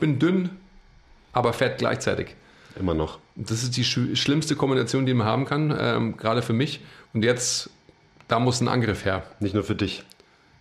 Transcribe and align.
bin 0.00 0.18
dünn, 0.18 0.50
aber 1.32 1.52
fett 1.52 1.78
gleichzeitig. 1.78 2.34
Immer 2.78 2.94
noch. 2.94 3.18
Das 3.36 3.62
ist 3.62 3.76
die 3.76 3.84
sch 3.84 3.98
schlimmste 4.14 4.56
Kombination, 4.56 5.06
die 5.06 5.14
man 5.14 5.26
haben 5.26 5.44
kann, 5.44 5.74
ähm, 5.78 6.16
gerade 6.16 6.42
für 6.42 6.52
mich. 6.52 6.80
Und 7.12 7.24
jetzt, 7.24 7.70
da 8.28 8.38
muss 8.38 8.60
ein 8.60 8.68
Angriff 8.68 9.04
her. 9.04 9.22
Nicht 9.40 9.54
nur 9.54 9.64
für 9.64 9.74
dich. 9.74 10.04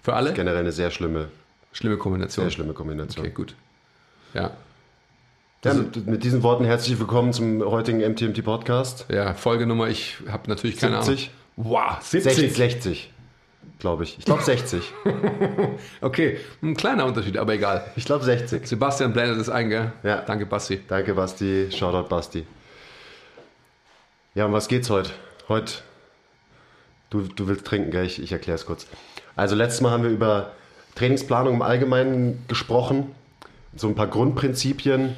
Für 0.01 0.13
alle? 0.13 0.33
Generell 0.33 0.59
eine 0.59 0.71
sehr 0.71 0.91
schlimme, 0.91 1.29
Schlimme 1.71 1.97
Kombination. 1.97 2.45
sehr 2.45 2.51
schlimme 2.51 2.73
Kombination. 2.73 3.25
Okay, 3.25 3.33
gut. 3.33 3.55
Ja. 4.33 4.51
Ja, 5.63 5.73
mit, 5.73 6.07
mit 6.07 6.23
diesen 6.23 6.41
Worten 6.41 6.63
herzlich 6.63 6.97
willkommen 6.99 7.33
zum 7.33 7.61
heutigen 7.61 7.99
MTMT 7.99 8.43
Podcast. 8.43 9.05
Ja, 9.09 9.33
Folgenummer, 9.33 9.89
ich 9.89 10.17
habe 10.29 10.49
natürlich 10.49 10.77
keine 10.77 11.03
70? 11.03 11.31
Ahnung. 11.57 11.71
Wow, 11.71 12.01
60, 12.01 12.55
60 12.55 13.11
glaube 13.77 14.03
ich. 14.03 14.17
Ich 14.17 14.25
glaube 14.25 14.41
60. 14.41 14.83
Okay, 16.01 16.37
ein 16.61 16.75
kleiner 16.75 17.05
Unterschied, 17.05 17.37
aber 17.37 17.53
egal. 17.53 17.85
Ich 17.95 18.05
glaube 18.05 18.23
60. 18.23 18.67
Sebastian 18.67 19.13
blendet 19.13 19.39
es 19.39 19.49
ein, 19.49 19.69
gell? 19.69 19.91
Ja. 20.03 20.21
Danke, 20.21 20.45
Basti. 20.45 20.81
Danke, 20.87 21.13
Basti. 21.13 21.69
Shoutout, 21.71 22.09
Basti. 22.09 22.45
Ja, 24.35 24.45
um 24.45 24.53
was 24.53 24.67
geht's 24.67 24.89
heute? 24.89 25.11
Heute, 25.47 25.73
du, 27.09 27.21
du 27.21 27.47
willst 27.47 27.65
trinken, 27.65 27.91
gell? 27.91 28.05
Ich, 28.05 28.21
ich 28.21 28.31
erkläre 28.31 28.55
es 28.55 28.65
kurz. 28.65 28.87
Also, 29.35 29.55
letztes 29.55 29.81
Mal 29.81 29.91
haben 29.91 30.03
wir 30.03 30.09
über 30.09 30.51
Trainingsplanung 30.95 31.55
im 31.55 31.61
Allgemeinen 31.61 32.43
gesprochen. 32.47 33.11
So 33.75 33.87
ein 33.87 33.95
paar 33.95 34.07
Grundprinzipien, 34.07 35.15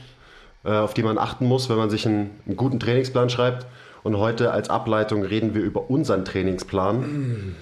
äh, 0.64 0.70
auf 0.72 0.94
die 0.94 1.04
man 1.04 1.18
achten 1.18 1.46
muss, 1.46 1.70
wenn 1.70 1.78
man 1.78 1.90
sich 1.90 2.06
einen, 2.06 2.40
einen 2.46 2.56
guten 2.56 2.80
Trainingsplan 2.80 3.30
schreibt. 3.30 3.66
Und 4.04 4.18
heute 4.18 4.52
als 4.52 4.70
Ableitung 4.70 5.24
reden 5.24 5.54
wir 5.54 5.62
über 5.62 5.90
unseren 5.90 6.26
Trainingsplan, 6.26 7.56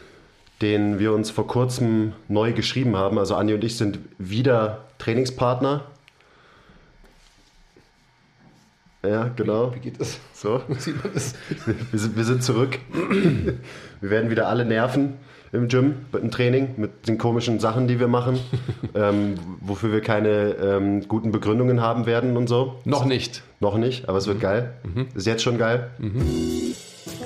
den 0.62 1.00
wir 1.00 1.14
uns 1.14 1.32
vor 1.32 1.48
kurzem 1.48 2.14
neu 2.28 2.54
geschrieben 2.54 2.96
haben. 2.96 3.18
Also 3.18 3.36
Andi 3.36 3.54
und 3.54 3.64
ich 3.64 3.78
sind 3.78 4.00
wieder 4.18 4.86
Trainingspartner. 4.98 5.86
Ja, 9.04 9.30
genau. 9.36 9.74
Wie 9.74 9.80
geht 9.80 10.00
das? 10.00 10.20
So. 10.34 10.62
Sieht 10.78 11.02
man 11.02 11.14
das? 11.14 11.34
Wir 11.92 12.00
sind, 12.00 12.18
wir 12.18 12.24
sind 12.26 12.44
zurück. 12.44 12.80
Wir 14.02 14.10
werden 14.10 14.30
wieder 14.30 14.48
alle 14.48 14.66
nerven 14.66 15.18
im 15.52 15.68
Gym, 15.68 15.96
im 16.14 16.32
Training, 16.32 16.70
mit 16.78 17.08
den 17.08 17.18
komischen 17.18 17.60
Sachen, 17.60 17.88
die 17.88 18.00
wir 18.00 18.08
machen, 18.08 18.40
ähm, 18.96 19.36
wofür 19.62 19.92
wir 19.92 20.02
keine 20.02 20.56
ähm, 20.62 21.08
guten 21.08 21.32
Begründungen 21.32 21.82
haben 21.82 22.06
werden 22.06 22.38
und 22.38 22.48
so. 22.48 22.76
Noch 22.86 23.06
nicht. 23.06 23.44
Noch 23.60 23.78
nicht, 23.78 24.08
aber 24.08 24.18
es 24.18 24.28
wird 24.28 24.40
geil. 24.40 24.74
Ist 25.16 25.28
jetzt 25.28 25.44
schon 25.44 25.58
geil. 25.58 25.90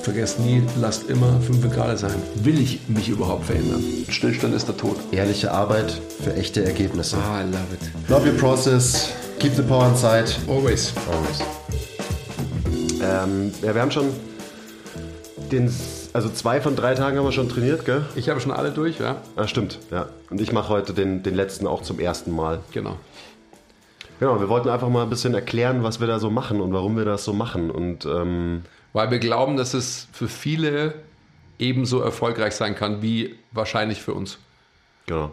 Vergesst 0.01 0.39
nie, 0.39 0.63
lasst 0.81 1.09
immer 1.09 1.39
5 1.39 1.69
Grad 1.73 1.99
sein. 1.99 2.15
Will 2.35 2.59
ich 2.59 2.89
mich 2.89 3.07
überhaupt 3.07 3.45
verändern? 3.45 3.83
Stillstand 4.09 4.53
ist 4.55 4.67
der 4.67 4.75
Tod. 4.75 4.97
Ehrliche 5.11 5.51
Arbeit 5.51 5.91
für 6.23 6.35
echte 6.35 6.65
Ergebnisse. 6.65 7.17
Ah, 7.17 7.41
I 7.41 7.45
love 7.45 7.73
it. 7.73 8.09
Love 8.09 8.27
your 8.29 8.37
process. 8.37 9.13
Keep 9.39 9.53
the 9.55 9.61
power 9.61 9.87
inside. 9.87 10.25
Always. 10.47 10.93
Always. 11.11 11.41
Ähm, 13.01 13.51
ja, 13.61 13.75
wir 13.75 13.81
haben 13.81 13.91
schon 13.91 14.07
den, 15.51 15.71
also 16.13 16.29
zwei 16.29 16.61
von 16.61 16.75
drei 16.75 16.95
Tagen 16.95 17.17
haben 17.17 17.25
wir 17.25 17.31
schon 17.31 17.49
trainiert, 17.49 17.85
gell? 17.85 18.05
Ich 18.15 18.29
habe 18.29 18.39
schon 18.39 18.51
alle 18.51 18.71
durch, 18.71 18.99
ja? 18.99 19.17
Ah, 19.35 19.47
stimmt, 19.47 19.79
ja. 19.91 20.09
Und 20.29 20.39
ich 20.39 20.51
mache 20.51 20.69
heute 20.69 20.93
den, 20.93 21.23
den 21.23 21.35
letzten 21.35 21.67
auch 21.67 21.81
zum 21.81 21.99
ersten 21.99 22.31
Mal. 22.31 22.59
Genau. 22.71 22.97
Genau, 24.19 24.39
wir 24.39 24.47
wollten 24.47 24.69
einfach 24.69 24.89
mal 24.89 25.03
ein 25.03 25.09
bisschen 25.09 25.33
erklären, 25.33 25.83
was 25.83 25.99
wir 25.99 26.07
da 26.07 26.19
so 26.19 26.29
machen 26.29 26.61
und 26.61 26.71
warum 26.71 26.95
wir 26.95 27.03
das 27.05 27.25
so 27.25 27.33
machen. 27.33 27.71
Und 27.71 28.05
ähm, 28.05 28.63
Weil 28.93 29.11
wir 29.11 29.19
glauben, 29.19 29.57
dass 29.57 29.73
es 29.73 30.07
für 30.13 30.27
viele 30.27 30.93
ebenso 31.59 31.99
erfolgreich 32.01 32.55
sein 32.55 32.75
kann, 32.75 33.01
wie 33.01 33.35
wahrscheinlich 33.51 34.01
für 34.01 34.13
uns. 34.13 34.37
genau. 35.05 35.31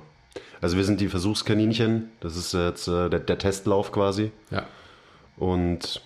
Also 0.63 0.77
wir 0.77 0.85
sind 0.85 1.01
die 1.01 1.09
Versuchskaninchen. 1.09 2.11
Das 2.21 2.37
ist 2.37 2.53
jetzt 2.53 2.87
äh, 2.87 3.09
der, 3.09 3.21
der 3.21 3.39
Testlauf 3.39 3.93
quasi. 3.93 4.31
Ja. 4.51 4.65
Und 5.39 6.03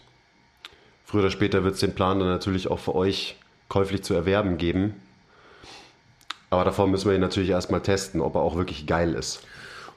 früher 1.04 1.22
oder 1.22 1.30
später 1.32 1.64
wird 1.64 1.74
es 1.74 1.80
den 1.80 1.94
Plan 1.94 2.20
dann 2.20 2.28
natürlich 2.28 2.70
auch 2.70 2.78
für 2.78 2.94
euch 2.94 3.36
käuflich 3.74 4.04
zu 4.04 4.14
erwerben 4.14 4.56
geben. 4.56 4.94
Aber 6.48 6.64
davor 6.64 6.86
müssen 6.86 7.08
wir 7.08 7.16
ihn 7.16 7.20
natürlich 7.20 7.50
erstmal 7.50 7.80
testen, 7.80 8.20
ob 8.20 8.36
er 8.36 8.40
auch 8.40 8.54
wirklich 8.54 8.86
geil 8.86 9.14
ist. 9.14 9.42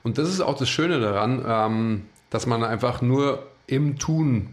Und 0.01 0.17
das 0.17 0.29
ist 0.29 0.41
auch 0.41 0.57
das 0.57 0.67
Schöne 0.67 0.99
daran, 0.99 1.45
ähm, 1.47 2.05
dass 2.31 2.47
man 2.47 2.63
einfach 2.63 3.03
nur 3.03 3.45
im 3.67 3.99
Tun 3.99 4.49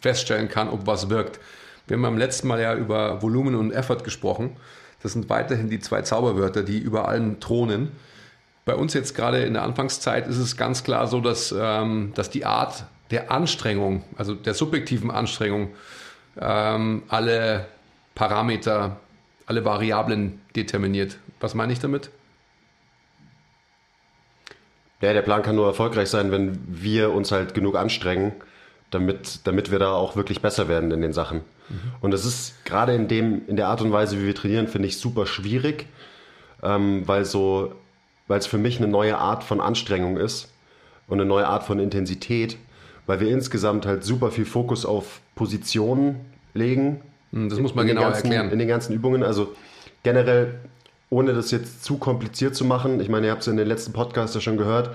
feststellen 0.00 0.48
kann, 0.48 0.68
ob 0.68 0.88
was 0.88 1.08
wirkt. 1.10 1.38
Wir 1.86 1.96
haben 1.96 2.02
beim 2.02 2.18
letzten 2.18 2.48
Mal 2.48 2.60
ja 2.60 2.74
über 2.74 3.22
Volumen 3.22 3.54
und 3.54 3.70
Effort 3.70 4.02
gesprochen. 4.02 4.56
Das 5.00 5.12
sind 5.12 5.28
weiterhin 5.28 5.70
die 5.70 5.78
zwei 5.78 6.02
Zauberwörter, 6.02 6.64
die 6.64 6.78
über 6.78 7.06
allem 7.06 7.38
thronen. 7.38 7.92
Bei 8.64 8.74
uns 8.74 8.94
jetzt 8.94 9.14
gerade 9.14 9.44
in 9.44 9.54
der 9.54 9.62
Anfangszeit 9.62 10.26
ist 10.26 10.38
es 10.38 10.56
ganz 10.56 10.82
klar 10.82 11.06
so, 11.06 11.20
dass, 11.20 11.54
ähm, 11.56 12.10
dass 12.16 12.30
die 12.30 12.44
Art 12.44 12.82
der 13.12 13.30
Anstrengung, 13.30 14.02
also 14.16 14.34
der 14.34 14.54
subjektiven 14.54 15.12
Anstrengung, 15.12 15.70
ähm, 16.36 17.04
alle 17.06 17.68
Parameter, 18.20 19.00
alle 19.46 19.64
Variablen 19.64 20.42
determiniert. 20.54 21.16
Was 21.40 21.54
meine 21.54 21.72
ich 21.72 21.78
damit? 21.78 22.10
Ja, 25.00 25.14
der 25.14 25.22
Plan 25.22 25.40
kann 25.40 25.56
nur 25.56 25.66
erfolgreich 25.66 26.10
sein, 26.10 26.30
wenn 26.30 26.58
wir 26.68 27.12
uns 27.12 27.32
halt 27.32 27.54
genug 27.54 27.76
anstrengen, 27.76 28.32
damit, 28.90 29.40
damit 29.44 29.70
wir 29.70 29.78
da 29.78 29.92
auch 29.92 30.16
wirklich 30.16 30.42
besser 30.42 30.68
werden 30.68 30.90
in 30.90 31.00
den 31.00 31.14
Sachen. 31.14 31.40
Und 32.02 32.10
das 32.10 32.26
ist 32.26 32.62
gerade 32.66 32.94
in, 32.94 33.08
dem, 33.08 33.48
in 33.48 33.56
der 33.56 33.68
Art 33.68 33.80
und 33.80 33.90
Weise, 33.90 34.20
wie 34.20 34.26
wir 34.26 34.34
trainieren, 34.34 34.68
finde 34.68 34.88
ich 34.88 34.98
super 34.98 35.24
schwierig, 35.24 35.86
ähm, 36.62 37.08
weil 37.08 37.24
so, 37.24 37.72
weil 38.28 38.38
es 38.38 38.46
für 38.46 38.58
mich 38.58 38.76
eine 38.76 38.88
neue 38.88 39.16
Art 39.16 39.44
von 39.44 39.62
Anstrengung 39.62 40.18
ist 40.18 40.52
und 41.08 41.18
eine 41.18 41.26
neue 41.26 41.46
Art 41.46 41.62
von 41.62 41.78
Intensität, 41.78 42.58
weil 43.06 43.20
wir 43.20 43.30
insgesamt 43.30 43.86
halt 43.86 44.04
super 44.04 44.30
viel 44.30 44.44
Fokus 44.44 44.84
auf 44.84 45.22
Positionen 45.36 46.20
legen. 46.52 47.00
Hm, 47.32 47.48
Das 47.48 47.58
muss 47.58 47.74
man 47.74 47.86
in 47.86 47.94
genau 47.94 48.02
ganzen, 48.08 48.24
erklären. 48.26 48.50
In 48.50 48.58
den 48.58 48.68
ganzen 48.68 48.94
Übungen. 48.94 49.22
Also 49.22 49.54
generell, 50.02 50.54
ohne 51.08 51.32
das 51.32 51.50
jetzt 51.50 51.84
zu 51.84 51.98
kompliziert 51.98 52.54
zu 52.54 52.64
machen, 52.64 53.00
ich 53.00 53.08
meine, 53.08 53.26
ihr 53.26 53.32
habt 53.32 53.42
es 53.42 53.48
in 53.48 53.56
den 53.56 53.68
letzten 53.68 53.92
Podcasts 53.92 54.34
ja 54.34 54.40
schon 54.40 54.56
gehört, 54.56 54.90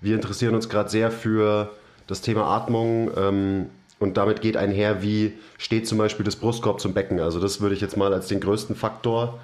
wir 0.00 0.14
interessieren 0.14 0.54
uns 0.54 0.68
gerade 0.68 0.88
sehr 0.88 1.10
für 1.10 1.70
das 2.06 2.22
Thema 2.22 2.46
Atmung 2.46 3.10
ähm, 3.16 3.66
und 3.98 4.16
damit 4.16 4.40
geht 4.40 4.56
einher, 4.56 5.02
wie 5.02 5.34
steht 5.58 5.86
zum 5.86 5.98
Beispiel 5.98 6.24
das 6.24 6.36
Brustkorb 6.36 6.80
zum 6.80 6.94
Becken. 6.94 7.20
Also 7.20 7.38
das 7.38 7.60
würde 7.60 7.74
ich 7.74 7.80
jetzt 7.82 7.96
mal 7.96 8.12
als 8.12 8.28
den 8.28 8.40
größten 8.40 8.74
Faktor 8.74 9.38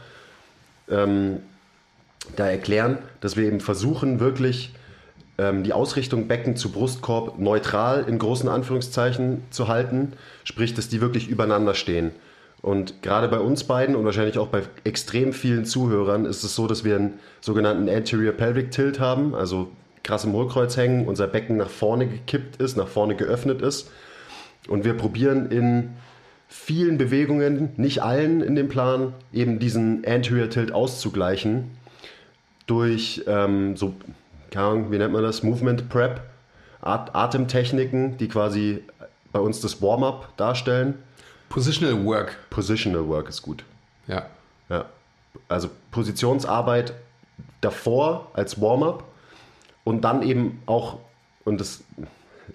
ähm, 0.90 1.40
da 2.34 2.48
erklären, 2.48 2.98
dass 3.20 3.36
wir 3.36 3.44
eben 3.44 3.60
versuchen, 3.60 4.18
wirklich 4.18 4.72
ähm, 5.38 5.62
die 5.62 5.72
Ausrichtung 5.72 6.28
Becken 6.28 6.56
zu 6.56 6.70
Brustkorb 6.72 7.38
neutral 7.38 8.04
in 8.08 8.18
großen 8.18 8.48
Anführungszeichen 8.48 9.42
zu 9.50 9.68
halten, 9.68 10.12
sprich, 10.44 10.74
dass 10.74 10.88
die 10.88 11.00
wirklich 11.00 11.28
übereinander 11.28 11.74
stehen. 11.74 12.12
Und 12.62 13.02
gerade 13.02 13.28
bei 13.28 13.38
uns 13.38 13.64
beiden 13.64 13.94
und 13.94 14.04
wahrscheinlich 14.04 14.38
auch 14.38 14.48
bei 14.48 14.62
extrem 14.84 15.32
vielen 15.32 15.64
Zuhörern 15.64 16.24
ist 16.24 16.42
es 16.42 16.54
so, 16.54 16.66
dass 16.66 16.84
wir 16.84 16.96
einen 16.96 17.14
sogenannten 17.40 17.88
Anterior 17.88 18.32
Pelvic 18.32 18.70
Tilt 18.70 18.98
haben, 18.98 19.34
also 19.34 19.68
krass 20.02 20.24
im 20.24 20.32
Hohlkreuz 20.32 20.76
hängen, 20.76 21.06
unser 21.06 21.26
Becken 21.26 21.58
nach 21.58 21.68
vorne 21.68 22.08
gekippt 22.08 22.60
ist, 22.60 22.76
nach 22.76 22.88
vorne 22.88 23.14
geöffnet 23.14 23.60
ist. 23.60 23.90
Und 24.68 24.84
wir 24.84 24.94
probieren 24.94 25.50
in 25.50 25.90
vielen 26.48 26.96
Bewegungen, 26.98 27.70
nicht 27.76 28.02
allen 28.02 28.40
in 28.40 28.56
dem 28.56 28.68
Plan, 28.68 29.12
eben 29.32 29.58
diesen 29.58 30.04
Anterior 30.06 30.48
Tilt 30.48 30.72
auszugleichen 30.72 31.70
durch 32.66 33.24
ähm, 33.26 33.76
so, 33.76 33.94
keine 34.50 34.66
Ahnung, 34.66 34.92
wie 34.92 34.98
nennt 34.98 35.12
man 35.12 35.22
das, 35.22 35.42
Movement 35.42 35.88
Prep, 35.88 36.20
At 36.80 37.14
Atemtechniken, 37.14 38.16
die 38.18 38.28
quasi 38.28 38.84
bei 39.32 39.40
uns 39.40 39.60
das 39.60 39.82
Warm-up 39.82 40.36
darstellen. 40.36 40.94
Positional 41.48 42.04
Work. 42.04 42.36
Positional 42.50 43.06
Work 43.08 43.28
ist 43.28 43.42
gut. 43.42 43.64
Ja. 44.06 44.26
Ja. 44.68 44.86
Also 45.48 45.68
Positionsarbeit 45.90 46.94
davor 47.60 48.30
als 48.34 48.60
Warm-up 48.60 49.04
und 49.84 50.02
dann 50.02 50.22
eben 50.22 50.62
auch, 50.66 50.98
und 51.44 51.60
das 51.60 51.82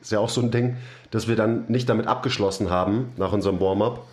ist 0.02 0.12
ja 0.12 0.19
auch 0.19 0.29
so 0.29 0.41
ein 0.41 0.52
Ding, 0.52 0.78
dass 1.11 1.28
wir 1.28 1.35
dann 1.35 1.66
nicht 1.67 1.90
damit 1.90 2.08
abgeschlossen 2.08 2.70
haben 2.70 3.11
nach 3.17 3.34
unserem 3.34 3.59
Warm-up, 3.59 4.05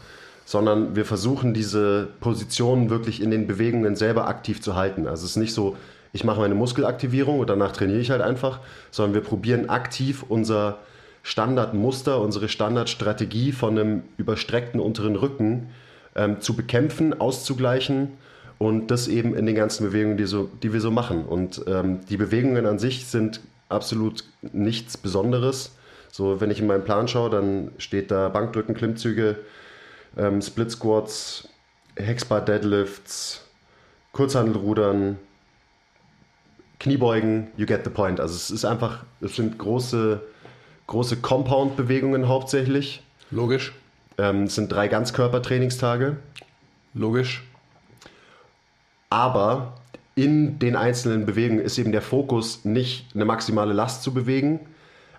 sondern 0.45 0.97
wir 0.97 1.05
versuchen 1.05 1.55
diese 1.55 2.09
Positionen 2.21 2.91
wirklich 2.91 3.23
in 3.23 3.31
den 3.31 3.47
Bewegungen 3.47 3.97
selber 3.97 4.29
aktiv 4.29 4.63
zu 4.63 4.75
halten. 4.75 5.07
Also 5.07 5.25
es 5.25 5.33
ist 5.33 5.37
nicht 5.37 5.55
so, 5.55 5.77
ich 6.19 6.25
mache 6.25 6.41
meine 6.41 6.57
Muskelaktivierung 6.57 7.39
und 7.39 7.49
danach 7.49 7.71
trainiere 7.71 8.01
ich 8.01 8.11
halt 8.11 8.23
einfach, 8.23 8.59
sondern 8.91 9.15
wir 9.15 9.21
probieren 9.21 9.69
aktiv 9.69 10.25
unser 10.29 10.79
Standardmuster, 11.23 12.21
unsere 12.21 12.49
Standardstrategie 12.49 13.53
von 13.53 13.79
einem 13.79 14.03
überstreckten 14.17 14.81
unteren 14.81 15.15
Rücken 15.15 15.69
ähm, 16.17 16.41
zu 16.41 16.57
bekämpfen, 16.57 17.21
auszugleichen 17.21 18.15
und 18.59 18.91
das 18.91 19.07
eben 19.07 19.37
in 19.37 19.47
den 19.47 19.55
ganzen 19.55 19.87
Bewegungen, 19.87 20.17
die, 20.17 20.25
so, 20.25 20.51
die 20.61 20.73
wir 20.73 20.81
so 20.81 20.91
machen. 20.91 21.25
Und 21.25 21.63
ähm, 21.69 22.01
die 22.09 22.17
Bewegungen 22.17 22.67
an 22.67 22.81
sich 22.81 23.07
sind 23.07 23.41
absolut 23.69 24.25
nichts 24.43 24.97
Besonderes. 24.97 25.71
So, 26.11 26.41
wenn 26.41 26.51
ich 26.51 26.59
in 26.59 26.67
meinen 26.67 26.83
Plan 26.83 27.07
schaue, 27.07 27.31
dann 27.31 27.71
steht 27.79 28.11
da 28.11 28.29
Bankdrücken, 28.29 28.75
Klimmzüge, 28.75 29.37
ähm, 30.17 30.43
Split 30.43 30.73
Squats, 30.73 31.49
Hexbar 31.95 32.41
Deadlifts, 32.41 33.45
Kurzhandelrudern, 34.11 35.19
Kniebeugen, 36.81 37.49
you 37.57 37.67
get 37.67 37.85
the 37.85 37.91
point. 37.91 38.21
Also 38.21 38.35
es 38.35 38.51
ist 38.51 38.65
einfach, 38.65 39.05
es 39.21 39.37
sind 39.37 39.59
große, 39.59 40.21
große 40.87 41.17
Compound-Bewegungen 41.17 42.29
hauptsächlich. 42.29 43.03
Logisch. 43.31 43.73
Ähm, 44.17 44.45
es 44.45 44.55
sind 44.55 44.71
drei 44.71 44.89
Ganzkörpertrainingstage. 44.89 46.17
Logisch. 46.95 47.43
Aber 49.11 49.75
in 50.15 50.59
den 50.59 50.77
einzelnen 50.77 51.27
Bewegungen 51.27 51.61
ist 51.61 51.79
eben 51.79 51.93
der 51.93 52.03
Fokus 52.03 52.65
nicht 52.65 53.07
eine 53.15 53.25
maximale 53.25 53.73
Last 53.73 54.03
zu 54.03 54.13
bewegen 54.13 54.61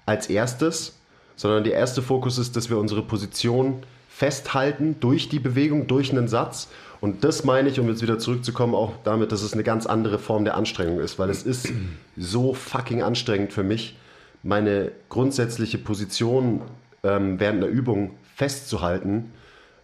als 0.06 0.28
erstes, 0.28 0.98
sondern 1.36 1.64
der 1.64 1.74
erste 1.74 2.02
Fokus 2.02 2.38
ist, 2.38 2.56
dass 2.56 2.70
wir 2.70 2.78
unsere 2.78 3.02
Position 3.02 3.84
festhalten 4.10 4.98
durch 5.00 5.30
die 5.30 5.40
Bewegung, 5.40 5.88
durch 5.88 6.12
einen 6.12 6.28
Satz. 6.28 6.68
Und 7.02 7.24
das 7.24 7.46
meine 7.46 7.70
ich, 7.70 7.80
um 7.80 7.88
jetzt 7.88 8.02
wieder 8.02 8.20
zurückzukommen, 8.20 8.76
auch 8.76 8.94
damit, 9.04 9.32
dass 9.32 9.42
es 9.42 9.54
eine 9.54 9.64
ganz 9.64 9.86
andere 9.86 10.20
Form 10.20 10.44
der 10.44 10.56
Anstrengung 10.56 11.00
ist, 11.00 11.18
weil 11.18 11.30
es 11.30 11.44
ist 11.44 11.72
so 12.18 12.54
fucking 12.54 13.02
anstrengend 13.02 13.54
für 13.54 13.64
mich, 13.64 13.96
meine 14.44 14.92
grundsätzliche 15.08 15.78
Position 15.78 16.62
ähm, 17.04 17.40
während 17.40 17.64
einer 17.64 17.72
Übung 17.72 18.12
festzuhalten, 18.36 19.32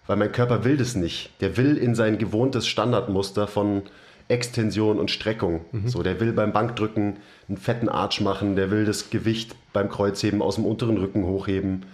weil 0.07 0.17
mein 0.17 0.31
Körper 0.31 0.63
will 0.63 0.77
das 0.77 0.95
nicht. 0.95 1.29
Der 1.41 1.57
will 1.57 1.77
in 1.77 1.95
sein 1.95 2.17
gewohntes 2.17 2.67
Standardmuster 2.67 3.47
von 3.47 3.83
Extension 4.27 4.99
und 4.99 5.11
Streckung. 5.11 5.61
Mhm. 5.71 5.87
So, 5.87 6.03
der 6.03 6.19
will 6.19 6.33
beim 6.33 6.51
Bankdrücken 6.51 7.17
einen 7.47 7.57
fetten 7.57 7.89
Arch 7.89 8.21
machen, 8.21 8.55
der 8.55 8.71
will 8.71 8.85
das 8.85 9.09
Gewicht 9.09 9.55
beim 9.71 9.89
Kreuzheben 9.89 10.41
aus 10.41 10.55
dem 10.55 10.65
unteren 10.65 10.97
Rücken 10.97 11.25
hochheben 11.25 11.85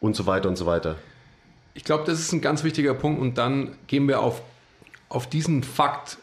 und 0.00 0.14
so 0.14 0.26
weiter 0.26 0.48
und 0.48 0.56
so 0.56 0.66
weiter. 0.66 0.96
Ich 1.74 1.84
glaube, 1.84 2.04
das 2.06 2.20
ist 2.20 2.32
ein 2.32 2.40
ganz 2.40 2.62
wichtiger 2.62 2.94
Punkt 2.94 3.20
und 3.20 3.38
dann 3.38 3.76
gehen 3.88 4.06
wir 4.06 4.20
auf, 4.20 4.42
auf 5.08 5.28
diesen 5.28 5.62
Fakt 5.62 6.18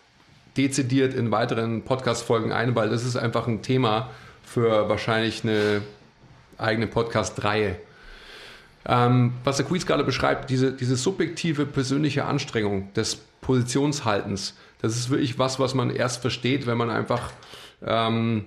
dezidiert 0.57 1.13
in 1.13 1.31
weiteren 1.31 1.83
Podcast-Folgen 1.83 2.51
ein, 2.51 2.75
weil 2.75 2.89
das 2.89 3.05
ist 3.05 3.15
einfach 3.15 3.47
ein 3.47 3.61
Thema 3.61 4.09
für 4.43 4.89
wahrscheinlich 4.89 5.43
eine 5.43 5.81
eigene 6.57 6.87
Podcast-Reihe. 6.87 7.77
Ähm, 8.85 9.33
was 9.43 9.57
der 9.57 9.65
Quiz 9.65 9.85
gerade 9.85 10.03
beschreibt, 10.03 10.49
diese, 10.49 10.73
diese 10.73 10.95
subjektive 10.95 11.65
persönliche 11.65 12.25
Anstrengung 12.25 12.91
des 12.93 13.15
Positionshaltens, 13.41 14.55
das 14.81 14.97
ist 14.97 15.09
wirklich 15.09 15.37
was, 15.37 15.59
was 15.59 15.73
man 15.73 15.91
erst 15.91 16.21
versteht, 16.21 16.65
wenn 16.65 16.77
man 16.77 16.89
einfach, 16.89 17.31
ähm, 17.85 18.45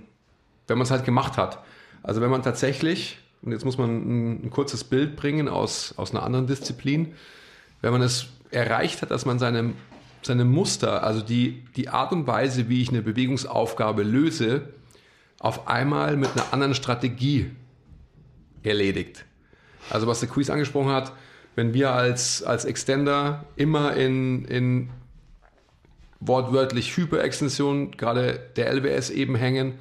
wenn 0.66 0.76
man 0.76 0.84
es 0.84 0.90
halt 0.90 1.04
gemacht 1.04 1.36
hat. 1.36 1.58
Also 2.02 2.20
wenn 2.20 2.30
man 2.30 2.42
tatsächlich 2.42 3.18
und 3.44 3.52
jetzt 3.52 3.64
muss 3.64 3.76
man 3.76 3.90
ein, 3.90 4.46
ein 4.46 4.50
kurzes 4.50 4.84
Bild 4.84 5.16
bringen 5.16 5.48
aus, 5.48 5.94
aus 5.98 6.12
einer 6.12 6.22
anderen 6.22 6.46
Disziplin. 6.46 7.14
Wenn 7.82 7.92
man 7.92 8.00
es 8.00 8.26
erreicht 8.50 9.02
hat, 9.02 9.10
dass 9.10 9.26
man 9.26 9.38
seine, 9.38 9.74
seine 10.26 10.44
Muster, 10.44 11.02
also 11.02 11.20
die, 11.20 11.64
die 11.76 11.88
Art 11.88 12.12
und 12.12 12.26
Weise, 12.26 12.68
wie 12.68 12.82
ich 12.82 12.88
eine 12.88 13.02
Bewegungsaufgabe 13.02 14.02
löse, 14.02 14.68
auf 15.38 15.68
einmal 15.68 16.16
mit 16.16 16.30
einer 16.32 16.52
anderen 16.52 16.74
Strategie 16.74 17.50
erledigt. 18.62 19.24
Also 19.90 20.06
was 20.06 20.20
der 20.20 20.28
Quiz 20.28 20.48
angesprochen 20.50 20.90
hat, 20.90 21.12
wenn 21.54 21.74
wir 21.74 21.92
als, 21.92 22.42
als 22.42 22.64
Extender 22.64 23.44
immer 23.56 23.94
in, 23.94 24.44
in 24.46 24.90
wortwörtlich 26.20 26.96
Hyperextension, 26.96 27.92
gerade 27.92 28.40
der 28.56 28.72
LWS 28.72 29.10
eben 29.10 29.34
hängen, 29.34 29.74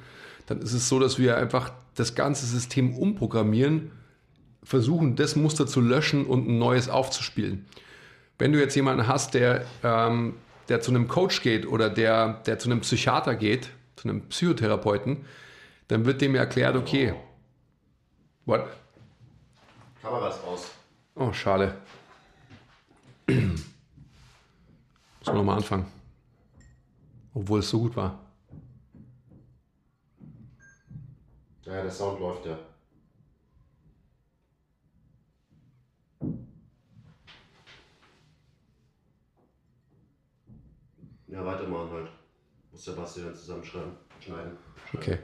dann 0.46 0.60
ist 0.60 0.74
es 0.74 0.88
so, 0.88 0.98
dass 0.98 1.18
wir 1.18 1.36
einfach 1.36 1.72
das 1.94 2.14
ganze 2.14 2.46
System 2.46 2.94
umprogrammieren, 2.94 3.92
versuchen, 4.62 5.16
das 5.16 5.36
Muster 5.36 5.66
zu 5.66 5.80
löschen 5.80 6.26
und 6.26 6.48
ein 6.48 6.58
neues 6.58 6.88
aufzuspielen. 6.88 7.66
Wenn 8.38 8.52
du 8.52 8.58
jetzt 8.58 8.74
jemanden 8.74 9.06
hast, 9.06 9.34
der, 9.34 9.64
ähm, 9.82 10.36
der 10.68 10.80
zu 10.80 10.90
einem 10.90 11.08
Coach 11.08 11.42
geht 11.42 11.66
oder 11.66 11.88
der, 11.90 12.42
der 12.46 12.58
zu 12.58 12.68
einem 12.68 12.80
Psychiater 12.80 13.36
geht, 13.36 13.70
zu 13.96 14.08
einem 14.08 14.28
Psychotherapeuten, 14.28 15.24
dann 15.88 16.04
wird 16.04 16.20
dem 16.20 16.34
erklärt, 16.34 16.76
okay, 16.76 17.14
what? 18.44 18.66
Kamera 20.02 20.28
ist 20.28 20.42
aus. 20.44 20.70
Oh, 21.14 21.32
schade. 21.32 21.74
Muss 23.26 23.62
man 25.26 25.36
nochmal 25.36 25.56
anfangen. 25.56 25.86
Obwohl 27.32 27.60
es 27.60 27.70
so 27.70 27.80
gut 27.80 27.96
war. 27.96 28.18
Ja, 31.64 31.82
der 31.82 31.90
Sound 31.90 32.20
läuft 32.20 32.44
ja. 32.46 32.58
Ja, 41.34 41.44
weitermachen 41.44 41.90
halt. 41.90 42.08
Muss 42.70 42.84
der 42.84 42.92
Basti 42.92 43.20
dann 43.22 43.34
zusammenschreiben, 43.34 43.92
schneiden. 44.20 44.56
Okay. 44.94 45.18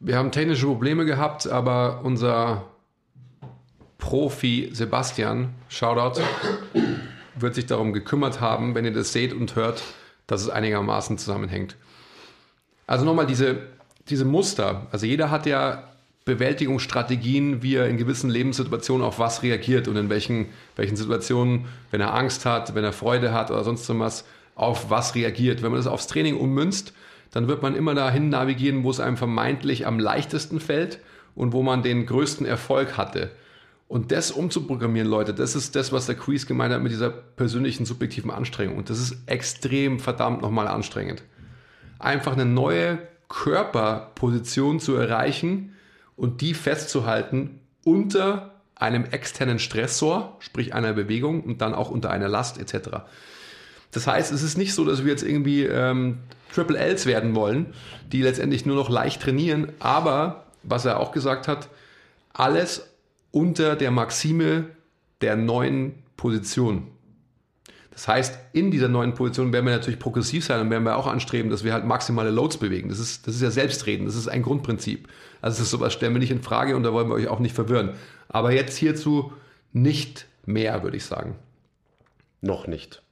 Wir 0.00 0.18
haben 0.18 0.30
technische 0.30 0.66
Probleme 0.66 1.06
gehabt, 1.06 1.46
aber 1.46 2.00
unser 2.02 2.66
Profi 3.96 4.68
Sebastian, 4.72 5.54
Shoutout, 5.68 6.20
wird 7.36 7.54
sich 7.54 7.64
darum 7.64 7.94
gekümmert 7.94 8.40
haben, 8.42 8.74
wenn 8.74 8.84
ihr 8.84 8.92
das 8.92 9.12
seht 9.12 9.32
und 9.32 9.56
hört, 9.56 9.82
dass 10.26 10.42
es 10.42 10.50
einigermaßen 10.50 11.16
zusammenhängt. 11.16 11.76
Also 12.86 13.06
nochmal 13.06 13.26
diese, 13.26 13.68
diese 14.08 14.26
Muster. 14.26 14.86
Also 14.90 15.06
jeder 15.06 15.30
hat 15.30 15.46
ja 15.46 15.91
Bewältigungsstrategien, 16.24 17.62
wie 17.62 17.74
er 17.74 17.88
in 17.88 17.96
gewissen 17.96 18.30
Lebenssituationen 18.30 19.04
auf 19.04 19.18
was 19.18 19.42
reagiert 19.42 19.88
und 19.88 19.96
in 19.96 20.08
welchen, 20.08 20.46
welchen 20.76 20.96
Situationen, 20.96 21.66
wenn 21.90 22.00
er 22.00 22.14
Angst 22.14 22.44
hat, 22.46 22.74
wenn 22.74 22.84
er 22.84 22.92
Freude 22.92 23.32
hat 23.32 23.50
oder 23.50 23.64
sonst 23.64 23.88
was, 23.98 24.24
auf 24.54 24.90
was 24.90 25.14
reagiert. 25.14 25.62
Wenn 25.62 25.72
man 25.72 25.80
das 25.80 25.86
aufs 25.86 26.06
Training 26.06 26.36
ummünzt, 26.36 26.92
dann 27.32 27.48
wird 27.48 27.62
man 27.62 27.74
immer 27.74 27.94
dahin 27.94 28.28
navigieren, 28.28 28.84
wo 28.84 28.90
es 28.90 29.00
einem 29.00 29.16
vermeintlich 29.16 29.86
am 29.86 29.98
leichtesten 29.98 30.60
fällt 30.60 31.00
und 31.34 31.52
wo 31.52 31.62
man 31.62 31.82
den 31.82 32.06
größten 32.06 32.46
Erfolg 32.46 32.96
hatte. 32.96 33.30
Und 33.88 34.12
das 34.12 34.30
umzuprogrammieren, 34.30 35.08
Leute, 35.08 35.34
das 35.34 35.54
ist 35.54 35.74
das, 35.74 35.92
was 35.92 36.06
der 36.06 36.14
Quiz 36.14 36.46
gemeint 36.46 36.72
hat 36.72 36.82
mit 36.82 36.92
dieser 36.92 37.10
persönlichen, 37.10 37.84
subjektiven 37.84 38.30
Anstrengung. 38.30 38.78
Und 38.78 38.90
das 38.90 38.98
ist 38.98 39.16
extrem 39.26 39.98
verdammt 39.98 40.40
nochmal 40.40 40.68
anstrengend. 40.68 41.22
Einfach 41.98 42.32
eine 42.32 42.46
neue 42.46 42.98
Körperposition 43.28 44.80
zu 44.80 44.94
erreichen 44.94 45.74
und 46.16 46.40
die 46.40 46.54
festzuhalten 46.54 47.60
unter 47.84 48.60
einem 48.74 49.04
externen 49.04 49.58
Stressor, 49.58 50.36
sprich 50.40 50.74
einer 50.74 50.92
Bewegung 50.92 51.42
und 51.42 51.60
dann 51.60 51.74
auch 51.74 51.90
unter 51.90 52.10
einer 52.10 52.28
Last 52.28 52.58
etc. 52.58 52.90
Das 53.92 54.06
heißt, 54.06 54.32
es 54.32 54.42
ist 54.42 54.58
nicht 54.58 54.74
so, 54.74 54.84
dass 54.84 55.04
wir 55.04 55.10
jetzt 55.10 55.22
irgendwie 55.22 55.64
ähm, 55.64 56.18
Triple 56.52 56.78
Ls 56.78 57.06
werden 57.06 57.34
wollen, 57.34 57.74
die 58.10 58.22
letztendlich 58.22 58.66
nur 58.66 58.76
noch 58.76 58.90
leicht 58.90 59.22
trainieren, 59.22 59.72
aber 59.78 60.46
was 60.62 60.84
er 60.84 61.00
auch 61.00 61.12
gesagt 61.12 61.48
hat, 61.48 61.68
alles 62.32 62.88
unter 63.30 63.76
der 63.76 63.90
Maxime 63.90 64.66
der 65.20 65.36
neuen 65.36 65.94
Position. 66.16 66.88
Das 67.92 68.08
heißt, 68.08 68.38
in 68.52 68.70
dieser 68.70 68.88
neuen 68.88 69.14
Position 69.14 69.52
werden 69.52 69.66
wir 69.66 69.72
natürlich 69.72 70.00
progressiv 70.00 70.44
sein 70.44 70.60
und 70.60 70.70
werden 70.70 70.84
wir 70.84 70.96
auch 70.96 71.06
anstreben, 71.06 71.50
dass 71.50 71.62
wir 71.62 71.74
halt 71.74 71.84
maximale 71.84 72.30
Loads 72.30 72.56
bewegen. 72.56 72.88
Das 72.88 72.98
ist, 72.98 73.26
das 73.26 73.34
ist 73.34 73.42
ja 73.42 73.50
Selbstreden, 73.50 74.06
das 74.06 74.16
ist 74.16 74.28
ein 74.28 74.42
Grundprinzip. 74.42 75.08
Also 75.42 75.56
das 75.58 75.66
ist 75.66 75.70
sowas 75.70 75.92
stellen 75.92 76.14
wir 76.14 76.20
nicht 76.20 76.30
in 76.30 76.42
Frage 76.42 76.74
und 76.74 76.84
da 76.84 76.92
wollen 76.92 77.08
wir 77.08 77.14
euch 77.14 77.28
auch 77.28 77.38
nicht 77.38 77.54
verwirren. 77.54 77.90
Aber 78.28 78.52
jetzt 78.52 78.76
hierzu 78.76 79.32
nicht 79.72 80.26
mehr, 80.46 80.82
würde 80.82 80.96
ich 80.96 81.04
sagen. 81.04 81.36
Noch 82.40 82.66
nicht. 82.66 83.02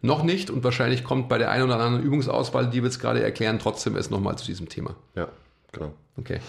Noch 0.00 0.22
nicht 0.22 0.50
und 0.50 0.64
wahrscheinlich 0.64 1.04
kommt 1.04 1.28
bei 1.28 1.38
der 1.38 1.50
einen 1.50 1.64
oder 1.64 1.78
anderen 1.78 2.02
Übungsauswahl, 2.02 2.70
die 2.70 2.82
wir 2.82 2.84
jetzt 2.84 2.98
gerade 2.98 3.22
erklären, 3.22 3.58
trotzdem 3.58 3.96
erst 3.96 4.10
nochmal 4.10 4.36
zu 4.36 4.46
diesem 4.46 4.68
Thema. 4.68 4.96
Ja, 5.14 5.28
genau. 5.72 5.92
Okay. 6.16 6.40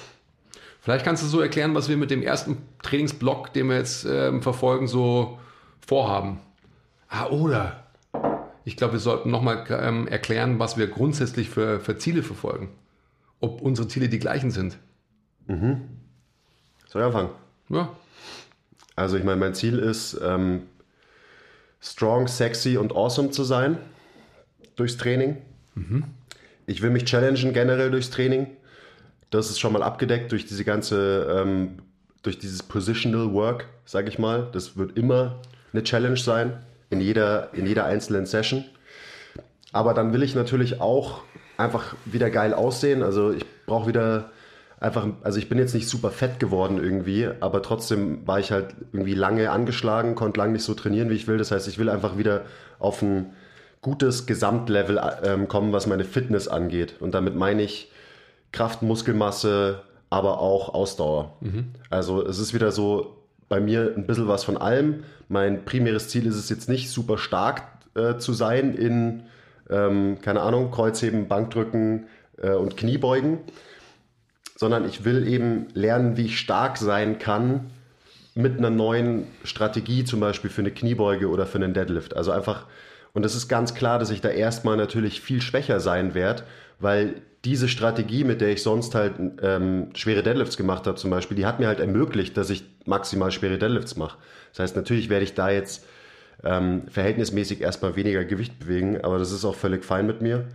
Vielleicht 0.79 1.05
kannst 1.05 1.23
du 1.23 1.27
so 1.27 1.39
erklären, 1.39 1.75
was 1.75 1.87
wir 1.87 1.97
mit 1.97 2.11
dem 2.11 2.23
ersten 2.23 2.57
Trainingsblock, 2.81 3.53
den 3.53 3.69
wir 3.69 3.77
jetzt 3.77 4.05
ähm, 4.05 4.41
verfolgen, 4.41 4.87
so 4.87 5.37
vorhaben. 5.85 6.39
Ah, 7.15 7.27
oder 7.27 7.83
ich 8.65 8.75
glaube, 8.75 8.93
wir 8.93 8.99
sollten 8.99 9.29
nochmal 9.29 9.65
ähm, 9.69 10.07
erklären, 10.07 10.57
was 10.57 10.77
wir 10.77 10.87
grundsätzlich 10.87 11.47
für, 11.47 11.79
für 11.79 11.95
Ziele 11.99 12.23
verfolgen. 12.23 12.69
Ob 13.39 13.61
unsere 13.61 13.87
Ziele 13.87 14.09
die 14.09 14.17
gleichen 14.17 14.49
sind. 14.49 14.79
Mhm. 15.45 15.81
Soll 16.87 17.03
ich 17.03 17.05
anfangen? 17.05 17.29
Ja. 17.69 17.95
Also 18.95 19.15
ich 19.15 19.23
meine, 19.23 19.39
mein 19.39 19.53
Ziel 19.53 19.77
ist, 19.77 20.19
ähm, 20.23 20.63
strong, 21.79 22.27
sexy 22.27 22.77
und 22.77 22.95
awesome 22.95 23.29
zu 23.29 23.43
sein 23.43 23.77
durchs 24.75 24.97
Training. 24.97 25.37
Mhm. 25.75 26.05
Ich 26.65 26.81
will 26.81 26.89
mich 26.89 27.05
challengen 27.05 27.53
generell 27.53 27.91
durchs 27.91 28.09
Training. 28.09 28.47
Das 29.29 29.51
ist 29.51 29.59
schon 29.59 29.73
mal 29.73 29.83
abgedeckt 29.83 30.31
durch 30.31 30.47
diese 30.47 30.63
ganze, 30.63 31.43
ähm, 31.43 31.77
durch 32.23 32.39
dieses 32.39 32.63
Positional 32.63 33.33
Work, 33.33 33.67
sage 33.85 34.09
ich 34.09 34.17
mal. 34.17 34.49
Das 34.51 34.77
wird 34.77 34.97
immer 34.97 35.41
eine 35.73 35.83
Challenge 35.83 36.17
sein 36.17 36.57
in 36.89 37.01
jeder, 37.01 37.53
in 37.53 37.65
jeder 37.65 37.85
einzelnen 37.85 38.25
Session. 38.25 38.65
Aber 39.71 39.93
dann 39.93 40.13
will 40.13 40.23
ich 40.23 40.35
natürlich 40.35 40.81
auch 40.81 41.21
einfach 41.57 41.95
wieder 42.05 42.29
geil 42.29 42.53
aussehen. 42.53 43.03
Also 43.03 43.31
ich 43.31 43.45
brauche 43.65 43.87
wieder 43.87 44.31
einfach, 44.79 45.07
also 45.23 45.39
ich 45.39 45.49
bin 45.49 45.57
jetzt 45.57 45.73
nicht 45.73 45.87
super 45.87 46.11
fett 46.11 46.39
geworden 46.39 46.77
irgendwie, 46.81 47.29
aber 47.39 47.61
trotzdem 47.61 48.27
war 48.27 48.39
ich 48.39 48.51
halt 48.51 48.75
irgendwie 48.91 49.15
lange 49.15 49.49
angeschlagen, 49.49 50.15
konnte 50.15 50.39
lange 50.39 50.53
nicht 50.53 50.63
so 50.63 50.73
trainieren, 50.73 51.09
wie 51.09 51.15
ich 51.15 51.27
will. 51.27 51.37
Das 51.37 51.51
heißt, 51.51 51.67
ich 51.67 51.79
will 51.79 51.89
einfach 51.89 52.17
wieder 52.17 52.41
auf 52.79 53.01
ein 53.01 53.33
gutes 53.81 54.25
Gesamtlevel 54.25 54.99
ähm, 55.23 55.47
kommen, 55.47 55.73
was 55.73 55.87
meine 55.87 56.03
Fitness 56.03 56.47
angeht. 56.47 56.95
Und 56.99 57.13
damit 57.13 57.35
meine 57.35 57.63
ich 57.63 57.91
Kraft, 58.51 58.81
Muskelmasse, 58.81 59.81
aber 60.09 60.39
auch 60.39 60.73
Ausdauer. 60.73 61.37
Also 61.89 62.25
es 62.25 62.37
ist 62.37 62.53
wieder 62.53 62.71
so 62.71 63.22
bei 63.53 63.59
mir 63.59 63.93
ein 63.95 64.07
bisschen 64.07 64.27
was 64.27 64.43
von 64.43 64.57
allem. 64.57 65.03
Mein 65.29 65.63
primäres 65.63 66.09
Ziel 66.09 66.25
ist 66.25 66.37
es 66.37 66.49
jetzt 66.49 66.67
nicht 66.67 66.89
super 66.89 67.19
stark 67.19 67.61
äh, 67.93 68.17
zu 68.17 68.33
sein 68.33 68.73
in, 68.73 69.25
ähm, 69.69 70.17
keine 70.23 70.41
Ahnung, 70.41 70.71
Kreuzheben, 70.71 71.27
Bankdrücken 71.27 72.07
äh, 72.41 72.49
und 72.53 72.77
Kniebeugen, 72.77 73.37
sondern 74.55 74.87
ich 74.87 75.05
will 75.05 75.27
eben 75.27 75.67
lernen, 75.75 76.17
wie 76.17 76.25
ich 76.25 76.39
stark 76.39 76.79
sein 76.79 77.19
kann 77.19 77.69
mit 78.33 78.57
einer 78.57 78.71
neuen 78.71 79.27
Strategie, 79.43 80.03
zum 80.03 80.19
Beispiel 80.19 80.49
für 80.49 80.61
eine 80.61 80.71
Kniebeuge 80.71 81.29
oder 81.29 81.45
für 81.45 81.59
einen 81.59 81.75
Deadlift. 81.75 82.17
Also 82.17 82.31
einfach, 82.31 82.65
und 83.13 83.25
es 83.25 83.35
ist 83.35 83.47
ganz 83.47 83.73
klar, 83.73 83.99
dass 83.99 84.09
ich 84.09 84.21
da 84.21 84.29
erstmal 84.29 84.77
natürlich 84.77 85.21
viel 85.21 85.41
schwächer 85.41 85.79
sein 85.79 86.13
werde, 86.13 86.43
weil 86.79 87.21
diese 87.45 87.67
Strategie, 87.67 88.23
mit 88.23 88.41
der 88.41 88.49
ich 88.49 88.63
sonst 88.63 88.95
halt 88.95 89.13
ähm, 89.41 89.89
schwere 89.95 90.23
Deadlifts 90.23 90.57
gemacht 90.57 90.87
habe, 90.87 90.97
zum 90.97 91.09
Beispiel, 91.09 91.35
die 91.35 91.45
hat 91.45 91.59
mir 91.59 91.67
halt 91.67 91.79
ermöglicht, 91.79 92.37
dass 92.37 92.49
ich 92.49 92.63
maximal 92.85 93.31
schwere 93.31 93.57
Deadlifts 93.57 93.97
mache. 93.97 94.17
Das 94.51 94.59
heißt, 94.59 94.75
natürlich 94.75 95.09
werde 95.09 95.25
ich 95.25 95.33
da 95.33 95.49
jetzt 95.49 95.85
ähm, 96.43 96.87
verhältnismäßig 96.87 97.61
erstmal 97.61 97.95
weniger 97.95 98.23
Gewicht 98.25 98.59
bewegen, 98.59 99.01
aber 99.01 99.19
das 99.19 99.31
ist 99.31 99.45
auch 99.45 99.55
völlig 99.55 99.83
fein 99.83 100.07
mit 100.07 100.21
mir. 100.21 100.47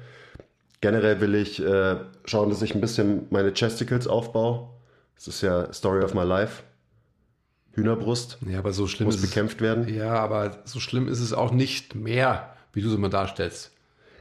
Generell 0.80 1.20
will 1.20 1.34
ich 1.34 1.62
äh, 1.64 1.96
schauen, 2.24 2.50
dass 2.50 2.62
ich 2.62 2.74
ein 2.74 2.80
bisschen 2.80 3.26
meine 3.30 3.52
Chesticles 3.52 4.06
aufbaue. 4.06 4.68
Das 5.16 5.28
ist 5.28 5.42
ja 5.42 5.72
Story 5.72 6.02
of 6.02 6.14
my 6.14 6.24
life. 6.24 6.62
Hühnerbrust 7.78 8.38
Ja, 8.46 8.58
aber 8.58 8.72
so 8.72 8.86
schlimm 8.86 9.06
muss 9.06 9.16
ist 9.16 9.24
es. 9.24 9.30
bekämpft 9.30 9.60
werden. 9.60 9.88
Ja, 9.92 10.14
aber 10.14 10.58
so 10.64 10.80
schlimm 10.80 11.08
ist 11.08 11.20
es 11.20 11.32
auch 11.32 11.52
nicht 11.52 11.94
mehr, 11.94 12.54
wie 12.72 12.82
du 12.82 12.88
es 12.88 12.94
immer 12.94 13.08
darstellst. 13.08 13.72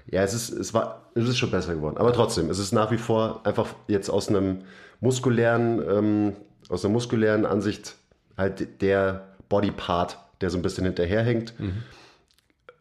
Ja, 0.09 0.21
es 0.23 0.33
ist, 0.33 0.49
es 0.49 0.73
war, 0.73 1.09
es 1.15 1.27
ist 1.27 1.37
schon 1.37 1.51
besser 1.51 1.75
geworden. 1.75 1.97
Aber 1.97 2.13
trotzdem, 2.13 2.49
es 2.49 2.59
ist 2.59 2.71
nach 2.71 2.91
wie 2.91 2.97
vor 2.97 3.41
einfach 3.45 3.67
jetzt 3.87 4.09
aus 4.09 4.29
einem 4.29 4.59
muskulären, 5.01 5.81
ähm, 5.89 6.33
aus 6.69 6.85
einer 6.85 6.93
muskulären 6.93 7.45
Ansicht 7.45 7.95
halt 8.37 8.81
der 8.81 9.27
Bodypart, 9.49 10.17
der 10.41 10.49
so 10.49 10.57
ein 10.57 10.61
bisschen 10.61 10.85
hinterherhängt. 10.85 11.53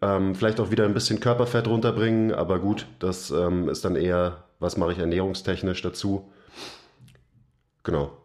Ähm, 0.03 0.35
vielleicht 0.35 0.61
auch 0.61 0.71
wieder 0.71 0.85
ein 0.85 0.95
bisschen 0.95 1.21
Körperfett 1.21 1.67
runterbringen, 1.67 2.33
aber 2.33 2.59
gut, 2.59 2.87
das 2.99 3.31
ähm, 3.31 3.69
ist 3.69 3.85
dann 3.85 3.97
eher, 3.97 4.45
was 4.61 4.77
mache 4.77 4.93
ich 4.93 4.99
ernährungstechnisch 4.99 5.81
dazu. 5.83 6.31
Genau. 7.83 8.17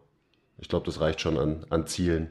Ich 0.58 0.68
glaube, 0.68 0.86
das 0.86 1.00
reicht 1.00 1.20
schon 1.20 1.38
an, 1.38 1.64
an 1.70 1.86
Zielen. 1.86 2.30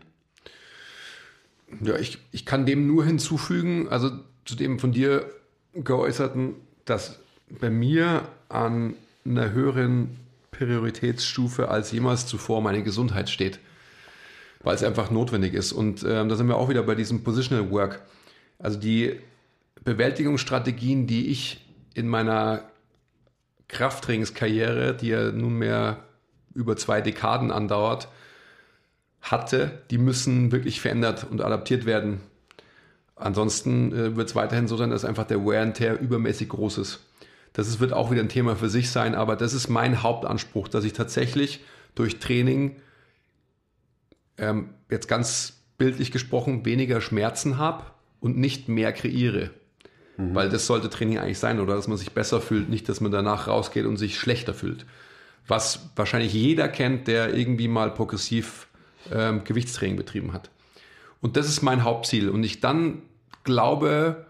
Ja, 1.79 1.97
ich, 1.97 2.19
ich 2.31 2.45
kann 2.45 2.65
dem 2.65 2.87
nur 2.87 3.05
hinzufügen, 3.05 3.87
also 3.89 4.11
zu 4.45 4.55
dem 4.55 4.79
von 4.79 4.91
dir 4.91 5.29
geäußerten, 5.73 6.55
dass 6.85 7.19
bei 7.59 7.69
mir 7.69 8.27
an 8.49 8.95
einer 9.25 9.51
höheren 9.51 10.17
Prioritätsstufe 10.51 11.69
als 11.69 11.91
jemals 11.91 12.27
zuvor 12.27 12.61
meine 12.61 12.83
Gesundheit 12.83 13.29
steht, 13.29 13.59
weil 14.61 14.75
es 14.75 14.83
einfach 14.83 15.09
notwendig 15.09 15.53
ist. 15.53 15.71
Und 15.71 16.03
ähm, 16.03 16.29
da 16.29 16.35
sind 16.35 16.47
wir 16.47 16.57
auch 16.57 16.69
wieder 16.69 16.83
bei 16.83 16.95
diesem 16.95 17.23
Positional 17.23 17.71
Work. 17.71 18.01
Also 18.59 18.77
die 18.77 19.19
Bewältigungsstrategien, 19.83 21.07
die 21.07 21.27
ich 21.27 21.65
in 21.93 22.07
meiner 22.07 22.69
Krafttrainingskarriere, 23.67 24.95
die 24.95 25.07
ja 25.07 25.31
nunmehr 25.31 26.03
über 26.53 26.75
zwei 26.75 27.01
Dekaden 27.01 27.51
andauert, 27.51 28.07
hatte, 29.21 29.81
die 29.91 29.97
müssen 29.97 30.51
wirklich 30.51 30.81
verändert 30.81 31.27
und 31.29 31.41
adaptiert 31.41 31.85
werden. 31.85 32.21
Ansonsten 33.15 33.93
äh, 33.93 34.15
wird 34.15 34.29
es 34.29 34.35
weiterhin 34.35 34.67
so 34.67 34.77
sein, 34.77 34.89
dass 34.89 35.05
einfach 35.05 35.25
der 35.25 35.45
Wear 35.45 35.61
and 35.61 35.75
Tear 35.75 35.99
übermäßig 35.99 36.49
groß 36.49 36.79
ist. 36.79 36.99
Das 37.53 37.67
ist, 37.67 37.79
wird 37.79 37.93
auch 37.93 38.11
wieder 38.11 38.21
ein 38.21 38.29
Thema 38.29 38.55
für 38.55 38.69
sich 38.69 38.89
sein, 38.89 39.13
aber 39.13 39.35
das 39.35 39.53
ist 39.53 39.67
mein 39.67 40.01
Hauptanspruch, 40.01 40.67
dass 40.67 40.85
ich 40.85 40.93
tatsächlich 40.93 41.63
durch 41.95 42.19
Training, 42.19 42.77
ähm, 44.37 44.69
jetzt 44.89 45.07
ganz 45.07 45.61
bildlich 45.77 46.11
gesprochen, 46.11 46.65
weniger 46.65 47.01
Schmerzen 47.01 47.57
habe 47.57 47.83
und 48.21 48.37
nicht 48.37 48.69
mehr 48.69 48.93
kreiere. 48.93 49.51
Weil 50.33 50.49
das 50.49 50.67
sollte 50.67 50.89
Training 50.89 51.17
eigentlich 51.17 51.39
sein, 51.39 51.59
oder 51.59 51.75
dass 51.75 51.87
man 51.87 51.97
sich 51.97 52.11
besser 52.11 52.41
fühlt, 52.41 52.69
nicht, 52.69 52.87
dass 52.87 53.01
man 53.01 53.11
danach 53.11 53.47
rausgeht 53.47 53.85
und 53.85 53.97
sich 53.97 54.17
schlechter 54.17 54.53
fühlt. 54.53 54.85
Was 55.47 55.89
wahrscheinlich 55.95 56.33
jeder 56.33 56.67
kennt, 56.67 57.07
der 57.07 57.33
irgendwie 57.33 57.67
mal 57.67 57.91
progressiv 57.91 58.67
ähm, 59.11 59.43
Gewichtstraining 59.43 59.95
betrieben 59.95 60.33
hat. 60.33 60.49
Und 61.21 61.37
das 61.37 61.47
ist 61.47 61.61
mein 61.61 61.83
Hauptziel. 61.83 62.29
Und 62.29 62.43
ich 62.43 62.59
dann 62.59 63.01
glaube 63.43 64.25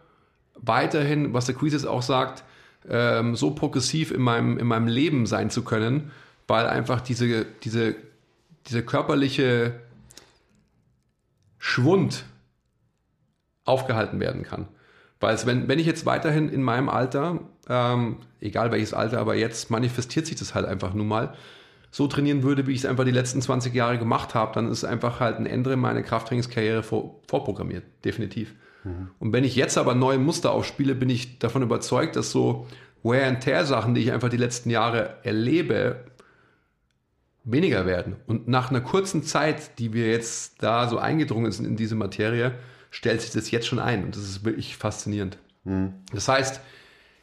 weiterhin, 0.55 1.33
was 1.33 1.45
der 1.45 1.55
Quiz 1.55 1.73
jetzt 1.73 1.87
auch 1.87 2.01
sagt, 2.01 2.43
ähm, 2.89 3.35
so 3.35 3.51
progressiv 3.51 4.11
in 4.11 4.21
meinem, 4.21 4.57
in 4.57 4.67
meinem 4.67 4.87
Leben 4.87 5.25
sein 5.25 5.49
zu 5.49 5.63
können, 5.63 6.11
weil 6.47 6.67
einfach 6.67 7.01
diese, 7.01 7.45
diese, 7.63 7.95
diese 8.67 8.83
körperliche 8.83 9.79
Schwund 11.57 12.25
aufgehalten 13.65 14.19
werden 14.19 14.43
kann. 14.43 14.67
Weil 15.19 15.35
es, 15.35 15.45
wenn, 15.45 15.67
wenn 15.67 15.79
ich 15.79 15.85
jetzt 15.85 16.05
weiterhin 16.05 16.49
in 16.49 16.63
meinem 16.63 16.89
Alter, 16.89 17.39
ähm, 17.69 18.17
egal 18.39 18.71
welches 18.71 18.93
Alter, 18.93 19.19
aber 19.19 19.35
jetzt 19.35 19.69
manifestiert 19.69 20.25
sich 20.25 20.35
das 20.35 20.55
halt 20.55 20.65
einfach 20.65 20.93
nun 20.93 21.07
mal, 21.07 21.35
so 21.91 22.07
trainieren 22.07 22.41
würde, 22.41 22.65
wie 22.67 22.71
ich 22.71 22.79
es 22.79 22.85
einfach 22.85 23.03
die 23.03 23.11
letzten 23.11 23.41
20 23.41 23.73
Jahre 23.75 23.99
gemacht 23.99 24.33
habe, 24.33 24.53
dann 24.55 24.71
ist 24.71 24.85
einfach 24.85 25.19
halt 25.19 25.37
ein 25.37 25.45
Ende 25.45 25.73
in 25.73 25.79
meine 25.79 26.03
Krafttrainingskarriere 26.03 26.83
vor, 26.83 27.19
vorprogrammiert, 27.27 27.83
definitiv. 28.05 28.55
Und 29.19 29.31
wenn 29.31 29.43
ich 29.43 29.55
jetzt 29.55 29.77
aber 29.77 29.93
neue 29.93 30.17
Muster 30.17 30.51
aufspiele, 30.51 30.95
bin 30.95 31.09
ich 31.09 31.37
davon 31.37 31.61
überzeugt, 31.61 32.15
dass 32.15 32.31
so 32.31 32.65
Wear-and-Tear-Sachen, 33.03 33.93
die 33.93 34.01
ich 34.01 34.11
einfach 34.11 34.29
die 34.29 34.37
letzten 34.37 34.71
Jahre 34.71 35.17
erlebe, 35.21 36.05
weniger 37.43 37.85
werden. 37.85 38.15
Und 38.25 38.47
nach 38.47 38.71
einer 38.71 38.81
kurzen 38.81 39.21
Zeit, 39.21 39.77
die 39.77 39.93
wir 39.93 40.09
jetzt 40.09 40.63
da 40.63 40.87
so 40.87 40.97
eingedrungen 40.97 41.51
sind 41.51 41.65
in 41.65 41.75
diese 41.75 41.95
Materie, 41.95 42.55
stellt 42.89 43.21
sich 43.21 43.31
das 43.31 43.51
jetzt 43.51 43.67
schon 43.67 43.79
ein. 43.79 44.03
Und 44.05 44.15
das 44.15 44.23
ist 44.23 44.45
wirklich 44.45 44.77
faszinierend. 44.77 45.37
Das 46.11 46.27
heißt, 46.27 46.61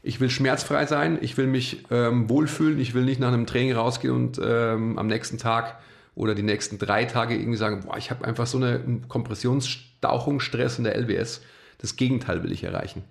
ich 0.08 0.20
will 0.20 0.30
schmerzfrei 0.30 0.86
sein, 0.86 1.18
ich 1.20 1.36
will 1.36 1.46
mich 1.46 1.84
ähm, 1.90 2.30
wohlfühlen, 2.30 2.80
ich 2.80 2.94
will 2.94 3.04
nicht 3.04 3.20
nach 3.20 3.28
einem 3.28 3.44
Training 3.44 3.74
rausgehen 3.74 4.14
und 4.14 4.40
ähm, 4.42 4.98
am 4.98 5.06
nächsten 5.06 5.36
Tag 5.36 5.76
oder 6.14 6.34
die 6.34 6.42
nächsten 6.42 6.78
drei 6.78 7.04
Tage 7.04 7.36
irgendwie 7.36 7.58
sagen, 7.58 7.82
boah, 7.84 7.98
ich 7.98 8.10
habe 8.10 8.24
einfach 8.24 8.46
so 8.46 8.56
eine 8.56 9.02
Kompressionsstauchung, 9.06 10.40
Stress 10.40 10.78
in 10.78 10.84
der 10.84 10.96
LWS. 10.96 11.42
Das 11.76 11.96
Gegenteil 11.96 12.42
will 12.42 12.52
ich 12.52 12.64
erreichen. 12.64 13.04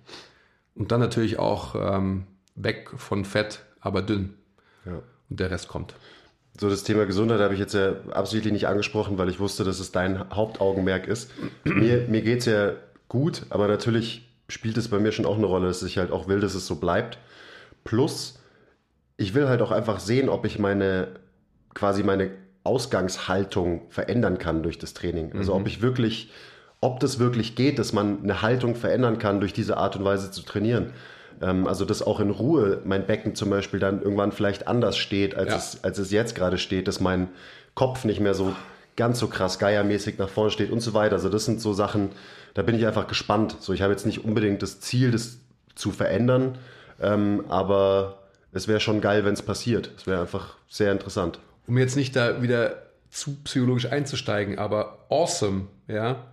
Und 0.74 0.90
dann 0.90 0.98
natürlich 0.98 1.38
auch 1.38 1.76
ähm, 1.76 2.24
weg 2.56 2.90
von 2.96 3.24
Fett, 3.24 3.60
aber 3.78 4.02
dünn. 4.02 4.34
Ja. 4.84 5.00
Und 5.30 5.38
der 5.38 5.52
Rest 5.52 5.68
kommt. 5.68 5.94
So, 6.58 6.68
das 6.68 6.82
Thema 6.82 7.06
Gesundheit 7.06 7.38
habe 7.38 7.54
ich 7.54 7.60
jetzt 7.60 7.74
ja 7.74 7.92
absichtlich 8.10 8.52
nicht 8.52 8.66
angesprochen, 8.66 9.18
weil 9.18 9.28
ich 9.28 9.38
wusste, 9.38 9.62
dass 9.62 9.78
es 9.78 9.92
dein 9.92 10.30
Hauptaugenmerk 10.30 11.06
ist. 11.06 11.30
mir 11.62 12.08
mir 12.08 12.22
geht 12.22 12.40
es 12.40 12.46
ja 12.46 12.72
gut, 13.08 13.46
aber 13.50 13.68
natürlich 13.68 14.27
spielt 14.48 14.76
es 14.78 14.88
bei 14.88 14.98
mir 14.98 15.12
schon 15.12 15.26
auch 15.26 15.36
eine 15.36 15.46
Rolle, 15.46 15.68
dass 15.68 15.82
ich 15.82 15.98
halt 15.98 16.10
auch 16.10 16.28
will, 16.28 16.40
dass 16.40 16.54
es 16.54 16.66
so 16.66 16.76
bleibt. 16.76 17.18
Plus, 17.84 18.38
ich 19.16 19.34
will 19.34 19.48
halt 19.48 19.62
auch 19.62 19.70
einfach 19.70 20.00
sehen, 20.00 20.28
ob 20.28 20.44
ich 20.44 20.58
meine, 20.58 21.08
quasi 21.74 22.02
meine 22.02 22.30
Ausgangshaltung 22.64 23.82
verändern 23.90 24.38
kann 24.38 24.62
durch 24.62 24.78
das 24.78 24.94
Training. 24.94 25.32
Also 25.36 25.54
ob 25.54 25.66
ich 25.66 25.80
wirklich, 25.82 26.30
ob 26.80 27.00
das 27.00 27.18
wirklich 27.18 27.54
geht, 27.56 27.78
dass 27.78 27.92
man 27.92 28.22
eine 28.22 28.42
Haltung 28.42 28.74
verändern 28.74 29.18
kann 29.18 29.40
durch 29.40 29.52
diese 29.52 29.76
Art 29.76 29.96
und 29.96 30.04
Weise 30.04 30.30
zu 30.30 30.42
trainieren. 30.42 30.92
Ähm, 31.40 31.66
also 31.66 31.84
dass 31.84 32.02
auch 32.02 32.20
in 32.20 32.30
Ruhe 32.30 32.80
mein 32.84 33.06
Becken 33.06 33.34
zum 33.34 33.50
Beispiel 33.50 33.80
dann 33.80 34.02
irgendwann 34.02 34.32
vielleicht 34.32 34.66
anders 34.68 34.96
steht, 34.96 35.34
als, 35.34 35.50
Ja. 35.50 35.56
es, 35.56 35.84
als 35.84 35.98
es 35.98 36.10
jetzt 36.10 36.34
gerade 36.34 36.58
steht, 36.58 36.88
dass 36.88 37.00
mein 37.00 37.28
Kopf 37.74 38.04
nicht 38.04 38.20
mehr 38.20 38.34
so 38.34 38.54
ganz 38.98 39.18
so 39.20 39.28
krass 39.28 39.58
geiermäßig 39.58 40.18
nach 40.18 40.28
vorne 40.28 40.50
steht 40.50 40.70
und 40.70 40.80
so 40.80 40.92
weiter. 40.92 41.14
Also 41.14 41.30
das 41.30 41.46
sind 41.46 41.62
so 41.62 41.72
Sachen, 41.72 42.10
da 42.52 42.62
bin 42.62 42.74
ich 42.74 42.86
einfach 42.86 43.06
gespannt. 43.06 43.56
So, 43.60 43.72
ich 43.72 43.80
habe 43.80 43.92
jetzt 43.92 44.04
nicht 44.04 44.24
unbedingt 44.24 44.60
das 44.60 44.80
Ziel, 44.80 45.12
das 45.12 45.38
zu 45.74 45.92
verändern, 45.92 46.58
ähm, 47.00 47.44
aber 47.48 48.24
es 48.52 48.66
wäre 48.66 48.80
schon 48.80 49.00
geil, 49.00 49.24
wenn 49.24 49.34
es 49.34 49.42
passiert. 49.42 49.92
Es 49.96 50.06
wäre 50.06 50.20
einfach 50.20 50.56
sehr 50.68 50.92
interessant. 50.92 51.38
um 51.66 51.78
jetzt 51.78 51.96
nicht 51.96 52.16
da 52.16 52.42
wieder 52.42 52.82
zu 53.10 53.36
psychologisch 53.44 53.86
einzusteigen, 53.86 54.58
aber 54.58 55.06
awesome, 55.08 55.68
ja, 55.86 56.26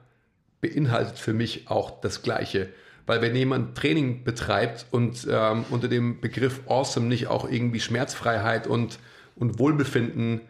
beinhaltet 0.60 1.20
für 1.20 1.34
mich 1.34 1.70
auch 1.70 2.02
das 2.02 2.24
Gleiche. 2.24 2.70
Weil 3.06 3.22
wenn 3.22 3.36
jemand 3.36 3.78
Training 3.78 4.24
betreibt 4.24 4.88
und 4.90 5.28
ähm, 5.30 5.66
unter 5.70 5.88
dem 5.88 6.20
Begriff 6.20 6.62
awesome 6.68 7.06
nicht 7.06 7.28
auch 7.28 7.48
irgendwie 7.50 7.80
Schmerzfreiheit 7.80 8.66
und, 8.66 8.98
und 9.36 9.60
Wohlbefinden 9.60 10.42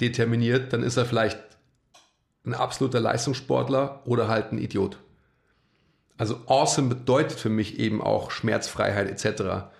determiniert, 0.00 0.72
dann 0.72 0.82
ist 0.82 0.96
er 0.96 1.04
vielleicht 1.04 1.38
ein 2.44 2.54
absoluter 2.54 3.00
Leistungssportler 3.00 4.02
oder 4.04 4.28
halt 4.28 4.52
ein 4.52 4.58
Idiot. 4.58 4.98
Also 6.18 6.40
awesome 6.46 6.88
bedeutet 6.88 7.38
für 7.38 7.48
mich 7.48 7.78
eben 7.78 8.02
auch 8.02 8.30
Schmerzfreiheit 8.30 9.08
etc. 9.08 9.70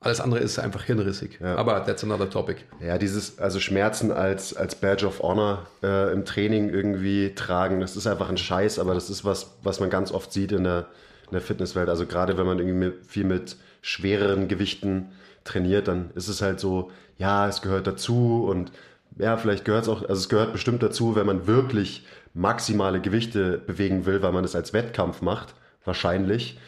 Alles 0.00 0.20
andere 0.20 0.40
ist 0.40 0.58
einfach 0.58 0.82
hirnrissig. 0.82 1.40
Aber 1.40 1.84
that's 1.84 2.02
another 2.02 2.28
topic. 2.28 2.64
Ja, 2.80 2.98
dieses, 2.98 3.38
also 3.38 3.60
Schmerzen 3.60 4.10
als, 4.10 4.56
als 4.56 4.74
Badge 4.74 5.06
of 5.06 5.20
Honor 5.20 5.66
äh, 5.82 6.12
im 6.12 6.24
Training 6.24 6.70
irgendwie 6.70 7.34
tragen, 7.34 7.80
das 7.80 7.96
ist 7.96 8.06
einfach 8.08 8.28
ein 8.28 8.36
Scheiß, 8.36 8.80
aber 8.80 8.94
das 8.94 9.10
ist 9.10 9.24
was, 9.24 9.54
was 9.62 9.78
man 9.78 9.90
ganz 9.90 10.10
oft 10.10 10.32
sieht 10.32 10.50
in 10.50 10.64
der, 10.64 10.86
in 11.26 11.32
der 11.32 11.40
Fitnesswelt. 11.40 11.88
Also 11.88 12.06
gerade 12.06 12.36
wenn 12.36 12.46
man 12.46 12.58
irgendwie 12.58 12.86
mit, 12.86 13.06
viel 13.06 13.24
mit 13.24 13.56
schwereren 13.80 14.48
Gewichten 14.48 15.12
trainiert, 15.44 15.86
dann 15.86 16.10
ist 16.14 16.28
es 16.28 16.42
halt 16.42 16.58
so, 16.58 16.90
ja, 17.18 17.48
es 17.48 17.62
gehört 17.62 17.86
dazu 17.86 18.44
und 18.48 18.72
ja, 19.18 19.36
vielleicht 19.36 19.64
gehört 19.64 19.84
es 19.84 19.88
auch, 19.88 20.02
also 20.02 20.14
es 20.14 20.28
gehört 20.28 20.52
bestimmt 20.52 20.82
dazu, 20.82 21.16
wenn 21.16 21.26
man 21.26 21.46
wirklich 21.46 22.06
maximale 22.34 23.00
Gewichte 23.00 23.58
bewegen 23.58 24.06
will, 24.06 24.22
weil 24.22 24.32
man 24.32 24.44
es 24.44 24.54
als 24.54 24.72
Wettkampf 24.72 25.22
macht, 25.22 25.54
wahrscheinlich. 25.84 26.58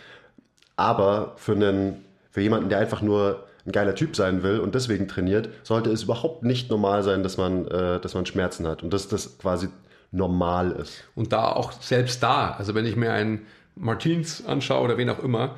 Aber 0.76 1.34
für 1.36 1.52
einen, 1.52 2.04
für 2.30 2.40
jemanden, 2.40 2.68
der 2.68 2.78
einfach 2.78 3.02
nur 3.02 3.44
ein 3.66 3.72
geiler 3.72 3.94
Typ 3.94 4.14
sein 4.14 4.42
will 4.42 4.60
und 4.60 4.74
deswegen 4.74 5.08
trainiert, 5.08 5.48
sollte 5.62 5.90
es 5.90 6.02
überhaupt 6.02 6.42
nicht 6.42 6.70
normal 6.70 7.02
sein, 7.02 7.22
dass 7.22 7.36
man, 7.38 7.66
äh, 7.68 8.00
dass 8.00 8.14
man 8.14 8.26
Schmerzen 8.26 8.66
hat 8.66 8.82
und 8.82 8.92
dass 8.92 9.08
das 9.08 9.38
quasi 9.38 9.68
normal 10.10 10.72
ist. 10.72 11.04
Und 11.14 11.32
da 11.32 11.52
auch 11.52 11.72
selbst 11.72 12.22
da, 12.22 12.52
also 12.52 12.74
wenn 12.74 12.86
ich 12.86 12.96
mir 12.96 13.12
einen 13.12 13.46
Martins 13.74 14.44
anschaue 14.46 14.82
oder 14.82 14.98
wen 14.98 15.08
auch 15.08 15.22
immer, 15.22 15.56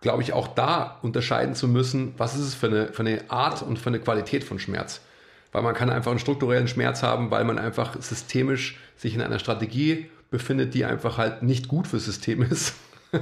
glaube 0.00 0.22
ich 0.22 0.32
auch 0.32 0.48
da 0.48 0.98
unterscheiden 1.02 1.54
zu 1.54 1.66
müssen, 1.66 2.14
was 2.16 2.34
ist 2.34 2.40
es 2.40 2.54
für 2.54 2.66
eine, 2.66 2.86
für 2.88 3.00
eine 3.00 3.22
Art 3.28 3.62
und 3.62 3.78
für 3.78 3.88
eine 3.88 4.00
Qualität 4.00 4.44
von 4.44 4.58
Schmerz. 4.58 5.00
Weil 5.52 5.62
man 5.62 5.74
kann 5.74 5.90
einfach 5.90 6.10
einen 6.10 6.20
strukturellen 6.20 6.68
Schmerz 6.68 7.02
haben, 7.02 7.30
weil 7.30 7.44
man 7.44 7.58
einfach 7.58 8.00
systemisch 8.00 8.78
sich 8.96 9.14
in 9.14 9.20
einer 9.20 9.38
Strategie 9.38 10.10
befindet, 10.30 10.74
die 10.74 10.84
einfach 10.84 11.18
halt 11.18 11.42
nicht 11.42 11.68
gut 11.68 11.88
für 11.88 11.98
System 11.98 12.42
ist. 12.42 12.74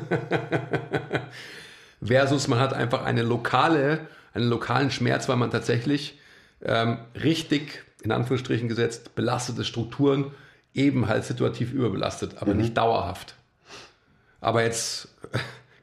Versus 2.03 2.49
man 2.49 2.61
hat 2.61 2.75
einfach 2.75 3.05
eine 3.05 3.23
lokale, 3.23 4.01
einen 4.35 4.49
lokalen 4.49 4.91
Schmerz, 4.91 5.29
weil 5.29 5.37
man 5.37 5.51
tatsächlich 5.51 6.19
ähm, 6.63 6.99
richtig, 7.15 7.85
in 8.03 8.13
Anführungsstrichen 8.13 8.69
gesetzt, 8.69 9.15
belastete 9.15 9.65
Strukturen 9.65 10.33
eben 10.75 11.09
halt 11.09 11.25
situativ 11.25 11.73
überbelastet, 11.73 12.37
aber 12.41 12.53
mhm. 12.53 12.61
nicht 12.61 12.77
dauerhaft. 12.77 13.35
Aber 14.41 14.63
jetzt 14.63 15.09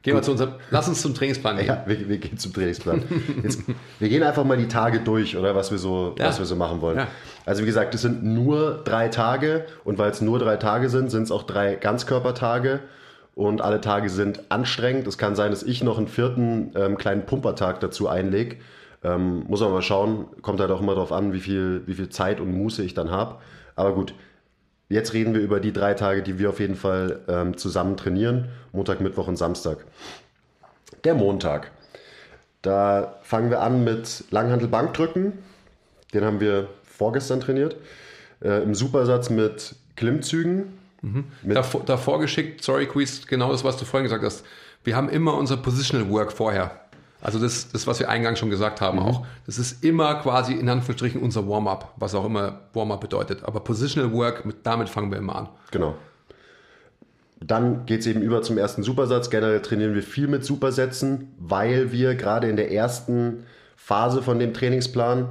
gehen 0.06 0.14
wir 0.14 0.22
zu 0.22 0.30
unserem, 0.30 0.54
lass 0.70 0.88
uns 0.88 1.02
zum 1.02 1.14
Trainingsplan 1.14 1.56
gehen. 1.56 1.66
Ja, 1.66 1.82
wir, 1.84 2.08
wir 2.08 2.18
gehen 2.18 2.38
zum 2.38 2.52
Trainingsplan. 2.52 3.02
Jetzt, 3.42 3.62
wir 3.98 4.08
gehen 4.08 4.22
einfach 4.22 4.44
mal 4.44 4.56
die 4.56 4.68
Tage 4.68 5.00
durch, 5.00 5.36
oder 5.36 5.56
was 5.56 5.72
wir 5.72 5.78
so, 5.78 6.14
ja. 6.16 6.26
was 6.26 6.38
wir 6.38 6.46
so 6.46 6.54
machen 6.54 6.80
wollen. 6.80 6.98
Ja. 6.98 7.08
Also 7.44 7.62
wie 7.62 7.66
gesagt, 7.66 7.92
es 7.94 8.02
sind 8.02 8.22
nur 8.22 8.82
drei 8.84 9.08
Tage 9.08 9.66
und 9.82 9.98
weil 9.98 10.12
es 10.12 10.20
nur 10.20 10.38
drei 10.38 10.56
Tage 10.56 10.90
sind, 10.90 11.10
sind 11.10 11.24
es 11.24 11.32
auch 11.32 11.42
drei 11.42 11.74
Ganzkörpertage 11.74 12.80
und 13.34 13.62
alle 13.62 13.80
Tage 13.80 14.08
sind 14.08 14.44
anstrengend. 14.48 15.08
Es 15.08 15.18
kann 15.18 15.34
sein, 15.34 15.50
dass 15.50 15.64
ich 15.64 15.82
noch 15.82 15.98
einen 15.98 16.06
vierten 16.06 16.70
ähm, 16.76 16.96
kleinen 16.96 17.26
Pumpertag 17.26 17.80
dazu 17.80 18.08
einlege. 18.08 18.58
Ähm, 19.02 19.44
muss 19.48 19.60
man 19.60 19.72
mal 19.72 19.82
schauen, 19.82 20.26
kommt 20.40 20.60
halt 20.60 20.70
auch 20.70 20.80
immer 20.80 20.94
darauf 20.94 21.10
an, 21.10 21.32
wie 21.32 21.40
viel, 21.40 21.82
wie 21.86 21.94
viel 21.94 22.10
Zeit 22.10 22.40
und 22.40 22.52
Muße 22.52 22.84
ich 22.84 22.94
dann 22.94 23.10
habe. 23.10 23.38
Aber 23.74 23.92
gut, 23.92 24.14
jetzt 24.88 25.12
reden 25.12 25.34
wir 25.34 25.40
über 25.40 25.60
die 25.60 25.72
drei 25.72 25.94
Tage, 25.94 26.22
die 26.22 26.38
wir 26.38 26.50
auf 26.50 26.60
jeden 26.60 26.76
Fall 26.76 27.20
ähm, 27.28 27.56
zusammen 27.56 27.96
trainieren. 27.96 28.48
Montag, 28.72 29.00
Mittwoch 29.00 29.28
und 29.28 29.36
Samstag. 29.36 29.84
Der 31.04 31.14
Montag. 31.14 31.70
Da 32.62 33.18
fangen 33.22 33.50
wir 33.50 33.60
an 33.60 33.84
mit 33.84 34.24
Langhantel-Bankdrücken. 34.30 35.32
Den 36.14 36.24
haben 36.24 36.40
wir 36.40 36.68
vorgestern 36.84 37.40
trainiert. 37.40 37.76
Äh, 38.42 38.62
Im 38.62 38.74
Supersatz 38.74 39.30
mit 39.30 39.74
Klimmzügen 39.96 40.72
Mhm. 41.06 41.24
Davor, 41.42 41.82
davor 41.84 42.18
geschickt, 42.20 42.62
sorry 42.64 42.86
Quiz, 42.86 43.26
genau 43.26 43.52
das, 43.52 43.62
was 43.64 43.76
du 43.76 43.84
vorhin 43.84 44.04
gesagt 44.04 44.24
hast. 44.24 44.44
Wir 44.82 44.96
haben 44.96 45.08
immer 45.08 45.34
unser 45.34 45.56
Positional 45.56 46.10
Work 46.10 46.32
vorher. 46.32 46.80
Also 47.20 47.38
das, 47.38 47.70
das 47.72 47.86
was 47.86 47.98
wir 47.98 48.08
eingangs 48.08 48.38
schon 48.38 48.50
gesagt 48.50 48.80
haben 48.80 48.98
mhm. 48.98 49.04
auch. 49.04 49.26
Das 49.46 49.58
ist 49.58 49.84
immer 49.84 50.16
quasi 50.16 50.52
in 50.52 50.68
Anführungsstrichen 50.68 51.20
unser 51.20 51.48
Warm-up, 51.48 51.94
was 51.96 52.14
auch 52.14 52.24
immer 52.24 52.60
Warm-up 52.72 53.00
bedeutet. 53.00 53.44
Aber 53.44 53.60
Positional 53.60 54.12
Work, 54.12 54.44
mit, 54.44 54.58
damit 54.64 54.88
fangen 54.88 55.10
wir 55.10 55.18
immer 55.18 55.36
an. 55.36 55.48
Genau. 55.70 55.94
Dann 57.40 57.84
geht 57.86 58.00
es 58.00 58.06
eben 58.06 58.22
über 58.22 58.42
zum 58.42 58.58
ersten 58.58 58.82
Supersatz. 58.82 59.30
Generell 59.30 59.60
trainieren 59.60 59.94
wir 59.94 60.02
viel 60.02 60.26
mit 60.26 60.44
Supersätzen, 60.44 61.34
weil 61.38 61.92
wir 61.92 62.14
gerade 62.14 62.48
in 62.48 62.56
der 62.56 62.72
ersten 62.72 63.44
Phase 63.76 64.22
von 64.22 64.38
dem 64.38 64.54
Trainingsplan 64.54 65.28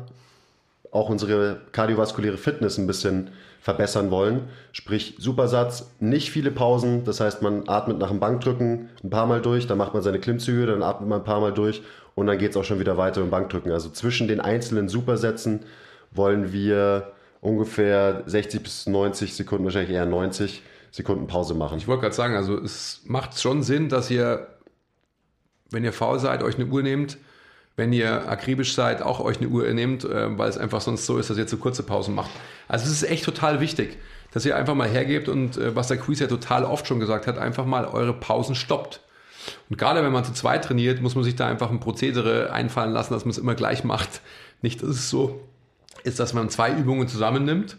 auch 0.92 1.10
unsere 1.10 1.62
kardiovaskuläre 1.72 2.38
Fitness 2.38 2.78
ein 2.78 2.88
bisschen 2.88 3.32
verbessern 3.66 4.12
wollen. 4.12 4.44
Sprich, 4.74 5.16
Supersatz, 5.18 5.90
nicht 6.00 6.30
viele 6.30 6.52
Pausen. 6.52 7.04
Das 7.04 7.20
heißt, 7.20 7.42
man 7.42 7.68
atmet 7.68 7.98
nach 7.98 8.10
dem 8.10 8.20
Bankdrücken 8.20 8.90
ein 9.04 9.10
paar 9.10 9.26
Mal 9.26 9.42
durch, 9.42 9.66
dann 9.66 9.80
macht 9.80 9.96
man 9.96 10.04
seine 10.04 10.20
Klimmzüge, 10.20 10.68
dann 10.68 10.84
atmet 10.84 11.10
man 11.10 11.22
ein 11.22 11.26
paar 11.26 11.42
Mal 11.42 11.52
durch 11.52 11.82
und 12.14 12.28
dann 12.28 12.38
geht 12.38 12.52
es 12.52 12.58
auch 12.58 12.64
schon 12.64 12.80
wieder 12.80 12.96
weiter 12.98 13.22
im 13.22 13.32
Bankdrücken. 13.32 13.72
Also 13.72 13.90
zwischen 13.90 14.28
den 14.28 14.40
einzelnen 14.40 14.88
Supersätzen 14.88 15.62
wollen 16.12 16.54
wir 16.54 17.14
ungefähr 17.42 18.22
60 18.28 18.62
bis 18.62 18.86
90 18.86 19.34
Sekunden, 19.34 19.66
wahrscheinlich 19.66 19.96
eher 19.96 20.06
90 20.06 20.62
Sekunden 20.92 21.26
Pause 21.26 21.56
machen. 21.56 21.80
Ich 21.80 21.88
wollte 21.88 22.02
gerade 22.02 22.16
sagen, 22.16 22.36
also 22.36 22.60
es 22.60 23.02
macht 23.06 23.42
schon 23.42 23.64
Sinn, 23.64 23.90
dass 23.90 24.12
ihr, 24.12 24.46
wenn 25.72 25.84
ihr 25.84 25.92
faul 25.92 26.20
seid, 26.20 26.44
euch 26.44 26.60
eine 26.60 26.68
Uhr 26.68 26.84
nehmt, 26.84 27.18
wenn 27.76 27.92
ihr 27.92 28.30
akribisch 28.30 28.74
seid, 28.74 29.02
auch 29.02 29.20
euch 29.20 29.38
eine 29.38 29.50
Uhr 29.50 29.72
nehmt, 29.74 30.04
äh, 30.06 30.38
weil 30.38 30.50
es 30.50 30.58
einfach 30.58 30.82
sonst 30.82 31.06
so 31.06 31.18
ist, 31.18 31.30
dass 31.30 31.38
ihr 31.38 31.48
zu 31.48 31.58
kurze 31.58 31.84
Pausen 31.84 32.16
macht. 32.16 32.32
Also 32.68 32.86
es 32.86 32.92
ist 32.92 33.04
echt 33.04 33.26
total 33.26 33.60
wichtig, 33.60 33.98
dass 34.32 34.46
ihr 34.46 34.56
einfach 34.56 34.76
mal 34.76 34.88
hergebt 34.88 35.30
und 35.30 35.58
äh, 35.58 35.76
was 35.76 35.88
der 35.88 35.98
Quiz 35.98 36.20
ja 36.20 36.28
total 36.28 36.64
oft 36.64 36.88
schon 36.88 37.00
gesagt 37.00 37.28
hat, 37.28 37.38
einfach 37.38 37.66
mal 37.66 37.86
eure 37.86 38.14
Pausen 38.14 38.56
stoppt. 38.56 39.02
Und 39.70 39.78
gerade 39.78 40.04
wenn 40.04 40.12
man 40.12 40.24
zu 40.24 40.34
zweit 40.34 40.66
trainiert, 40.66 41.02
muss 41.02 41.16
man 41.16 41.24
sich 41.24 41.36
da 41.36 41.48
einfach 41.48 41.70
ein 41.70 41.80
Prozedere 41.80 42.52
einfallen 42.52 42.92
lassen, 42.92 43.14
dass 43.14 43.26
man 43.26 43.32
es 43.32 43.38
immer 43.38 43.56
gleich 43.56 43.84
macht. 43.84 44.22
Nicht, 44.62 44.82
dass 44.82 44.90
es 44.90 45.10
so 45.10 45.42
ist, 46.04 46.20
dass 46.20 46.34
man 46.34 46.50
zwei 46.50 46.72
Übungen 46.72 47.08
zusammennimmt 47.08 47.78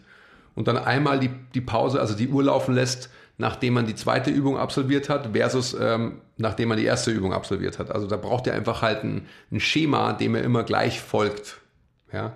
und 0.54 0.68
dann 0.68 0.78
einmal 0.78 1.18
die, 1.18 1.30
die 1.54 1.60
Pause, 1.60 2.00
also 2.00 2.14
die 2.14 2.28
Uhr 2.28 2.44
laufen 2.44 2.74
lässt, 2.74 3.10
nachdem 3.38 3.74
man 3.74 3.86
die 3.86 3.94
zweite 3.94 4.30
Übung 4.30 4.56
absolviert 4.56 5.08
hat, 5.08 5.30
versus 5.32 5.76
ähm, 5.78 6.20
nachdem 6.36 6.70
man 6.70 6.78
die 6.78 6.84
erste 6.84 7.10
Übung 7.10 7.32
absolviert 7.32 7.78
hat. 7.78 7.90
Also 7.90 8.06
da 8.06 8.16
braucht 8.16 8.46
ihr 8.46 8.54
einfach 8.54 8.82
halt 8.82 9.04
ein, 9.04 9.26
ein 9.52 9.60
Schema, 9.60 10.12
dem 10.12 10.34
ihr 10.34 10.42
immer 10.42 10.62
gleich 10.62 11.00
folgt. 11.00 11.60
Ja. 12.12 12.32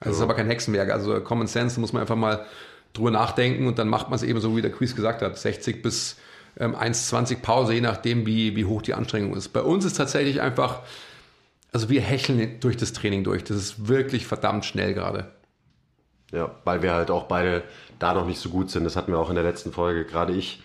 Also 0.00 0.10
es 0.10 0.16
ist 0.16 0.22
aber 0.22 0.34
kein 0.34 0.48
Hexenwerk. 0.48 0.90
Also 0.90 1.20
Common 1.20 1.46
Sense 1.46 1.80
muss 1.80 1.92
man 1.92 2.02
einfach 2.02 2.16
mal 2.16 2.44
drüber 2.92 3.10
nachdenken 3.10 3.66
und 3.66 3.78
dann 3.78 3.88
macht 3.88 4.08
man 4.08 4.16
es 4.16 4.22
eben 4.22 4.40
so, 4.40 4.56
wie 4.56 4.62
der 4.62 4.72
Quiz 4.72 4.94
gesagt 4.94 5.22
hat, 5.22 5.38
60 5.38 5.82
bis 5.82 6.16
ähm, 6.58 6.74
1,20 6.74 7.40
Pause, 7.40 7.74
je 7.74 7.80
nachdem, 7.80 8.26
wie, 8.26 8.56
wie 8.56 8.64
hoch 8.64 8.82
die 8.82 8.94
Anstrengung 8.94 9.34
ist. 9.34 9.48
Bei 9.48 9.62
uns 9.62 9.84
ist 9.84 9.96
tatsächlich 9.96 10.40
einfach, 10.40 10.80
also 11.72 11.88
wir 11.88 12.00
hecheln 12.00 12.60
durch 12.60 12.76
das 12.76 12.92
Training 12.92 13.24
durch. 13.24 13.44
Das 13.44 13.56
ist 13.56 13.88
wirklich 13.88 14.26
verdammt 14.26 14.64
schnell 14.64 14.94
gerade. 14.94 15.32
Ja, 16.36 16.50
weil 16.64 16.82
wir 16.82 16.92
halt 16.92 17.10
auch 17.10 17.24
beide 17.24 17.62
da 17.98 18.12
noch 18.12 18.26
nicht 18.26 18.38
so 18.38 18.50
gut 18.50 18.70
sind. 18.70 18.84
Das 18.84 18.94
hatten 18.94 19.10
wir 19.10 19.18
auch 19.18 19.30
in 19.30 19.36
der 19.36 19.44
letzten 19.44 19.72
Folge. 19.72 20.04
Gerade 20.04 20.34
ich, 20.34 20.62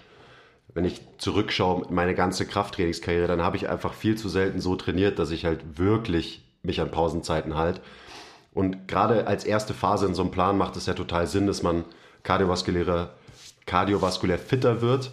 wenn 0.74 0.84
ich 0.84 1.00
zurückschaue, 1.18 1.86
meine 1.90 2.14
ganze 2.14 2.46
Krafttrainingskarriere, 2.46 3.28
dann 3.28 3.42
habe 3.42 3.56
ich 3.56 3.70
einfach 3.70 3.94
viel 3.94 4.18
zu 4.18 4.28
selten 4.28 4.60
so 4.60 4.76
trainiert, 4.76 5.18
dass 5.18 5.32
ich 5.32 5.46
halt 5.46 5.80
wirklich 5.80 6.44
mich 6.62 6.82
an 6.82 6.92
Pausenzeiten 6.92 7.56
halt. 7.56 7.80
Und 8.54 8.90
gerade 8.90 9.28
als 9.28 9.46
erste 9.46 9.74
Phase 9.74 10.08
in 10.08 10.14
so 10.14 10.24
einem 10.24 10.32
Plan 10.32 10.58
macht 10.58 10.76
es 10.76 10.88
ja 10.88 10.94
total 10.94 11.26
Sinn, 11.26 11.48
dass 11.48 11.64
man 11.64 11.86
kardiovaskulär, 12.24 13.12
kardiovaskulär 13.66 14.40
fitter 14.40 14.82
wird, 14.82 15.12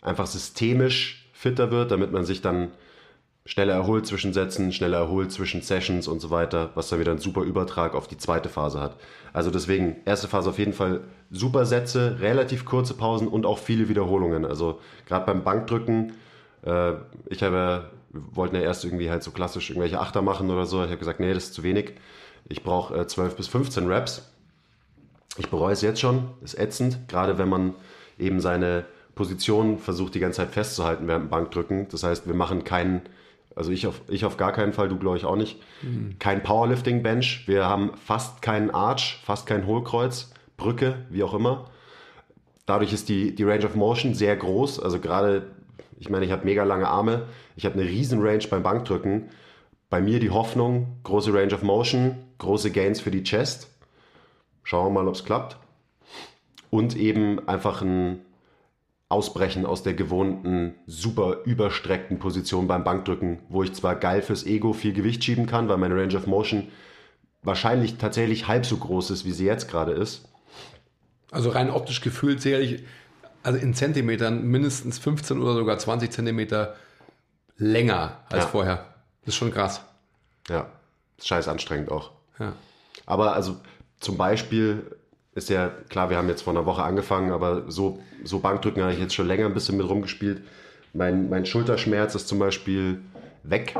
einfach 0.00 0.26
systemisch 0.26 1.28
fitter 1.34 1.70
wird, 1.70 1.90
damit 1.90 2.12
man 2.12 2.24
sich 2.24 2.40
dann 2.40 2.70
schneller 3.44 3.74
erholt 3.74 4.06
zwischen 4.06 4.32
Sätzen, 4.32 4.72
schneller 4.72 4.98
erholt 4.98 5.32
zwischen 5.32 5.62
Sessions 5.62 6.06
und 6.06 6.20
so 6.20 6.30
weiter, 6.30 6.70
was 6.74 6.88
dann 6.88 7.00
wieder 7.00 7.10
einen 7.10 7.20
super 7.20 7.42
Übertrag 7.42 7.94
auf 7.94 8.06
die 8.06 8.16
zweite 8.16 8.48
Phase 8.48 8.80
hat. 8.80 8.96
Also 9.32 9.50
deswegen, 9.50 9.96
erste 10.04 10.28
Phase 10.28 10.50
auf 10.50 10.58
jeden 10.58 10.72
Fall 10.72 11.00
super 11.30 11.64
Sätze, 11.64 12.18
relativ 12.20 12.64
kurze 12.64 12.94
Pausen 12.94 13.26
und 13.26 13.44
auch 13.44 13.58
viele 13.58 13.88
Wiederholungen. 13.88 14.44
Also 14.44 14.78
gerade 15.06 15.26
beim 15.26 15.42
Bankdrücken, 15.42 16.12
äh, 16.64 16.92
ich 17.26 17.42
habe, 17.42 17.90
wollten 18.10 18.54
ja 18.54 18.62
erst 18.62 18.84
irgendwie 18.84 19.10
halt 19.10 19.24
so 19.24 19.32
klassisch 19.32 19.70
irgendwelche 19.70 19.98
Achter 19.98 20.22
machen 20.22 20.48
oder 20.50 20.66
so. 20.66 20.78
Ich 20.78 20.88
habe 20.88 20.98
gesagt, 20.98 21.18
nee, 21.18 21.34
das 21.34 21.44
ist 21.44 21.54
zu 21.54 21.64
wenig. 21.64 21.94
Ich 22.48 22.62
brauche 22.62 22.96
äh, 22.96 23.06
12 23.06 23.36
bis 23.36 23.48
15 23.48 23.88
Reps. 23.88 24.30
Ich 25.38 25.48
bereue 25.48 25.72
es 25.72 25.80
jetzt 25.80 26.00
schon, 26.00 26.28
ist 26.42 26.58
ätzend, 26.58 27.08
gerade 27.08 27.38
wenn 27.38 27.48
man 27.48 27.74
eben 28.18 28.40
seine 28.40 28.84
Position 29.14 29.78
versucht 29.78 30.14
die 30.14 30.20
ganze 30.20 30.38
Zeit 30.38 30.50
festzuhalten 30.50 31.08
während 31.08 31.24
dem 31.24 31.30
Bankdrücken. 31.30 31.88
Das 31.88 32.02
heißt, 32.02 32.26
wir 32.26 32.34
machen 32.34 32.64
keinen 32.64 33.02
also 33.54 33.70
ich 33.70 33.86
auf, 33.86 34.00
ich 34.08 34.24
auf 34.24 34.36
gar 34.36 34.52
keinen 34.52 34.72
Fall, 34.72 34.88
du 34.88 34.98
glaube 34.98 35.16
ich 35.16 35.24
auch 35.24 35.36
nicht. 35.36 35.60
Mhm. 35.82 36.16
Kein 36.18 36.42
Powerlifting-Bench. 36.42 37.44
Wir 37.46 37.66
haben 37.66 37.92
fast 37.96 38.42
keinen 38.42 38.70
Arch, 38.70 39.20
fast 39.24 39.46
kein 39.46 39.66
Hohlkreuz, 39.66 40.32
Brücke, 40.56 41.06
wie 41.10 41.22
auch 41.22 41.34
immer. 41.34 41.70
Dadurch 42.66 42.92
ist 42.92 43.08
die, 43.08 43.34
die 43.34 43.44
Range 43.44 43.64
of 43.64 43.74
Motion 43.74 44.14
sehr 44.14 44.36
groß. 44.36 44.80
Also 44.80 45.00
gerade, 45.00 45.50
ich 45.98 46.08
meine, 46.08 46.24
ich 46.24 46.32
habe 46.32 46.44
mega 46.44 46.64
lange 46.64 46.88
Arme. 46.88 47.26
Ich 47.56 47.66
habe 47.66 47.78
eine 47.78 47.88
riesen 47.88 48.22
Range 48.22 48.44
beim 48.48 48.62
Bankdrücken. 48.62 49.30
Bei 49.90 50.00
mir 50.00 50.20
die 50.20 50.30
Hoffnung, 50.30 50.98
große 51.02 51.34
Range 51.34 51.54
of 51.54 51.62
Motion, 51.62 52.16
große 52.38 52.70
Gains 52.70 53.00
für 53.00 53.10
die 53.10 53.24
Chest. 53.24 53.68
Schauen 54.62 54.86
wir 54.86 55.02
mal, 55.02 55.08
ob 55.08 55.14
es 55.14 55.24
klappt. 55.24 55.58
Und 56.70 56.96
eben 56.96 57.46
einfach 57.46 57.82
ein 57.82 58.20
ausbrechen 59.12 59.66
aus 59.66 59.82
der 59.82 59.94
gewohnten, 59.94 60.74
super 60.86 61.42
überstreckten 61.44 62.18
Position 62.18 62.66
beim 62.66 62.82
Bankdrücken, 62.82 63.40
wo 63.48 63.62
ich 63.62 63.74
zwar 63.74 63.94
geil 63.94 64.22
fürs 64.22 64.44
Ego 64.44 64.72
viel 64.72 64.92
Gewicht 64.92 65.22
schieben 65.22 65.46
kann, 65.46 65.68
weil 65.68 65.76
meine 65.76 65.94
Range 65.94 66.16
of 66.16 66.26
Motion 66.26 66.68
wahrscheinlich 67.42 67.98
tatsächlich 67.98 68.48
halb 68.48 68.64
so 68.64 68.76
groß 68.78 69.10
ist, 69.10 69.24
wie 69.24 69.32
sie 69.32 69.44
jetzt 69.44 69.68
gerade 69.70 69.92
ist. 69.92 70.28
Also 71.30 71.50
rein 71.50 71.70
optisch 71.70 72.00
gefühlt 72.00 72.40
sehe 72.40 72.58
ich, 72.60 72.82
also 73.42 73.58
in 73.58 73.74
Zentimetern 73.74 74.44
mindestens 74.44 74.98
15 74.98 75.40
oder 75.40 75.54
sogar 75.54 75.78
20 75.78 76.10
Zentimeter 76.10 76.74
länger 77.58 78.20
als 78.28 78.44
ja. 78.44 78.50
vorher. 78.50 78.76
Das 79.24 79.34
ist 79.34 79.36
schon 79.36 79.52
krass. 79.52 79.82
Ja, 80.48 80.70
scheiß 81.22 81.48
anstrengend 81.48 81.90
auch. 81.90 82.12
Ja. 82.38 82.54
Aber 83.06 83.34
also 83.34 83.56
zum 84.00 84.16
Beispiel 84.16 84.96
ist 85.34 85.48
ja, 85.48 85.70
klar, 85.88 86.10
wir 86.10 86.18
haben 86.18 86.28
jetzt 86.28 86.42
vor 86.42 86.52
einer 86.52 86.66
Woche 86.66 86.82
angefangen, 86.82 87.32
aber 87.32 87.70
so, 87.70 88.00
so 88.24 88.40
Bankdrücken 88.40 88.82
habe 88.82 88.92
ich 88.92 89.00
jetzt 89.00 89.14
schon 89.14 89.26
länger 89.26 89.46
ein 89.46 89.54
bisschen 89.54 89.76
mit 89.76 89.88
rumgespielt. 89.88 90.42
Mein, 90.92 91.30
mein 91.30 91.46
Schulterschmerz 91.46 92.14
ist 92.14 92.28
zum 92.28 92.38
Beispiel 92.38 93.00
weg, 93.42 93.74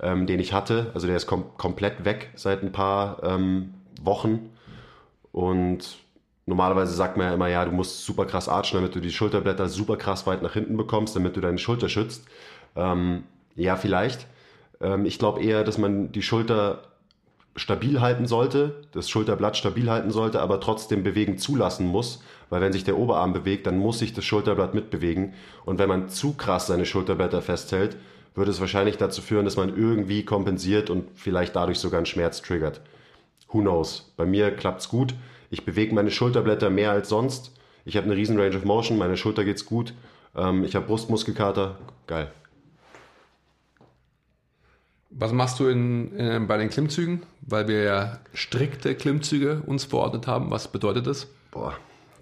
ähm, 0.00 0.26
den 0.26 0.40
ich 0.40 0.52
hatte. 0.52 0.90
Also 0.94 1.06
der 1.06 1.16
ist 1.16 1.26
kom 1.26 1.56
komplett 1.56 2.04
weg 2.04 2.30
seit 2.34 2.62
ein 2.62 2.72
paar 2.72 3.22
ähm, 3.22 3.74
Wochen. 4.02 4.50
Und 5.30 5.98
normalerweise 6.46 6.92
sagt 6.92 7.16
man 7.16 7.28
ja 7.28 7.34
immer, 7.34 7.48
ja, 7.48 7.64
du 7.64 7.70
musst 7.70 8.04
super 8.04 8.26
krass 8.26 8.48
archen, 8.48 8.76
damit 8.76 8.94
du 8.94 9.00
die 9.00 9.12
Schulterblätter 9.12 9.68
super 9.68 9.96
krass 9.96 10.26
weit 10.26 10.42
nach 10.42 10.54
hinten 10.54 10.76
bekommst, 10.76 11.14
damit 11.14 11.36
du 11.36 11.40
deine 11.40 11.58
Schulter 11.58 11.88
schützt. 11.88 12.26
Ähm, 12.74 13.22
ja, 13.54 13.76
vielleicht. 13.76 14.26
Ähm, 14.80 15.06
ich 15.06 15.20
glaube 15.20 15.40
eher, 15.40 15.62
dass 15.62 15.78
man 15.78 16.10
die 16.10 16.22
Schulter 16.22 16.82
stabil 17.56 18.00
halten 18.00 18.26
sollte, 18.26 18.82
das 18.92 19.10
Schulterblatt 19.10 19.56
stabil 19.56 19.90
halten 19.90 20.10
sollte, 20.10 20.40
aber 20.40 20.60
trotzdem 20.60 21.02
bewegen 21.02 21.38
zulassen 21.38 21.86
muss, 21.86 22.22
weil 22.48 22.60
wenn 22.60 22.72
sich 22.72 22.84
der 22.84 22.96
Oberarm 22.96 23.32
bewegt, 23.32 23.66
dann 23.66 23.78
muss 23.78 23.98
sich 23.98 24.12
das 24.12 24.24
Schulterblatt 24.24 24.74
mitbewegen. 24.74 25.34
Und 25.64 25.78
wenn 25.78 25.88
man 25.88 26.08
zu 26.08 26.34
krass 26.34 26.66
seine 26.66 26.86
Schulterblätter 26.86 27.42
festhält, 27.42 27.96
würde 28.34 28.50
es 28.50 28.60
wahrscheinlich 28.60 28.96
dazu 28.96 29.22
führen, 29.22 29.44
dass 29.44 29.56
man 29.56 29.76
irgendwie 29.76 30.24
kompensiert 30.24 30.90
und 30.90 31.08
vielleicht 31.14 31.56
dadurch 31.56 31.78
sogar 31.78 31.98
einen 31.98 32.06
Schmerz 32.06 32.42
triggert. 32.42 32.80
Who 33.48 33.60
knows? 33.60 34.12
Bei 34.16 34.24
mir 34.24 34.50
klappt's 34.52 34.88
gut. 34.88 35.14
Ich 35.50 35.64
bewege 35.64 35.94
meine 35.94 36.10
Schulterblätter 36.10 36.70
mehr 36.70 36.92
als 36.92 37.08
sonst. 37.08 37.52
Ich 37.84 37.96
habe 37.96 38.06
eine 38.06 38.16
riesen 38.16 38.38
Range 38.38 38.56
of 38.56 38.64
Motion, 38.64 38.98
meine 38.98 39.16
Schulter 39.16 39.44
geht's 39.44 39.66
gut. 39.66 39.94
Ähm, 40.36 40.64
ich 40.64 40.76
habe 40.76 40.86
Brustmuskelkater. 40.86 41.78
Geil. 42.06 42.30
Was 45.10 45.32
machst 45.32 45.58
du 45.58 45.66
in, 45.66 46.16
in, 46.16 46.46
bei 46.46 46.56
den 46.56 46.70
Klimmzügen? 46.70 47.22
Weil 47.42 47.66
wir 47.68 47.82
ja 47.82 48.18
strikte 48.32 48.94
Klimmzüge 48.94 49.62
uns 49.66 49.84
verordnet 49.84 50.26
haben. 50.26 50.50
Was 50.50 50.68
bedeutet 50.68 51.06
das? 51.06 51.26
Boah, 51.50 51.74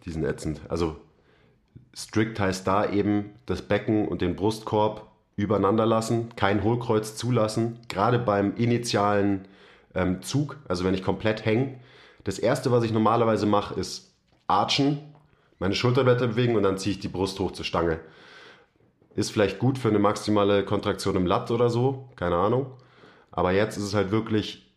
die 0.05 0.11
sind 0.11 0.25
ätzend. 0.25 0.61
Also 0.69 0.97
strikt 1.95 2.41
heißt 2.41 2.67
da 2.67 2.91
eben 2.91 3.31
das 3.47 3.63
Becken 3.63 4.09
und 4.09 4.23
den 4.23 4.37
Brustkorb 4.37 5.07
übereinander 5.37 5.87
lassen, 5.87 6.31
kein 6.35 6.65
Hohlkreuz 6.65 7.15
zulassen, 7.15 7.79
gerade 7.89 8.19
beim 8.19 8.57
initialen 8.57 9.47
ähm, 9.95 10.23
Zug, 10.23 10.57
also 10.67 10.85
wenn 10.85 10.95
ich 10.95 11.03
komplett 11.03 11.45
hänge. 11.45 11.79
Das 12.25 12.39
erste, 12.39 12.73
was 12.73 12.85
ich 12.85 12.93
normalerweise 12.93 13.47
mache, 13.47 13.79
ist 13.79 14.13
archen, 14.49 14.99
meine 15.59 15.75
Schulterblätter 15.75 16.29
bewegen 16.29 16.57
und 16.57 16.63
dann 16.63 16.79
ziehe 16.79 16.95
ich 16.95 17.01
die 17.01 17.09
Brust 17.09 17.39
hoch 17.39 17.53
zur 17.53 17.65
Stange. 17.65 18.01
Ist 19.19 19.33
vielleicht 19.33 19.59
gut 19.59 19.79
für 19.79 19.89
eine 19.89 19.99
maximale 19.99 20.65
Kontraktion 20.65 21.17
im 21.17 21.27
Latt 21.27 21.51
oder 21.51 21.71
so, 21.71 22.09
keine 22.15 22.37
Ahnung. 22.37 22.67
Aber 23.33 23.51
jetzt 23.51 23.77
ist 23.77 23.83
es 23.83 23.93
halt 23.93 24.13
wirklich, 24.13 24.71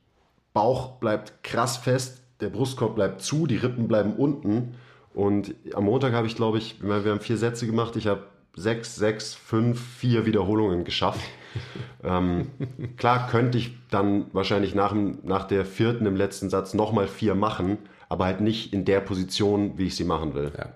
Bauch 0.52 0.94
bleibt 1.00 1.44
krass 1.44 1.78
fest, 1.78 2.24
der 2.40 2.50
Brustkorb 2.50 2.96
bleibt 2.96 3.22
zu, 3.22 3.46
die 3.46 3.58
Rippen 3.58 3.88
bleiben 3.88 4.16
unten. 4.16 4.74
Und 5.14 5.54
am 5.76 5.84
Montag 5.84 6.14
habe 6.14 6.26
ich, 6.26 6.36
glaube 6.36 6.58
ich, 6.58 6.82
wir 6.82 6.96
haben 6.96 7.20
vier 7.20 7.38
Sätze 7.38 7.68
gemacht, 7.68 7.96
ich 7.96 8.08
habe 8.08 8.24
sechs, 8.56 8.96
sechs, 8.96 9.36
fünf, 9.36 9.80
vier 9.80 10.26
Wiederholungen 10.26 10.86
geschafft. 10.86 11.22
ähm, 12.04 12.50
klar 12.98 13.28
könnte 13.30 13.60
ich 13.60 13.78
dann 13.92 14.26
wahrscheinlich 14.34 14.74
nach, 14.74 14.96
nach 15.22 15.44
der 15.44 15.66
vierten 15.66 16.08
im 16.08 16.16
letzten 16.16 16.50
Satz 16.50 16.74
nochmal 16.74 17.08
vier 17.08 17.36
machen, 17.36 17.78
aber 18.10 18.26
halt 18.26 18.42
nicht 18.42 18.74
in 18.74 18.86
der 18.86 19.02
Position, 19.02 19.78
wie 19.78 19.86
ich 19.86 19.96
sie 19.96 20.04
machen 20.04 20.34
will. 20.34 20.52
Ja. 20.58 20.70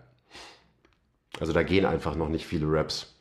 Also 1.40 1.52
da 1.52 1.64
gehen 1.64 1.88
einfach 1.88 2.16
noch 2.16 2.30
nicht 2.30 2.46
viele 2.46 2.72
Reps. 2.72 3.15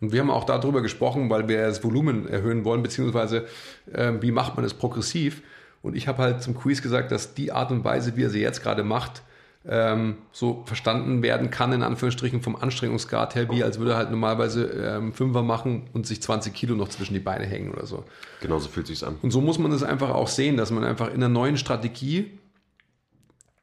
Und 0.00 0.12
wir 0.12 0.20
haben 0.20 0.30
auch 0.30 0.44
darüber 0.44 0.82
gesprochen, 0.82 1.30
weil 1.30 1.48
wir 1.48 1.66
das 1.66 1.82
Volumen 1.82 2.28
erhöhen 2.28 2.64
wollen, 2.64 2.82
beziehungsweise 2.82 3.46
äh, 3.92 4.12
wie 4.20 4.30
macht 4.30 4.56
man 4.56 4.64
es 4.64 4.74
progressiv. 4.74 5.42
Und 5.82 5.96
ich 5.96 6.08
habe 6.08 6.22
halt 6.22 6.42
zum 6.42 6.54
Quiz 6.56 6.82
gesagt, 6.82 7.12
dass 7.12 7.34
die 7.34 7.52
Art 7.52 7.70
und 7.70 7.84
Weise, 7.84 8.16
wie 8.16 8.24
er 8.24 8.30
sie 8.30 8.40
jetzt 8.40 8.62
gerade 8.62 8.82
macht, 8.82 9.22
ähm, 9.68 10.18
so 10.32 10.62
verstanden 10.66 11.22
werden 11.22 11.50
kann, 11.50 11.72
in 11.72 11.82
Anführungsstrichen 11.82 12.40
vom 12.40 12.56
Anstrengungsgrad 12.56 13.34
her, 13.34 13.50
wie 13.50 13.64
als 13.64 13.78
würde 13.78 13.92
er 13.92 13.96
halt 13.96 14.10
normalerweise 14.10 14.64
ähm, 14.66 15.12
Fünfer 15.12 15.42
machen 15.42 15.88
und 15.92 16.06
sich 16.06 16.22
20 16.22 16.54
Kilo 16.54 16.74
noch 16.76 16.88
zwischen 16.88 17.14
die 17.14 17.20
Beine 17.20 17.46
hängen 17.46 17.72
oder 17.72 17.86
so. 17.86 18.04
Genauso 18.40 18.68
fühlt 18.68 18.86
sich 18.86 19.04
an. 19.04 19.16
Und 19.22 19.32
so 19.32 19.40
muss 19.40 19.58
man 19.58 19.72
es 19.72 19.82
einfach 19.82 20.10
auch 20.10 20.28
sehen, 20.28 20.56
dass 20.56 20.70
man 20.70 20.84
einfach 20.84 21.08
in 21.08 21.16
einer 21.16 21.28
neuen 21.28 21.56
Strategie 21.56 22.38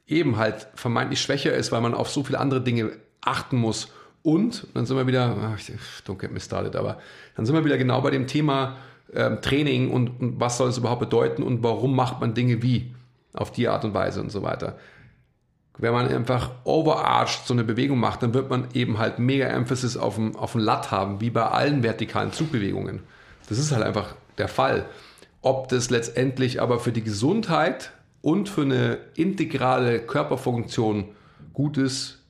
eben 0.08 0.38
halt 0.38 0.68
vermeintlich 0.76 1.22
schwächer 1.22 1.54
ist, 1.54 1.72
weil 1.72 1.82
man 1.82 1.94
auf 1.94 2.10
so 2.10 2.24
viele 2.24 2.40
andere 2.40 2.62
Dinge 2.62 2.92
achten 3.22 3.58
muss. 3.58 3.94
Und 4.24 4.68
dann 4.74 4.86
sind 4.86 4.96
wir 4.96 5.06
wieder, 5.06 5.36
ach, 5.38 5.60
don't 6.08 6.18
get 6.18 6.32
me 6.32 6.40
started, 6.40 6.76
aber 6.76 6.98
dann 7.36 7.46
sind 7.46 7.54
wir 7.54 7.66
wieder 7.66 7.78
genau 7.78 8.02
bei 8.02 8.10
dem 8.10 8.26
Thema 8.26 8.78
ähm, 9.14 9.42
Training 9.42 9.92
und, 9.92 10.20
und 10.20 10.40
was 10.40 10.58
soll 10.58 10.70
es 10.70 10.78
überhaupt 10.78 11.02
bedeuten 11.02 11.44
und 11.44 11.62
warum 11.62 11.96
macht 11.96 12.22
man 12.22 12.34
Dinge 12.34 12.64
wie 12.64 12.94
auf 13.34 13.52
die 13.52 13.68
Art 13.68 13.84
und 13.84 13.94
Weise 13.94 14.22
und 14.22 14.32
so 14.32 14.42
weiter. 14.42 14.78
Wenn 15.78 15.92
man 15.92 16.08
einfach 16.08 16.52
overarched 16.64 17.46
so 17.46 17.54
eine 17.54 17.64
Bewegung 17.64 18.00
macht, 18.00 18.22
dann 18.24 18.34
wird 18.34 18.50
man 18.50 18.68
eben 18.74 19.00
halt 19.00 19.20
mega 19.20 19.48
Emphasis 19.48 19.98
auf 19.98 20.16
dem, 20.16 20.36
auf 20.36 20.52
dem 20.54 20.62
Lat 20.62 20.92
haben, 20.92 21.20
wie 21.20 21.32
bei 21.32 21.44
allen 21.44 21.84
vertikalen 21.84 22.32
Zugbewegungen. 22.32 23.02
Das 23.50 23.58
ist 23.58 23.72
halt 23.72 23.84
einfach 23.84 24.16
der 24.38 24.48
Fall. 24.48 24.86
Ob 25.42 25.68
das 25.68 25.90
letztendlich 25.90 26.62
aber 26.62 26.80
für 26.80 26.92
die 26.92 27.04
Gesundheit 27.04 27.92
und 28.22 28.50
für 28.50 28.62
eine 28.62 29.00
integrale 29.16 30.00
Körperfunktion 30.00 31.10
gut 31.54 31.78
ist, 31.78 32.23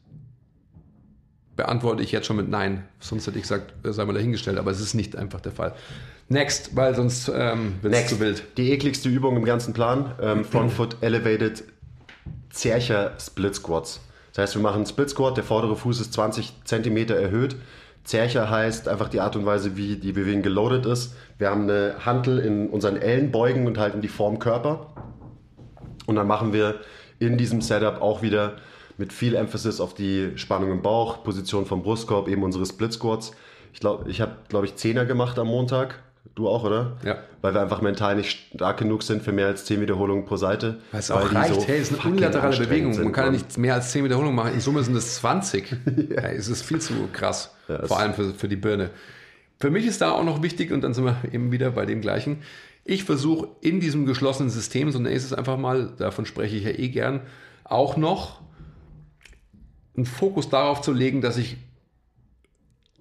beantworte 1.56 2.04
ich 2.04 2.12
jetzt 2.12 2.26
schon 2.26 2.38
mit 2.38 2.50
Nein. 2.50 2.86
Sonst 3.00 3.28
hätte 3.28 3.38
ich 3.38 3.44
gesagt, 3.44 3.74
sei 3.84 4.06
mal 4.06 4.14
dahingestellt, 4.14 4.58
aber 4.58 4.72
es 4.72 4.80
ist 4.80 4.94
nicht 4.94 5.16
einfach 5.16 5.42
der 5.42 5.52
Fall. 5.52 5.74
Next, 6.30 6.76
weil 6.76 6.96
sonst 6.96 7.32
ähm, 7.34 7.76
wird 7.82 7.94
es 7.94 8.08
zu 8.08 8.20
wild. 8.20 8.44
Die 8.58 8.72
ekligste 8.72 9.10
Übung 9.10 9.38
im 9.38 9.46
ganzen 9.46 9.74
Plan, 9.74 10.14
ähm, 10.22 10.46
Front 10.46 10.72
Foot 10.72 10.98
Elevated 11.02 11.64
Zercher 12.50 13.14
Split 13.20 13.56
Squats. 13.56 14.00
Das 14.34 14.44
heißt, 14.44 14.56
wir 14.56 14.62
machen 14.62 14.78
einen 14.78 14.86
Split 14.86 15.10
Squat, 15.10 15.38
der 15.38 15.44
vordere 15.44 15.76
Fuß 15.76 16.02
ist 16.02 16.14
20 16.14 16.54
cm 16.66 17.10
erhöht. 17.10 17.56
Zercher 18.04 18.50
heißt 18.50 18.88
einfach 18.88 19.10
die 19.10 19.22
Art 19.22 19.36
und 19.36 19.46
Weise, 19.46 19.78
wie 19.78 19.96
die 19.96 20.12
Bewegung 20.12 20.42
geloadet 20.42 20.86
ist. 20.86 21.16
Wir 21.38 21.50
haben 21.50 21.64
eine 21.64 21.96
Hantel 22.06 22.40
in 22.40 22.70
unseren 22.70 22.98
Ellenbeugen 22.98 23.68
und 23.68 23.78
halten 23.78 24.02
die 24.02 24.08
vorm 24.08 24.40
Körper. 24.40 24.88
Und 26.06 26.16
dann 26.16 26.28
machen 26.28 26.52
wir 26.52 26.82
in 27.20 27.38
diesem 27.38 27.62
Setup 27.62 28.02
auch 28.02 28.22
wieder 28.22 28.56
mit 28.98 29.14
viel 29.14 29.36
Emphasis 29.36 29.80
auf 29.80 29.94
die 29.94 30.32
Spannung 30.36 30.72
im 30.72 30.82
Bauch, 30.82 31.24
Position 31.24 31.66
vom 31.66 31.84
Brustkorb, 31.84 32.28
eben 32.28 32.44
unsere 32.44 32.66
Split 32.66 32.94
Squats. 32.94 33.32
Ich 33.74 33.80
glaube, 33.80 34.10
ich 34.10 34.22
habe, 34.22 34.36
glaube 34.50 34.66
ich, 34.66 34.76
Zehner 34.76 35.06
gemacht 35.06 35.38
am 35.40 35.48
Montag. 35.48 36.02
Du 36.36 36.48
auch, 36.48 36.64
oder? 36.64 36.98
Ja. 37.04 37.18
Weil 37.42 37.54
wir 37.54 37.62
einfach 37.62 37.82
mental 37.82 38.16
nicht 38.16 38.48
stark 38.56 38.78
genug 38.78 39.04
sind 39.04 39.22
für 39.22 39.32
mehr 39.32 39.48
als 39.48 39.66
10 39.66 39.82
Wiederholungen 39.82 40.26
pro 40.26 40.36
Seite. 40.36 40.80
Weil 40.92 41.00
es 41.00 41.12
auch 41.12 41.32
reicht. 41.32 41.54
So 41.54 41.64
hey, 41.68 41.80
es 41.80 41.92
ist 41.92 42.00
eine 42.00 42.12
unilaterale 42.12 42.58
Bewegung. 42.58 42.96
Man 42.98 43.12
kann 43.12 43.26
ja 43.26 43.32
nicht 43.32 43.58
mehr 43.58 43.76
als 43.76 43.92
10 43.92 44.04
Wiederholungen 44.04 44.36
machen. 44.36 44.54
In 44.54 44.60
Summe 44.60 44.82
sind 44.84 44.96
es 44.96 45.16
20. 45.16 45.72
ja. 46.10 46.22
hey, 46.22 46.36
es 46.36 46.48
ist 46.48 46.64
viel 46.64 46.80
zu 46.80 46.94
krass. 47.12 47.54
Ja, 47.68 47.86
Vor 47.86 48.00
allem 48.00 48.14
für, 48.14 48.34
für 48.34 48.48
die 48.48 48.56
Birne. 48.56 48.90
Für 49.60 49.70
mich 49.70 49.86
ist 49.86 50.02
da 50.02 50.12
auch 50.12 50.24
noch 50.24 50.42
wichtig, 50.42 50.72
und 50.72 50.82
dann 50.82 50.94
sind 50.94 51.06
wir 51.06 51.18
eben 51.32 51.52
wieder 51.52 51.72
bei 51.72 51.86
dem 51.86 52.02
gleichen. 52.02 52.42
Ich 52.84 53.04
versuche 53.04 53.50
in 53.62 53.80
diesem 53.80 54.06
geschlossenen 54.06 54.50
System, 54.50 54.92
so 54.92 55.00
nenne 55.00 55.16
ich 55.16 55.24
es 55.24 55.34
einfach 55.34 55.58
mal, 55.58 55.92
davon 55.98 56.26
spreche 56.26 56.56
ich 56.56 56.64
ja 56.64 56.72
eh 56.72 56.90
gern, 56.90 57.22
auch 57.64 57.96
noch 57.96 58.42
einen 59.96 60.06
Fokus 60.06 60.50
darauf 60.50 60.82
zu 60.82 60.92
legen, 60.92 61.22
dass 61.22 61.38
ich 61.38 61.58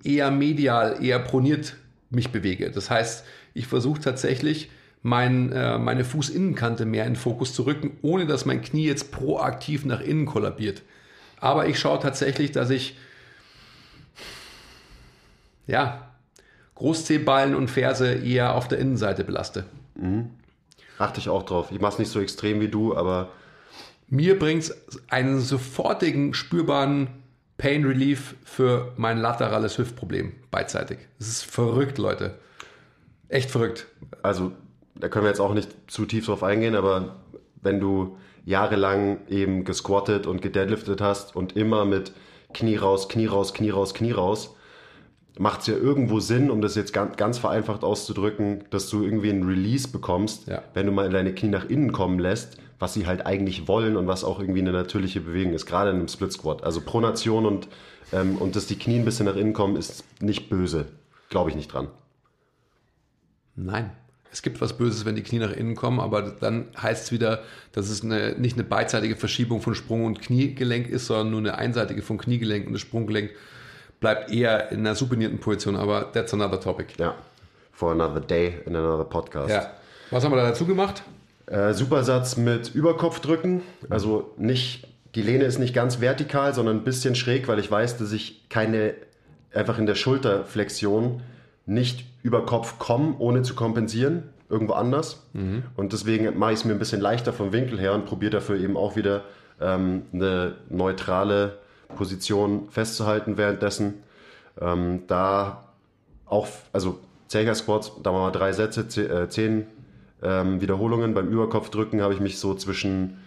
eher 0.05 0.31
medial, 0.31 1.02
eher 1.02 1.18
proniert 1.18 1.76
mich 2.11 2.31
bewege. 2.31 2.70
Das 2.70 2.90
heißt, 2.90 3.24
ich 3.55 3.66
versuche 3.66 4.00
tatsächlich 4.00 4.70
mein, 5.02 5.52
äh, 5.52 5.78
meine 5.78 6.05
Fußinnenkante 6.05 6.85
mehr 6.85 7.07
in 7.07 7.16
Fokus 7.16 7.55
zu 7.55 7.62
rücken, 7.62 7.96
ohne 8.02 8.26
dass 8.26 8.44
mein 8.44 8.62
Knie 8.62 8.87
jetzt 8.87 9.12
proaktiv 9.12 9.85
nach 9.85 10.00
innen 10.00 10.26
kollabiert. 10.26 10.83
Aber 11.38 11.66
ich 11.66 11.78
schaue 11.78 11.98
tatsächlich, 11.98 12.52
dass 12.52 12.70
ich 12.70 12.96
ja, 15.66 16.11
Großzehballen 16.74 17.55
und 17.55 17.68
Ferse 17.68 18.12
eher 18.12 18.55
auf 18.55 18.68
der 18.68 18.78
Innenseite 18.78 19.24
belaste. 19.24 19.64
Mhm. 19.94 20.31
Achte 20.98 21.20
ich 21.20 21.28
auch 21.28 21.44
drauf. 21.44 21.70
Ich 21.70 21.81
mache 21.81 21.94
es 21.94 21.98
nicht 21.98 22.11
so 22.11 22.20
extrem 22.20 22.61
wie 22.61 22.68
du, 22.68 22.96
aber. 22.96 23.31
Mir 24.12 24.38
bringt 24.38 24.64
es 24.64 25.03
einen 25.09 25.40
sofortigen, 25.40 26.35
spürbaren 26.35 27.09
Pain 27.57 27.87
Relief 27.87 28.35
für 28.44 28.92
mein 28.98 29.16
laterales 29.16 29.79
Hüftproblem 29.79 30.35
beidseitig. 30.51 30.98
Das 31.18 31.29
ist 31.29 31.46
verrückt, 31.46 31.96
Leute. 31.96 32.35
Echt 33.29 33.51
verrückt. 33.51 33.87
Also, 34.22 34.53
da 34.96 35.09
können 35.09 35.25
wir 35.25 35.31
jetzt 35.31 35.40
auch 35.40 35.55
nicht 35.55 35.70
zu 35.90 36.05
tief 36.05 36.27
drauf 36.27 36.42
eingehen, 36.42 36.75
aber 36.75 37.22
wenn 37.62 37.81
du 37.81 38.18
jahrelang 38.44 39.27
eben 39.31 39.64
gesquattet 39.64 40.27
und 40.27 40.42
gedeadliftet 40.42 41.01
hast 41.01 41.35
und 41.35 41.57
immer 41.57 41.87
mit 41.87 42.12
Knie 42.53 42.77
raus, 42.77 43.09
Knie 43.09 43.25
raus, 43.25 43.55
Knie 43.55 43.70
raus, 43.70 43.94
Knie 43.94 44.12
raus, 44.12 44.55
macht 45.38 45.62
es 45.62 45.68
ja 45.68 45.75
irgendwo 45.75 46.20
Sinn, 46.20 46.51
um 46.51 46.61
das 46.61 46.75
jetzt 46.75 46.92
ganz, 46.92 47.16
ganz 47.16 47.38
vereinfacht 47.38 47.83
auszudrücken, 47.83 48.64
dass 48.68 48.90
du 48.90 49.05
irgendwie 49.05 49.31
einen 49.31 49.44
Release 49.44 49.88
bekommst, 49.88 50.48
ja. 50.48 50.62
wenn 50.75 50.85
du 50.85 50.92
mal 50.92 51.09
deine 51.09 51.35
Knie 51.35 51.48
nach 51.48 51.64
innen 51.64 51.92
kommen 51.92 52.18
lässt, 52.18 52.59
was 52.83 52.95
sie 52.95 53.07
halt 53.07 53.25
eigentlich 53.27 53.68
wollen 53.68 53.97
und 53.97 54.09
was 54.09 54.25
auch 54.25 54.40
irgendwie 54.40 54.59
eine 54.59 54.73
natürliche 54.73 55.21
Bewegung 55.21 55.55
ist, 55.55 55.66
gerade 55.66 55.90
in 55.90 55.97
einem 55.99 56.09
Split 56.09 56.33
Squat. 56.33 56.64
Also 56.64 56.81
Pronation 56.81 57.47
und, 57.47 57.68
ähm, 58.12 58.37
und 58.38 58.57
dass 58.57 58.66
die 58.66 58.77
Knie 58.77 58.99
ein 58.99 59.05
bisschen 59.05 59.27
nach 59.27 59.37
innen 59.37 59.53
kommen, 59.53 59.77
ist 59.77 60.03
nicht 60.21 60.51
böse. 60.51 60.87
Glaube 61.29 61.51
ich 61.51 61.55
nicht 61.55 61.73
dran. 61.73 61.87
Nein. 63.55 63.92
es 64.33 64.42
gibt 64.42 64.61
was 64.61 64.77
Böses, 64.77 65.05
wenn 65.05 65.14
die 65.14 65.23
Knie 65.23 65.38
nach 65.38 65.53
innen 65.53 65.77
kommen, 65.77 66.01
aber 66.01 66.23
dann 66.23 66.66
heißt 66.77 67.05
es 67.05 67.12
wieder, 67.12 67.45
dass 67.71 67.88
es 67.88 68.03
eine, 68.03 68.33
nicht 68.33 68.57
eine 68.57 68.64
beidseitige 68.64 69.14
Verschiebung 69.14 69.61
von 69.61 69.77
Sprung- 69.77 70.05
und 70.05 70.21
Kniegelenk 70.21 70.88
ist, 70.88 71.07
sondern 71.07 71.31
nur 71.31 71.38
eine 71.38 71.59
einseitige 71.59 72.03
von 72.03 72.18
Kniegelenk 72.18 72.66
und 72.66 72.73
das 72.73 72.83
Sprunggelenk 72.83 73.31
bleibt 74.01 74.33
eher 74.33 74.73
in 74.73 74.81
einer 74.81 74.97
supinierten 74.97 75.38
Position, 75.38 75.77
aber 75.77 76.11
that's 76.11 76.35
another 76.35 76.59
topic. 76.59 76.95
Ja, 76.99 77.14
for 77.71 77.92
another 77.92 78.21
day 78.21 78.55
in 78.66 78.75
another 78.75 79.05
podcast. 79.05 79.51
Ja. 79.51 79.71
Was 80.11 80.25
haben 80.25 80.33
wir 80.33 80.37
da 80.37 80.49
dazu 80.49 80.66
gemacht? 80.66 81.05
Äh, 81.46 81.72
Supersatz 81.74 82.37
mit 82.37 82.74
Überkopfdrücken, 82.74 83.62
also 83.90 84.33
nicht, 84.38 84.87
die 85.14 85.22
Lehne 85.22 85.44
ist 85.44 85.59
nicht 85.59 85.74
ganz 85.74 86.00
vertikal, 86.00 86.55
sondern 86.55 86.76
ein 86.78 86.85
bisschen 86.85 87.14
schräg, 87.14 87.48
weil 87.48 87.59
ich 87.59 87.70
weiß, 87.70 87.98
dass 87.98 88.12
ich 88.12 88.48
keine, 88.48 88.94
einfach 89.52 89.78
in 89.78 89.87
der 89.87 89.94
Schulterflexion 89.96 91.20
nicht 91.66 92.05
über 92.22 92.46
Kopf 92.46 92.78
komme, 92.78 93.16
ohne 93.18 93.42
zu 93.42 93.55
kompensieren, 93.55 94.22
irgendwo 94.48 94.74
anders. 94.74 95.26
Und 95.76 95.92
deswegen 95.92 96.38
mache 96.38 96.52
ich 96.52 96.61
es 96.61 96.64
mir 96.64 96.72
ein 96.72 96.78
bisschen 96.78 97.00
leichter 97.00 97.33
vom 97.33 97.52
Winkel 97.52 97.78
her 97.81 97.92
und 97.94 98.07
probiere 98.07 98.31
dafür 98.33 98.59
eben 98.61 98.76
auch 98.76 98.96
wieder 98.96 99.22
ähm, 99.61 100.02
eine 100.12 100.55
neutrale 100.70 101.59
Position 101.96 102.68
festzuhalten 102.70 103.37
währenddessen. 103.37 103.94
Ähm, 104.61 105.02
da 105.09 105.64
auch, 106.26 106.46
also 106.72 107.00
Zelker 107.28 107.55
Squats, 107.55 107.92
da 108.02 108.12
machen 108.12 108.26
wir 108.26 108.31
drei 108.33 108.52
Sätze, 108.52 108.88
ze- 108.88 109.09
äh, 109.09 109.28
zehn 109.28 109.66
ähm, 110.22 110.61
Wiederholungen. 110.61 111.14
Beim 111.14 111.28
Überkopfdrücken 111.28 112.00
habe 112.02 112.14
ich 112.14 112.20
mich 112.20 112.38
so 112.38 112.54
zwischen 112.54 113.18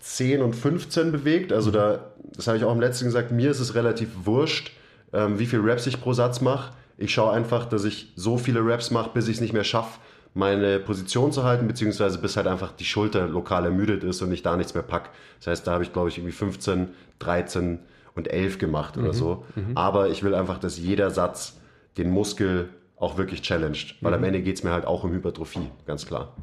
10 0.00 0.42
und 0.42 0.54
15 0.54 1.12
bewegt. 1.12 1.52
Also 1.52 1.70
da, 1.70 2.12
das 2.34 2.46
habe 2.46 2.56
ich 2.56 2.64
auch 2.64 2.72
im 2.72 2.80
letzten 2.80 3.06
gesagt, 3.06 3.30
mir 3.30 3.50
ist 3.50 3.60
es 3.60 3.74
relativ 3.74 4.10
wurscht, 4.24 4.72
ähm, 5.12 5.38
wie 5.38 5.46
viel 5.46 5.60
Reps 5.60 5.86
ich 5.86 6.00
pro 6.00 6.12
Satz 6.12 6.40
mache. 6.40 6.72
Ich 6.96 7.12
schaue 7.12 7.32
einfach, 7.32 7.66
dass 7.66 7.84
ich 7.84 8.12
so 8.16 8.38
viele 8.38 8.64
Reps 8.64 8.90
mache, 8.90 9.10
bis 9.14 9.28
ich 9.28 9.36
es 9.36 9.40
nicht 9.40 9.52
mehr 9.52 9.64
schaffe, 9.64 10.00
meine 10.34 10.78
Position 10.78 11.32
zu 11.32 11.44
halten, 11.44 11.66
beziehungsweise 11.66 12.18
bis 12.18 12.36
halt 12.36 12.46
einfach 12.46 12.72
die 12.72 12.84
Schulter 12.84 13.26
lokal 13.26 13.64
ermüdet 13.64 14.04
ist 14.04 14.20
und 14.22 14.32
ich 14.32 14.42
da 14.42 14.56
nichts 14.56 14.74
mehr 14.74 14.82
pack. 14.82 15.10
Das 15.38 15.48
heißt, 15.48 15.66
da 15.66 15.72
habe 15.72 15.84
ich, 15.84 15.92
glaube 15.92 16.08
ich, 16.08 16.18
irgendwie 16.18 16.32
15, 16.32 16.88
13 17.18 17.78
und 18.14 18.28
11 18.28 18.58
gemacht 18.58 18.96
oder 18.96 19.12
so. 19.14 19.44
Aber 19.74 20.08
ich 20.08 20.22
will 20.22 20.34
einfach, 20.34 20.58
dass 20.58 20.78
jeder 20.78 21.10
Satz 21.10 21.56
den 21.96 22.10
Muskel 22.10 22.68
auch 23.00 23.16
wirklich 23.16 23.42
challenged, 23.42 23.96
weil 24.00 24.12
am 24.14 24.24
Ende 24.24 24.42
geht 24.42 24.56
es 24.56 24.64
mir 24.64 24.70
halt 24.72 24.84
auch 24.86 25.04
um 25.04 25.12
Hypertrophie, 25.12 25.70
ganz 25.86 26.06
klar. 26.06 26.34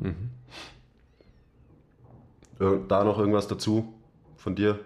Ir- 2.59 2.79
Da 2.87 3.03
noch 3.03 3.19
irgendwas 3.19 3.47
dazu 3.47 3.93
von 4.37 4.55
dir, 4.55 4.79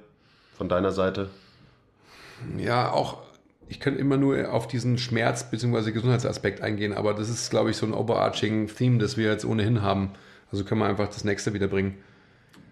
von 0.58 0.70
deiner 0.70 0.92
Seite? 0.92 1.30
Ja, 2.58 2.92
auch, 2.92 3.18
ich 3.68 3.80
könnte 3.80 4.00
immer 4.00 4.18
nur 4.18 4.52
auf 4.52 4.68
diesen 4.68 4.98
Schmerz- 4.98 5.50
bzw. 5.52 5.92
Gesundheitsaspekt 5.92 6.62
eingehen, 6.62 6.94
aber 6.94 7.14
das 7.14 7.30
ist, 7.30 7.50
glaube 7.50 7.70
ich, 7.70 7.78
so 7.78 7.86
ein 7.86 7.94
overarching 7.94 8.68
Theme, 8.68 8.98
das 8.98 9.18
wir 9.18 9.30
jetzt 9.30 9.46
ohnehin 9.46 9.82
haben. 9.82 10.12
Also 10.52 10.64
können 10.64 10.82
wir 10.82 10.88
einfach 10.88 11.08
das 11.08 11.24
nächste 11.24 11.54
wieder 11.54 11.68
bringen. 11.68 11.98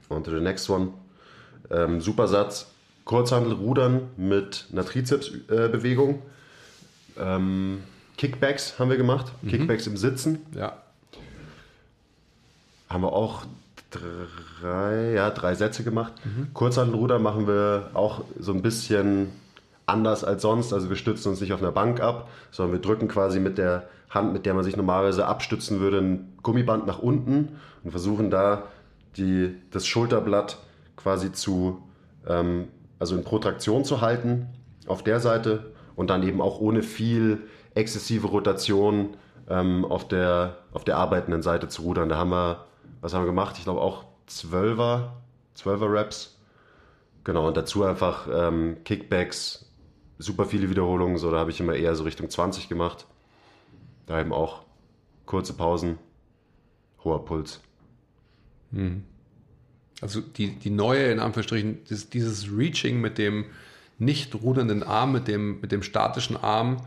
On 0.09 0.23
to 0.23 0.31
the 0.31 0.41
next 0.41 0.67
one. 0.69 0.89
Ähm, 1.69 2.01
super 2.01 2.27
Satz. 2.27 2.71
Kurzhandel 3.05 3.53
rudern 3.53 4.09
mit 4.17 4.65
einer 4.71 4.83
Trizepsbewegung. 4.85 6.21
Ähm, 7.19 7.83
Kickbacks 8.17 8.79
haben 8.79 8.89
wir 8.89 8.97
gemacht. 8.97 9.31
Kickbacks 9.47 9.87
im 9.87 9.95
Sitzen. 9.95 10.45
Ja. 10.55 10.73
Haben 12.89 13.03
wir 13.03 13.13
auch 13.13 13.45
drei, 13.91 15.13
ja, 15.13 15.29
drei 15.29 15.55
Sätze 15.55 15.83
gemacht. 15.83 16.13
Kurzhandelruder 16.53 17.19
machen 17.19 17.47
wir 17.47 17.91
auch 17.93 18.23
so 18.39 18.53
ein 18.53 18.61
bisschen 18.61 19.29
anders 19.85 20.23
als 20.23 20.41
sonst. 20.41 20.73
Also 20.73 20.89
wir 20.89 20.95
stützen 20.95 21.29
uns 21.29 21.41
nicht 21.41 21.53
auf 21.53 21.61
einer 21.61 21.71
Bank 21.71 22.01
ab, 22.01 22.29
sondern 22.51 22.73
wir 22.73 22.81
drücken 22.81 23.07
quasi 23.07 23.39
mit 23.39 23.57
der 23.57 23.87
Hand, 24.09 24.33
mit 24.33 24.45
der 24.45 24.53
man 24.53 24.63
sich 24.63 24.75
normalerweise 24.75 25.25
abstützen 25.25 25.79
würde, 25.79 25.99
ein 25.99 26.33
Gummiband 26.43 26.87
nach 26.87 26.99
unten 26.99 27.57
und 27.83 27.91
versuchen 27.91 28.29
da 28.29 28.63
die, 29.17 29.55
das 29.71 29.85
Schulterblatt 29.85 30.57
quasi 30.95 31.31
zu, 31.31 31.81
ähm, 32.27 32.67
also 32.99 33.15
in 33.15 33.23
Protraktion 33.23 33.85
zu 33.85 34.01
halten 34.01 34.47
auf 34.87 35.03
der 35.03 35.19
Seite 35.19 35.71
und 35.95 36.09
dann 36.09 36.23
eben 36.23 36.41
auch 36.41 36.59
ohne 36.59 36.83
viel 36.83 37.41
exzessive 37.77 38.27
Rotation 38.27 39.15
ähm, 39.49 39.85
auf, 39.85 40.07
der, 40.07 40.57
auf 40.73 40.83
der 40.83 40.97
arbeitenden 40.97 41.41
Seite 41.41 41.69
zu 41.69 41.83
rudern. 41.83 42.09
Da 42.09 42.17
haben 42.17 42.31
wir, 42.31 42.65
was 43.01 43.13
haben 43.13 43.21
wir 43.21 43.27
gemacht? 43.27 43.55
Ich 43.57 43.63
glaube 43.63 43.81
auch 43.81 44.05
12er, 44.29 45.09
12er 45.55 45.91
Reps. 45.91 46.37
Genau, 47.23 47.47
und 47.47 47.57
dazu 47.57 47.83
einfach 47.83 48.27
ähm, 48.33 48.77
Kickbacks, 48.85 49.65
super 50.17 50.45
viele 50.45 50.69
Wiederholungen, 50.69 51.17
so 51.17 51.29
da 51.29 51.39
habe 51.39 51.51
ich 51.51 51.59
immer 51.59 51.75
eher 51.75 51.93
so 51.95 52.03
Richtung 52.03 52.29
20 52.29 52.69
gemacht. 52.69 53.05
Da 54.05 54.19
eben 54.19 54.33
auch 54.33 54.63
kurze 55.25 55.53
Pausen, 55.53 55.97
hoher 57.03 57.25
Puls. 57.25 57.59
Also 60.01 60.21
die, 60.21 60.55
die 60.57 60.69
neue, 60.69 61.11
in 61.11 61.19
Anführungsstrichen, 61.19 61.83
dieses, 61.83 62.09
dieses 62.09 62.49
Reaching 62.51 63.01
mit 63.01 63.17
dem 63.17 63.45
nicht 63.99 64.35
rudernden 64.35 64.83
Arm, 64.83 65.11
mit 65.11 65.27
dem, 65.27 65.59
mit 65.59 65.71
dem 65.71 65.83
statischen 65.83 66.37
Arm, 66.37 66.77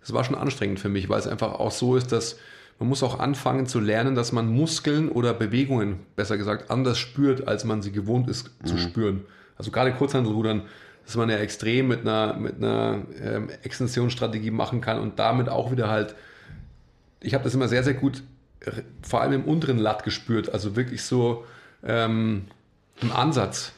das 0.00 0.12
war 0.12 0.24
schon 0.24 0.34
anstrengend 0.34 0.80
für 0.80 0.88
mich, 0.88 1.08
weil 1.08 1.18
es 1.18 1.26
einfach 1.26 1.52
auch 1.54 1.70
so 1.70 1.96
ist, 1.96 2.12
dass 2.12 2.38
man 2.78 2.88
muss 2.88 3.02
auch 3.02 3.18
anfangen 3.18 3.66
zu 3.66 3.78
lernen, 3.78 4.14
dass 4.14 4.32
man 4.32 4.48
Muskeln 4.48 5.10
oder 5.10 5.34
Bewegungen, 5.34 6.00
besser 6.16 6.38
gesagt, 6.38 6.70
anders 6.70 6.98
spürt, 6.98 7.46
als 7.46 7.64
man 7.64 7.82
sie 7.82 7.92
gewohnt 7.92 8.28
ist 8.28 8.50
zu 8.64 8.78
spüren. 8.78 9.24
Also 9.58 9.70
gerade 9.70 9.92
Kurzhandelrudern, 9.92 10.62
dass 11.04 11.14
man 11.16 11.28
ja 11.28 11.36
extrem 11.36 11.88
mit 11.88 12.00
einer, 12.00 12.34
mit 12.34 12.56
einer 12.56 13.02
ähm, 13.22 13.50
Extensionsstrategie 13.62 14.50
machen 14.50 14.80
kann 14.80 14.98
und 14.98 15.18
damit 15.18 15.48
auch 15.50 15.70
wieder 15.70 15.88
halt 15.90 16.14
ich 17.22 17.34
habe 17.34 17.44
das 17.44 17.54
immer 17.54 17.68
sehr, 17.68 17.84
sehr 17.84 17.92
gut, 17.92 18.22
r- 18.60 18.72
vor 19.02 19.20
allem 19.20 19.32
im 19.34 19.44
unteren 19.44 19.76
Latt 19.76 20.04
gespürt, 20.04 20.48
also 20.54 20.74
wirklich 20.74 21.02
so 21.02 21.44
ähm, 21.84 22.46
im 23.02 23.12
Ansatz. 23.12 23.72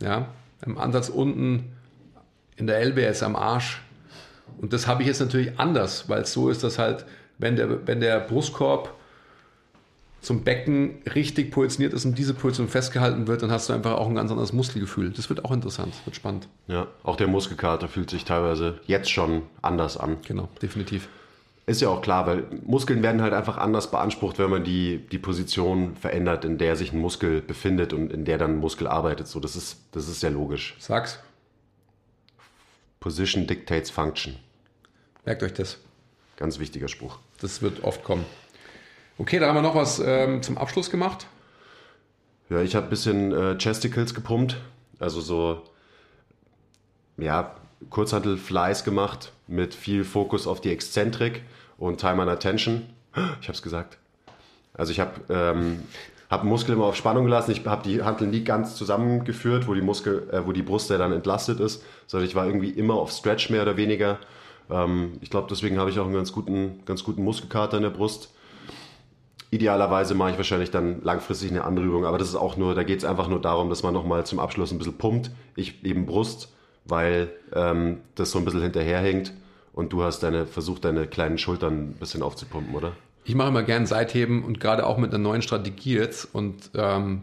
Ja, 0.00 0.28
im 0.64 0.78
Ansatz 0.78 1.10
unten 1.10 1.72
in 2.56 2.66
der 2.66 2.80
LBS 2.82 3.22
am 3.22 3.36
Arsch. 3.36 3.82
Und 4.58 4.72
das 4.72 4.86
habe 4.86 5.02
ich 5.02 5.08
jetzt 5.08 5.20
natürlich 5.20 5.58
anders, 5.58 6.08
weil 6.08 6.22
es 6.22 6.32
so 6.32 6.48
ist, 6.50 6.62
dass 6.64 6.78
halt, 6.78 7.04
wenn 7.38 7.56
der, 7.56 7.86
wenn 7.86 8.00
der 8.00 8.20
Brustkorb 8.20 8.94
zum 10.20 10.44
Becken 10.44 10.98
richtig 11.14 11.50
positioniert 11.50 11.94
ist 11.94 12.04
und 12.04 12.18
diese 12.18 12.34
Position 12.34 12.68
festgehalten 12.68 13.26
wird, 13.26 13.42
dann 13.42 13.50
hast 13.50 13.68
du 13.68 13.72
einfach 13.72 13.92
auch 13.92 14.06
ein 14.06 14.14
ganz 14.14 14.30
anderes 14.30 14.52
Muskelgefühl. 14.52 15.10
Das 15.10 15.30
wird 15.30 15.44
auch 15.44 15.50
interessant, 15.50 15.94
wird 16.04 16.16
spannend. 16.16 16.48
Ja, 16.68 16.88
auch 17.02 17.16
der 17.16 17.26
Muskelkater 17.26 17.88
fühlt 17.88 18.10
sich 18.10 18.24
teilweise 18.24 18.80
jetzt 18.86 19.10
schon 19.10 19.42
anders 19.62 19.96
an. 19.96 20.18
Genau, 20.26 20.48
definitiv. 20.60 21.08
Ist 21.66 21.80
ja 21.80 21.88
auch 21.88 22.02
klar, 22.02 22.26
weil 22.26 22.44
Muskeln 22.64 23.02
werden 23.02 23.22
halt 23.22 23.32
einfach 23.32 23.56
anders 23.56 23.90
beansprucht, 23.90 24.38
wenn 24.38 24.50
man 24.50 24.64
die, 24.64 25.06
die 25.10 25.18
Position 25.18 25.94
verändert, 25.96 26.44
in 26.44 26.58
der 26.58 26.76
sich 26.76 26.92
ein 26.92 26.98
Muskel 26.98 27.40
befindet 27.40 27.92
und 27.92 28.12
in 28.12 28.24
der 28.24 28.38
dann 28.38 28.52
ein 28.52 28.58
Muskel 28.58 28.88
arbeitet. 28.88 29.28
So, 29.28 29.40
das 29.40 29.56
ist, 29.56 29.78
das 29.92 30.08
ist 30.08 30.20
sehr 30.20 30.30
logisch. 30.30 30.74
Sag's, 30.80 31.20
Position 33.00 33.46
dictates 33.46 33.90
function. 33.90 34.36
merkt 35.24 35.42
euch 35.42 35.54
das. 35.54 35.78
Ganz 36.36 36.58
wichtiger 36.58 36.88
Spruch. 36.88 37.18
Das 37.40 37.62
wird 37.62 37.82
oft 37.82 38.04
kommen. 38.04 38.24
Okay, 39.18 39.38
da 39.38 39.48
haben 39.48 39.56
wir 39.56 39.62
noch 39.62 39.74
was 39.74 39.98
ähm, 39.98 40.42
zum 40.42 40.58
Abschluss 40.58 40.90
gemacht. 40.90 41.26
Ja, 42.50 42.60
ich 42.62 42.74
habe 42.74 42.86
ein 42.86 42.90
bisschen 42.90 43.32
äh, 43.32 43.56
Chesticles 43.58 44.14
gepumpt. 44.14 44.56
Also 44.98 45.20
so, 45.20 45.62
ja, 47.16 47.56
Kurzhantel 47.88 48.36
Flies 48.36 48.84
gemacht 48.84 49.32
mit 49.46 49.74
viel 49.74 50.04
Fokus 50.04 50.46
auf 50.46 50.60
die 50.60 50.70
Exzentrik 50.70 51.42
und 51.78 52.00
Time 52.00 52.22
and 52.22 52.30
Attention. 52.30 52.86
Ich 53.40 53.48
habe 53.48 53.52
es 53.52 53.62
gesagt. 53.62 53.98
Also 54.74 54.92
ich 54.92 55.00
habe 55.00 55.20
ähm, 55.30 55.82
hab 56.30 56.44
Muskel 56.44 56.76
immer 56.76 56.84
auf 56.84 56.94
Spannung 56.94 57.24
gelassen. 57.24 57.50
Ich 57.50 57.66
habe 57.66 57.82
die 57.82 58.02
Hantel 58.02 58.28
nie 58.28 58.44
ganz 58.44 58.76
zusammengeführt, 58.76 59.66
wo 59.66 59.74
die 59.74 59.82
Muskel, 59.82 60.28
äh, 60.30 60.46
wo 60.46 60.52
die 60.52 60.62
Brust 60.62 60.88
ja 60.88 60.96
dann 60.96 61.12
entlastet 61.12 61.58
ist, 61.58 61.84
sondern 62.06 62.28
ich 62.28 62.36
war 62.36 62.46
irgendwie 62.46 62.70
immer 62.70 62.94
auf 62.94 63.10
Stretch 63.10 63.50
mehr 63.50 63.62
oder 63.62 63.76
weniger. 63.76 64.18
Ähm, 64.70 65.18
ich 65.20 65.30
glaube, 65.30 65.48
deswegen 65.50 65.78
habe 65.78 65.90
ich 65.90 65.98
auch 65.98 66.04
einen 66.04 66.14
ganz 66.14 66.32
guten, 66.32 66.82
ganz 66.86 67.02
guten 67.02 67.24
Muskelkater 67.24 67.76
in 67.76 67.82
der 67.82 67.90
Brust. 67.90 68.32
Idealerweise 69.50 70.14
mache 70.14 70.30
ich 70.30 70.36
wahrscheinlich 70.36 70.70
dann 70.70 71.02
langfristig 71.02 71.50
eine 71.50 71.64
andere 71.64 71.84
Übung, 71.84 72.04
aber 72.04 72.18
das 72.18 72.28
ist 72.28 72.36
auch 72.36 72.56
nur, 72.56 72.76
da 72.76 72.84
geht 72.84 73.00
es 73.00 73.04
einfach 73.04 73.26
nur 73.26 73.40
darum, 73.40 73.68
dass 73.68 73.82
man 73.82 73.92
nochmal 73.92 74.24
zum 74.24 74.38
Abschluss 74.38 74.70
ein 74.70 74.78
bisschen 74.78 74.96
pumpt. 74.96 75.32
Ich 75.56 75.84
eben 75.84 76.06
Brust, 76.06 76.52
weil 76.84 77.32
ähm, 77.52 77.98
das 78.14 78.30
so 78.30 78.38
ein 78.38 78.44
bisschen 78.44 78.62
hinterherhängt 78.62 79.32
und 79.72 79.92
du 79.92 80.04
hast 80.04 80.22
deine, 80.22 80.46
versucht 80.46 80.84
deine 80.84 81.08
kleinen 81.08 81.38
Schultern 81.38 81.90
ein 81.90 81.94
bisschen 81.94 82.22
aufzupumpen, 82.22 82.76
oder? 82.76 82.92
Ich 83.24 83.34
mache 83.34 83.48
immer 83.48 83.62
gern 83.62 83.86
Seitheben 83.86 84.44
und 84.44 84.60
gerade 84.60 84.86
auch 84.86 84.98
mit 84.98 85.10
einer 85.10 85.22
neuen 85.22 85.42
Strategie 85.42 85.94
jetzt 85.94 86.34
und 86.34 86.70
ähm, 86.74 87.22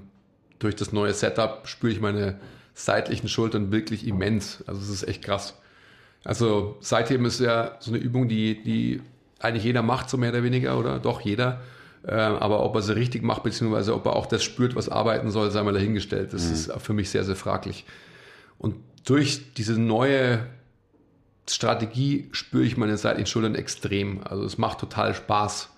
durch 0.60 0.76
das 0.76 0.92
neue 0.92 1.14
Setup 1.14 1.68
spüre 1.68 1.92
ich 1.92 2.00
meine 2.00 2.40
seitlichen 2.74 3.28
Schultern 3.28 3.72
wirklich 3.72 4.08
immens. 4.08 4.64
Also 4.68 4.82
es 4.82 4.90
ist 4.90 5.08
echt 5.08 5.24
krass. 5.24 5.56
Also 6.24 6.78
Seitheben 6.80 7.26
ist 7.26 7.40
ja 7.40 7.76
so 7.80 7.92
eine 7.92 8.00
Übung, 8.00 8.28
die, 8.28 8.62
die 8.62 9.02
eigentlich 9.40 9.64
jeder 9.64 9.82
macht, 9.82 10.10
so 10.10 10.18
mehr 10.18 10.30
oder 10.30 10.44
weniger, 10.44 10.78
oder? 10.78 11.00
Doch 11.00 11.22
jeder. 11.22 11.62
Äh, 12.06 12.14
aber 12.14 12.64
ob 12.64 12.76
er 12.76 12.82
sie 12.82 12.96
richtig 12.96 13.24
macht, 13.24 13.44
beziehungsweise 13.44 13.94
ob 13.94 14.06
er 14.06 14.16
auch 14.16 14.26
das 14.26 14.44
spürt, 14.44 14.76
was 14.76 14.90
arbeiten 14.90 15.32
soll, 15.32 15.52
sei 15.52 15.64
mal 15.64 15.74
dahingestellt. 15.74 16.34
Das 16.34 16.46
ist 16.46 16.72
für 16.80 16.94
mich 16.94 17.10
sehr, 17.10 17.24
sehr 17.24 17.36
fraglich. 17.36 17.86
Und 18.58 18.76
durch 19.06 19.54
diese 19.54 19.80
neue 19.80 20.46
Strategie 21.50 22.30
spüre 22.32 22.64
ich 22.64 22.78
meine 22.78 22.98
seitlichen 22.98 23.28
Schultern 23.28 23.56
extrem. 23.56 24.22
Also 24.24 24.44
es 24.44 24.58
macht 24.58 24.80
total 24.80 25.16
Spaß, 25.16 25.70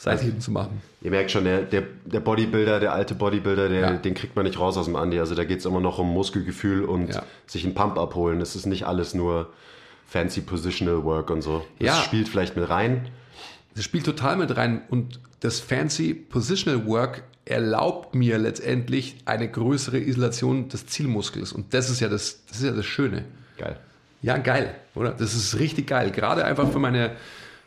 Seitheben 0.00 0.40
zu 0.40 0.52
machen. 0.52 0.80
Ihr 1.02 1.10
merkt 1.10 1.32
schon, 1.32 1.42
der, 1.44 1.62
der, 1.62 1.82
der 2.04 2.20
Bodybuilder, 2.20 2.78
der 2.78 2.92
alte 2.92 3.16
Bodybuilder, 3.16 3.68
der, 3.68 3.80
Ja. 3.80 3.92
den 3.96 4.14
kriegt 4.14 4.36
man 4.36 4.44
nicht 4.44 4.58
raus 4.58 4.76
aus 4.76 4.84
dem 4.84 4.94
Andi. 4.94 5.18
Also 5.18 5.34
da 5.34 5.42
geht 5.44 5.58
es 5.58 5.64
immer 5.66 5.80
noch 5.80 5.98
um 5.98 6.08
Muskelgefühl 6.12 6.84
und 6.84 7.12
Ja. 7.14 7.24
sich 7.48 7.64
einen 7.64 7.74
Pump 7.74 7.98
abholen. 7.98 8.40
Es 8.40 8.54
ist 8.54 8.66
nicht 8.66 8.86
alles 8.86 9.12
nur 9.14 9.52
fancy 10.06 10.40
Positional 10.40 11.02
Work 11.02 11.30
und 11.30 11.42
so. 11.42 11.64
Das 11.80 11.86
Ja. 11.88 11.94
spielt 12.02 12.28
vielleicht 12.28 12.54
mit 12.56 12.68
rein. 12.70 13.08
Das 13.74 13.84
spielt 13.84 14.06
total 14.06 14.36
mit 14.36 14.56
rein 14.56 14.82
und 14.88 15.18
das 15.40 15.58
fancy 15.60 16.14
Positional 16.14 16.86
Work 16.86 17.24
erlaubt 17.44 18.14
mir 18.14 18.38
letztendlich 18.38 19.16
eine 19.24 19.48
größere 19.50 19.98
Isolation 19.98 20.68
des 20.68 20.86
Zielmuskels 20.86 21.52
und 21.52 21.74
das 21.74 21.90
ist 21.90 21.98
ja 22.00 22.08
das, 22.08 22.44
das 22.46 22.58
ist 22.58 22.64
ja 22.64 22.72
das 22.72 22.86
Schöne. 22.86 23.24
Geil. 23.56 23.76
Ja, 24.22 24.36
geil, 24.36 24.74
oder? 24.94 25.10
Das 25.10 25.34
ist 25.34 25.58
richtig 25.58 25.86
geil. 25.88 26.10
Gerade 26.10 26.44
einfach 26.44 26.70
für 26.70 26.78
meine, 26.78 27.12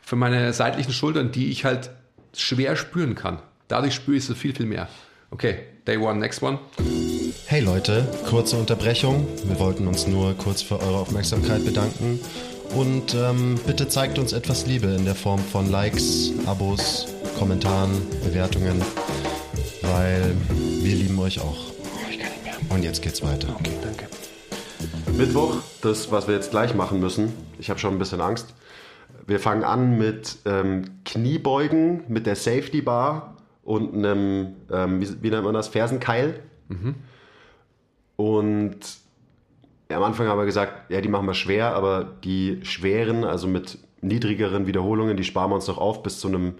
für 0.01 0.15
meine 0.15 0.53
seitlichen 0.53 0.93
Schultern, 0.93 1.31
die 1.31 1.49
ich 1.49 1.63
halt 1.65 1.91
schwer 2.35 2.75
spüren 2.75 3.15
kann. 3.15 3.39
Dadurch 3.67 3.93
spüre 3.93 4.17
ich 4.17 4.25
so 4.25 4.35
viel, 4.35 4.55
viel 4.55 4.65
mehr. 4.65 4.87
Okay, 5.31 5.59
Day 5.87 5.97
One, 5.97 6.19
next 6.19 6.43
one. 6.43 6.59
Hey 7.47 7.61
Leute, 7.61 8.07
kurze 8.29 8.57
Unterbrechung. 8.57 9.27
Wir 9.45 9.59
wollten 9.59 9.87
uns 9.87 10.07
nur 10.07 10.33
kurz 10.35 10.61
für 10.61 10.79
eure 10.79 10.99
Aufmerksamkeit 10.99 11.63
bedanken. 11.65 12.19
Und 12.75 13.13
ähm, 13.15 13.59
bitte 13.65 13.87
zeigt 13.87 14.17
uns 14.19 14.31
etwas 14.31 14.65
Liebe 14.65 14.87
in 14.87 15.05
der 15.05 15.15
Form 15.15 15.39
von 15.39 15.69
Likes, 15.69 16.31
Abos, 16.45 17.07
Kommentaren, 17.37 17.91
Bewertungen, 18.23 18.81
weil 19.81 20.35
wir 20.81 20.95
lieben 20.95 21.19
euch 21.19 21.39
auch. 21.41 21.71
Und 22.69 22.83
jetzt 22.83 23.01
geht's 23.01 23.21
weiter. 23.21 23.55
Okay, 23.59 23.73
danke. 23.81 24.07
Mittwoch, 25.17 25.57
das, 25.81 26.11
was 26.11 26.27
wir 26.27 26.35
jetzt 26.35 26.51
gleich 26.51 26.73
machen 26.73 26.99
müssen. 26.99 27.33
Ich 27.59 27.69
habe 27.69 27.79
schon 27.79 27.93
ein 27.93 27.99
bisschen 27.99 28.21
Angst. 28.21 28.53
Wir 29.31 29.39
fangen 29.39 29.63
an 29.63 29.97
mit 29.97 30.39
ähm, 30.43 30.83
Kniebeugen, 31.05 32.03
mit 32.09 32.25
der 32.25 32.35
Safety 32.35 32.81
Bar 32.81 33.37
und 33.63 33.95
einem, 33.95 34.55
ähm, 34.69 34.99
wie, 34.99 35.23
wie 35.23 35.29
nennt 35.29 35.45
man 35.45 35.53
das, 35.53 35.69
Fersenkeil. 35.69 36.41
Und 38.17 38.79
ja, 39.89 39.95
am 39.95 40.03
Anfang 40.03 40.27
haben 40.27 40.37
wir 40.37 40.45
gesagt, 40.45 40.91
ja, 40.91 40.99
die 40.99 41.07
machen 41.07 41.27
wir 41.27 41.33
schwer, 41.33 41.73
aber 41.75 42.03
die 42.25 42.59
schweren, 42.63 43.23
also 43.23 43.47
mit 43.47 43.77
niedrigeren 44.01 44.67
Wiederholungen, 44.67 45.15
die 45.15 45.23
sparen 45.23 45.49
wir 45.49 45.55
uns 45.55 45.67
noch 45.67 45.77
auf 45.77 46.03
bis 46.03 46.19
zu 46.19 46.27
einem 46.27 46.55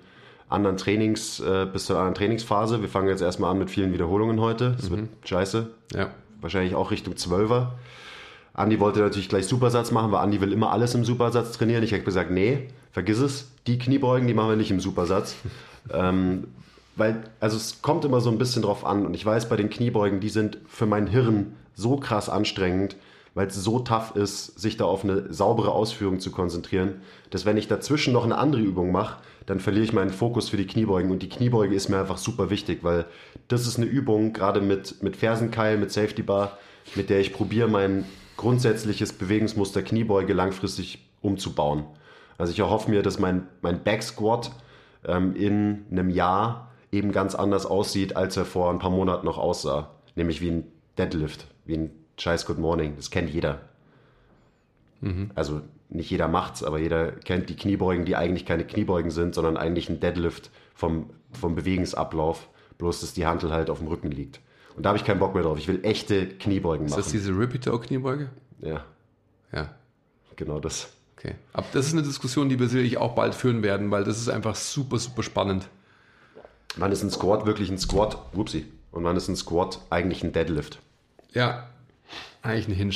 anderen 0.48 0.78
Trainings, 0.78 1.42
äh, 1.42 1.68
bis 1.72 1.88
zu 1.88 1.94
einer 1.94 2.04
anderen 2.04 2.16
Trainingsphase. 2.16 2.82
Wir 2.82 2.88
fangen 2.88 3.10
jetzt 3.10 3.22
erstmal 3.22 3.52
an 3.52 3.60
mit 3.60 3.70
vielen 3.70 3.92
Wiederholungen 3.92 4.40
heute. 4.40 4.76
Das 4.80 4.90
wird 4.90 5.10
scheiße. 5.26 5.70
Ja. 5.94 6.12
Wahrscheinlich 6.40 6.76
auch 6.76 6.92
Richtung 6.92 7.16
12er. 7.16 7.68
Andi 8.54 8.80
wollte 8.80 9.00
natürlich 9.00 9.30
gleich 9.30 9.48
Supersatz 9.48 9.92
machen, 9.92 10.12
weil 10.12 10.20
Andi 10.20 10.42
will 10.42 10.52
immer 10.52 10.72
alles 10.72 10.94
im 10.94 11.06
Supersatz 11.06 11.54
trainieren. 11.54 11.84
Ich 11.84 11.94
habe 11.94 12.04
gesagt, 12.04 12.32
nee, 12.32 12.68
vergiss 12.92 13.20
es. 13.20 13.52
Die 13.68 13.78
Kniebeugen, 13.78 14.28
die 14.28 14.34
machen 14.34 14.50
wir 14.50 14.56
nicht 14.56 14.72
im 14.72 14.80
Supersatz. 14.80 15.36
ähm, 15.94 16.48
weil, 16.96 17.24
also 17.40 17.58
es 17.58 17.82
kommt 17.82 18.04
immer 18.04 18.20
so 18.20 18.30
ein 18.30 18.38
bisschen 18.38 18.62
drauf 18.64 18.86
an. 18.86 19.06
Und 19.06 19.14
ich 19.14 19.26
weiß, 19.26 19.48
bei 19.48 19.56
den 19.56 19.70
Kniebeugen, 19.70 20.20
die 20.20 20.30
sind 20.30 20.58
für 20.68 20.86
mein 20.86 21.08
Hirn 21.08 21.56
so 21.74 21.96
krass 21.96 22.30
anstrengend, 22.30 22.98
weil 23.34 23.48
es 23.48 23.56
so 23.56 23.80
tough 23.80 24.16
ist, 24.16 24.60
sich 24.60 24.76
da 24.76 24.84
auf 24.84 25.06
eine 25.06 25.32
saubere 25.34 25.72
Ausführung 25.72 26.20
zu 26.20 26.32
konzentrieren, 26.32 27.02
dass 27.30 27.46
wenn 27.46 27.56
ich 27.56 27.70
dazwischen 27.70 28.12
noch 28.12 28.26
eine 28.26 28.38
andere 28.38 28.62
Übung 28.62 28.92
mache, 28.92 29.22
dann 29.46 29.62
verliere 29.62 29.86
ich 29.86 29.94
meinen 29.94 30.12
Fokus 30.12 30.50
für 30.50 30.58
die 30.58 30.68
Kniebeugen. 30.68 31.12
Und 31.12 31.24
die 31.24 31.30
Kniebeuge 31.30 31.74
ist 31.74 31.88
mir 31.88 32.00
einfach 32.00 32.18
super 32.18 32.50
wichtig, 32.50 32.80
weil 32.84 33.06
das 33.48 33.66
ist 33.66 33.78
eine 33.78 33.86
Übung, 33.86 34.34
gerade 34.34 34.60
mit, 34.60 35.02
mit 35.02 35.16
Fersenkeil, 35.16 35.78
mit 35.78 35.92
Safety 35.92 36.24
Bar, 36.24 36.58
mit 36.96 37.10
der 37.10 37.22
ich 37.22 37.32
probiere, 37.32 37.70
mein 37.70 38.06
grundsätzliches 38.42 39.14
Bewegungsmuster 39.14 39.84
Kniebeuge 39.84 40.34
langfristig 40.34 41.08
umzubauen. 41.22 41.86
Also 42.40 42.52
ich 42.52 42.58
erhoffe 42.58 42.90
mir, 42.90 43.04
dass 43.04 43.20
mein, 43.20 43.48
mein 43.62 43.84
Back 43.84 44.02
Squat 44.02 44.52
ähm, 45.06 45.36
in 45.36 45.86
einem 45.92 46.10
Jahr 46.10 46.72
eben 46.92 47.12
ganz 47.12 47.36
anders 47.36 47.68
aussieht, 47.68 48.16
als 48.16 48.36
er 48.38 48.46
vor 48.46 48.72
ein 48.72 48.80
paar 48.80 48.90
Monaten 48.90 49.28
noch 49.28 49.38
aussah. 49.38 49.92
Nämlich 50.16 50.42
wie 50.42 50.50
ein 50.50 50.64
Deadlift, 50.98 51.46
wie 51.66 51.76
ein 51.76 51.92
scheiß 52.18 52.48
Good 52.48 52.58
Morning. 52.58 52.96
Das 52.96 53.12
kennt 53.12 53.30
jeder. 53.30 53.62
Also 55.36 55.62
nicht 55.90 56.10
jeder 56.10 56.28
macht's, 56.28 56.64
aber 56.64 56.80
jeder 56.80 57.12
kennt 57.12 57.48
die 57.48 57.56
Kniebeugen, 57.56 58.06
die 58.06 58.16
eigentlich 58.16 58.48
keine 58.48 58.66
Kniebeugen 58.66 59.12
sind, 59.12 59.36
sondern 59.36 59.56
eigentlich 59.56 59.88
ein 59.88 60.00
Deadlift 60.00 60.50
vom, 60.74 61.12
vom 61.32 61.54
Bewegungsablauf, 61.54 62.50
bloß 62.80 63.02
dass 63.02 63.14
die 63.14 63.28
Hantel 63.28 63.52
halt 63.52 63.70
auf 63.70 63.78
dem 63.78 63.88
Rücken 63.88 64.10
liegt. 64.10 64.40
Und 64.76 64.84
da 64.84 64.90
habe 64.90 64.98
ich 64.98 65.06
keinen 65.06 65.20
Bock 65.20 65.34
mehr 65.34 65.44
drauf. 65.44 65.58
Ich 65.58 65.68
will 65.68 65.80
echte 65.84 66.28
Kniebeugen 66.28 66.86
Ist 66.86 66.92
machen. 66.92 67.04
das 67.04 67.12
diese 67.12 67.32
Repeater-Kniebeuge? 67.38 68.30
ja, 68.62 68.84
Ja. 69.52 69.70
genau 70.36 70.60
das. 70.60 70.90
Okay. 71.18 71.36
Aber 71.54 71.68
das 71.74 71.88
ist 71.88 71.94
eine 71.94 72.02
Diskussion, 72.04 72.50
die 72.50 72.60
wir 72.60 72.68
sicherlich 72.68 72.98
auch 72.98 73.14
bald 73.14 73.36
führen 73.36 73.62
werden, 73.62 73.92
weil 73.92 74.04
das 74.04 74.18
ist 74.20 74.30
einfach 74.30 74.56
super, 74.56 74.98
super 74.98 75.22
spannend. 75.24 75.68
Wann 76.78 76.92
ist 76.92 77.04
ein 77.04 77.12
Squat 77.12 77.46
wirklich 77.46 77.70
ein 77.70 77.78
Squat? 77.78 78.18
Whoopsie. 78.34 78.66
Und 78.92 79.04
wann 79.04 79.16
ist 79.18 79.28
ein 79.28 79.36
Squat 79.36 79.80
eigentlich 79.90 80.24
ein 80.24 80.32
Deadlift? 80.34 80.80
Ja, 81.34 81.68
eigentlich 82.42 82.68
ein 82.70 82.74
Hinge. 82.74 82.94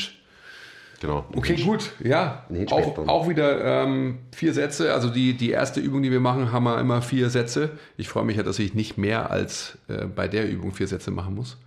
Genau. 1.02 1.26
Okay, 1.36 1.56
gut, 1.62 1.92
ja. 2.04 2.46
Hinge 2.50 2.72
Auch, 2.72 2.98
auch 3.08 3.30
wieder 3.30 3.84
ähm, 3.84 4.20
vier 4.34 4.54
Sätze. 4.54 4.94
Also 4.94 5.10
die, 5.10 5.34
die 5.36 5.52
erste 5.52 5.80
Übung, 5.82 6.02
die 6.02 6.10
wir 6.10 6.22
machen, 6.22 6.52
haben 6.52 6.64
wir 6.64 6.80
immer 6.80 7.02
vier 7.02 7.30
Sätze. 7.30 7.72
Ich 7.98 8.08
freue 8.10 8.24
mich 8.24 8.38
ja, 8.38 8.44
dass 8.44 8.58
ich 8.60 8.74
nicht 8.74 8.98
mehr 8.98 9.30
als 9.30 9.78
äh, 9.88 10.06
bei 10.06 10.28
der 10.28 10.50
Übung 10.50 10.72
vier 10.74 10.88
Sätze 10.88 11.12
machen 11.12 11.36
muss. 11.36 11.58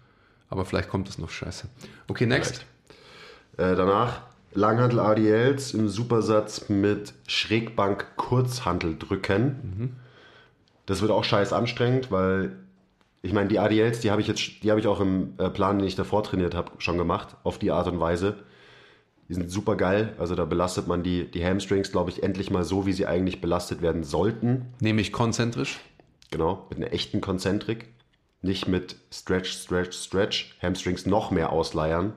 Aber 0.51 0.65
vielleicht 0.65 0.89
kommt 0.89 1.09
es 1.09 1.19
noch 1.19 1.31
scheiße. 1.31 1.69
Okay, 2.09 2.27
next. 2.27 2.65
Äh, 3.57 3.75
danach 3.75 4.23
Langhantel 4.55 5.01
ADLs 5.01 5.75
im 5.75 5.89
Supersatz 5.89 6.69
mit 6.69 7.13
Schrägbank 7.27 8.17
Kurzhantel 8.17 8.97
drücken. 8.99 9.97
Das 10.87 11.03
wird 11.03 11.11
auch 11.11 11.25
scheiß 11.25 11.53
anstrengend, 11.53 12.11
weil 12.11 12.57
ich 13.21 13.33
meine, 13.33 13.49
die 13.49 13.59
ADLs, 13.59 14.01
die 14.01 14.11
habe 14.11 14.21
ich 14.21 14.27
jetzt, 14.27 14.63
die 14.63 14.71
habe 14.71 14.81
ich 14.81 14.87
auch 14.87 15.01
im 15.01 15.35
äh, 15.39 15.51
Plan, 15.51 15.79
den 15.79 15.87
ich 15.87 15.97
davor 15.97 16.23
trainiert 16.23 16.55
habe, 16.55 16.73
schon 16.79 16.97
gemacht, 16.97 17.37
auf 17.45 17.59
die 17.59 17.71
Art 17.71 17.89
und 17.89 18.01
Weise. 18.01 18.37
Die 19.29 19.35
sind 19.35 19.51
super 19.51 19.77
geil. 19.77 20.15
Also 20.19 20.35
da 20.35 20.47
belastet 20.47 20.87
man 20.87 21.03
die, 21.03 21.31
die 21.31 21.45
Hamstrings, 21.45 21.93
glaube 21.93 22.11
ich, 22.11 22.23
endlich 22.23 22.51
mal 22.51 22.65
so, 22.65 22.87
wie 22.87 22.93
sie 22.93 23.07
eigentlich 23.07 23.41
belastet 23.41 23.83
werden 23.83 24.03
sollten. 24.03 24.67
Nämlich 24.81 25.13
konzentrisch. 25.13 25.79
Genau, 26.31 26.67
mit 26.71 26.79
einer 26.79 26.93
echten 26.93 27.21
Konzentrik. 27.21 27.89
Nicht 28.41 28.69
mit 28.69 28.97
Stretch, 29.13 29.51
Stretch, 29.51 29.97
Stretch. 29.97 30.57
Hamstrings 30.63 31.07
noch 31.07 31.31
mehr 31.31 31.51
ausleiern, 31.51 32.13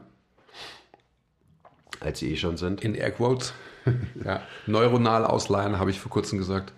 als 1.99 2.19
sie 2.19 2.33
eh 2.33 2.37
schon 2.37 2.57
sind. 2.57 2.83
In 2.83 2.93
Airquotes. 2.93 3.53
ja. 4.23 4.41
Neuronal 4.67 5.25
ausleihen, 5.25 5.79
habe 5.79 5.89
ich 5.89 5.99
vor 5.99 6.11
kurzem 6.11 6.37
gesagt. 6.37 6.73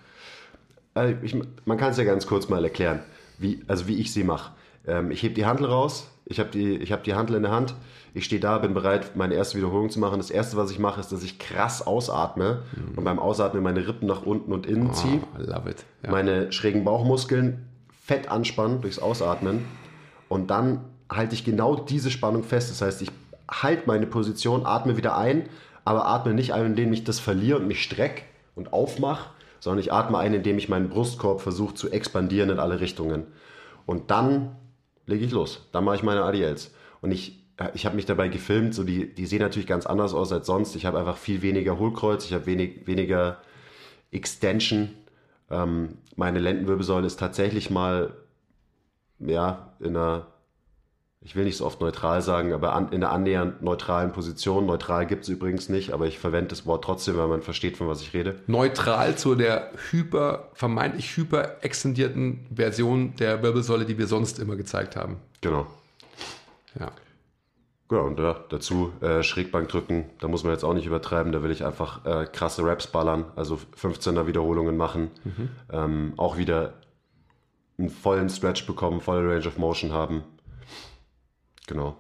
Äh, 0.96 1.16
ich, 1.22 1.36
man 1.66 1.78
kann 1.78 1.92
es 1.92 1.98
ja 1.98 2.04
ganz 2.04 2.28
kurz 2.28 2.48
mal 2.48 2.64
erklären, 2.64 3.02
wie, 3.38 3.62
also 3.68 3.88
wie 3.88 4.00
ich 4.00 4.14
sie 4.14 4.24
mache. 4.24 4.54
Ähm, 4.88 5.12
ich 5.12 5.24
hebe 5.24 5.34
die 5.34 5.46
Handel 5.46 5.68
raus, 5.68 6.10
ich 6.26 6.40
habe 6.40 6.50
die, 6.50 6.78
ich 6.78 6.92
hab 6.92 7.04
die 7.04 7.14
Handel 7.14 7.36
in 7.36 7.44
der 7.44 7.52
Hand, 7.52 7.76
ich 8.14 8.26
stehe 8.26 8.40
da, 8.40 8.60
bin 8.60 8.74
bereit, 8.74 9.16
meine 9.16 9.34
erste 9.34 9.58
Wiederholung 9.58 9.90
zu 9.90 10.00
machen. 10.00 10.20
Das 10.20 10.30
erste, 10.30 10.56
was 10.56 10.70
ich 10.70 10.78
mache, 10.78 11.00
ist, 11.00 11.12
dass 11.12 11.24
ich 11.24 11.40
krass 11.40 11.86
ausatme 11.86 12.62
und 12.96 13.04
beim 13.04 13.18
Ausatmen 13.18 13.64
meine 13.64 13.88
Rippen 13.88 14.08
nach 14.08 14.22
unten 14.22 14.54
und 14.54 14.68
innen 14.68 14.94
ziehe. 14.94 15.20
Oh, 15.36 15.42
I 15.42 15.46
love 15.46 15.70
it. 15.70 15.84
Ja. 16.04 16.12
meine 16.12 16.52
schrägen 16.52 16.84
Bauchmuskeln 16.84 17.66
fett 18.04 18.28
anspannen 18.28 18.82
durchs 18.82 19.00
Ausatmen 19.00 19.66
und 20.28 20.50
dann 20.50 20.84
halte 21.10 21.36
ich 21.36 21.46
genau 21.46 21.76
diese 21.76 22.12
Spannung 22.12 22.44
fest. 22.44 22.70
Das 22.70 22.82
heißt, 22.82 23.02
ich 23.02 23.10
halte 23.50 23.84
meine 23.86 24.08
Position, 24.08 24.66
atme 24.66 24.98
wieder 24.98 25.18
ein, 25.18 25.48
aber 25.86 26.06
atme 26.08 26.34
nicht 26.34 26.54
ein, 26.54 26.66
indem 26.66 26.92
ich 26.92 27.06
das 27.06 27.20
verliere 27.20 27.60
und 27.60 27.68
mich 27.68 27.82
strecke 27.82 28.24
und 28.56 28.74
aufmache, 28.74 29.30
sondern 29.62 29.80
ich 29.80 29.94
atme 29.94 30.18
ein, 30.18 30.34
indem 30.34 30.58
ich 30.58 30.68
meinen 30.68 30.90
Brustkorb 30.90 31.40
versuche 31.40 31.76
zu 31.76 31.92
expandieren 31.92 32.50
in 32.50 32.60
alle 32.60 32.82
Richtungen. 32.82 33.24
Und 33.86 34.12
dann 34.12 34.56
lege 35.06 35.24
ich 35.24 35.32
los. 35.32 35.68
Dann 35.72 35.86
mache 35.86 35.96
ich 35.96 36.04
meine 36.04 36.24
ADLs. 36.24 36.74
Und 37.02 37.12
ich, 37.12 37.40
ich 37.74 37.86
habe 37.86 37.96
mich 37.96 38.06
dabei 38.06 38.28
gefilmt, 38.28 38.74
so 38.76 38.84
die, 38.84 39.14
die 39.14 39.26
sehen 39.26 39.40
natürlich 39.40 39.68
ganz 39.68 39.86
anders 39.86 40.14
aus 40.14 40.34
als 40.34 40.48
sonst. 40.48 40.76
Ich 40.76 40.86
habe 40.86 41.00
einfach 41.00 41.18
viel 41.18 41.42
weniger 41.42 41.80
Hohlkreuz, 41.80 42.26
ich 42.26 42.34
habe 42.34 42.46
wenig, 42.48 42.86
weniger 42.86 43.38
Extension. 44.12 44.90
Ähm, 45.54 45.98
meine 46.16 46.40
Lendenwirbelsäule 46.40 47.08
ist 47.08 47.20
tatsächlich 47.20 47.70
mal, 47.70 48.14
ja, 49.20 49.74
in 49.80 49.96
einer, 49.96 50.28
ich 51.22 51.36
will 51.36 51.46
nicht 51.46 51.58
so 51.58 51.66
oft 51.66 51.80
neutral 51.80 52.22
sagen, 52.22 52.54
aber 52.54 52.74
an, 52.74 52.90
in 52.92 53.04
einer 53.04 53.12
annähernd 53.12 53.62
neutralen 53.62 54.12
Position. 54.12 54.66
Neutral 54.66 55.06
gibt 55.06 55.24
es 55.24 55.30
übrigens 55.30 55.70
nicht, 55.70 55.92
aber 55.92 56.08
ich 56.08 56.20
verwende 56.20 56.50
das 56.50 56.66
Wort 56.66 56.84
trotzdem, 56.84 57.18
weil 57.18 57.28
man 57.28 57.42
versteht, 57.42 57.78
von 57.78 57.88
was 57.88 58.02
ich 58.02 58.14
rede. 58.14 58.40
Neutral 58.48 59.16
zu 59.16 59.36
der 59.36 59.72
hyper, 59.92 60.50
vermeintlich 60.54 61.16
hyper 61.16 61.64
extendierten 61.64 62.46
Version 62.54 63.16
der 63.18 63.42
Wirbelsäule, 63.44 63.86
die 63.86 63.98
wir 63.98 64.08
sonst 64.08 64.40
immer 64.40 64.56
gezeigt 64.56 64.96
haben. 64.96 65.18
Genau. 65.42 65.68
Ja. 66.80 66.92
Genau, 67.90 68.08
und 68.08 68.20
ja, 68.20 68.44
dazu 68.50 68.94
äh, 69.02 69.24
Schrägbank 69.24 69.70
drücken, 69.70 70.10
da 70.20 70.28
muss 70.28 70.44
man 70.44 70.54
jetzt 70.54 70.64
auch 70.64 70.74
nicht 70.74 70.88
übertreiben, 70.88 71.32
da 71.32 71.44
will 71.44 71.52
ich 71.52 71.66
einfach 71.66 72.06
äh, 72.06 72.26
krasse 72.26 72.64
Raps 72.64 72.88
ballern, 72.88 73.26
also 73.36 73.60
15er 73.80 74.26
Wiederholungen 74.26 74.78
machen, 74.78 75.12
ähm, 75.72 76.14
auch 76.18 76.38
wieder 76.38 76.76
einen 77.78 77.90
vollen 77.90 78.30
Stretch 78.30 78.66
bekommen, 78.66 79.02
volle 79.02 79.30
Range 79.30 79.46
of 79.48 79.58
Motion 79.58 79.92
haben. 79.92 80.24
Genau. 81.68 81.98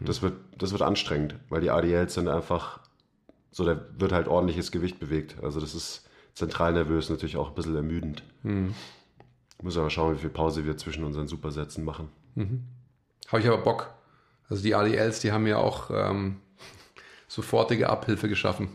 Das, 0.00 0.22
wird, 0.22 0.34
das 0.58 0.72
wird 0.72 0.82
anstrengend, 0.82 1.36
weil 1.48 1.60
die 1.60 1.70
ADLs 1.70 2.14
sind 2.14 2.28
einfach 2.28 2.80
so, 3.50 3.64
da 3.64 3.80
wird 3.98 4.12
halt 4.12 4.28
ordentliches 4.28 4.70
Gewicht 4.70 4.98
bewegt. 5.00 5.36
Also 5.42 5.60
das 5.60 5.74
ist 5.74 6.06
zentralnervös 6.34 7.08
natürlich 7.08 7.38
auch 7.38 7.48
ein 7.48 7.54
bisschen 7.54 7.74
ermüdend. 7.74 8.22
Muss 9.62 9.78
aber 9.78 9.88
schauen, 9.88 10.14
wie 10.14 10.18
viel 10.18 10.28
Pause 10.30 10.66
wir 10.66 10.76
zwischen 10.76 11.04
unseren 11.04 11.26
Supersätzen 11.26 11.82
machen. 11.82 12.10
Habe 13.28 13.40
ich 13.40 13.48
aber 13.48 13.58
Bock. 13.58 13.94
Also 14.48 14.62
die 14.62 14.74
ADLs, 14.74 15.20
die 15.20 15.32
haben 15.32 15.46
ja 15.46 15.58
auch 15.58 15.90
ähm, 15.90 16.40
sofortige 17.28 17.90
Abhilfe 17.90 18.28
geschaffen 18.28 18.68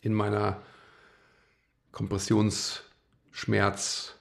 in 0.00 0.14
meiner 0.14 0.62
Kompressionsschmerz 1.92 4.14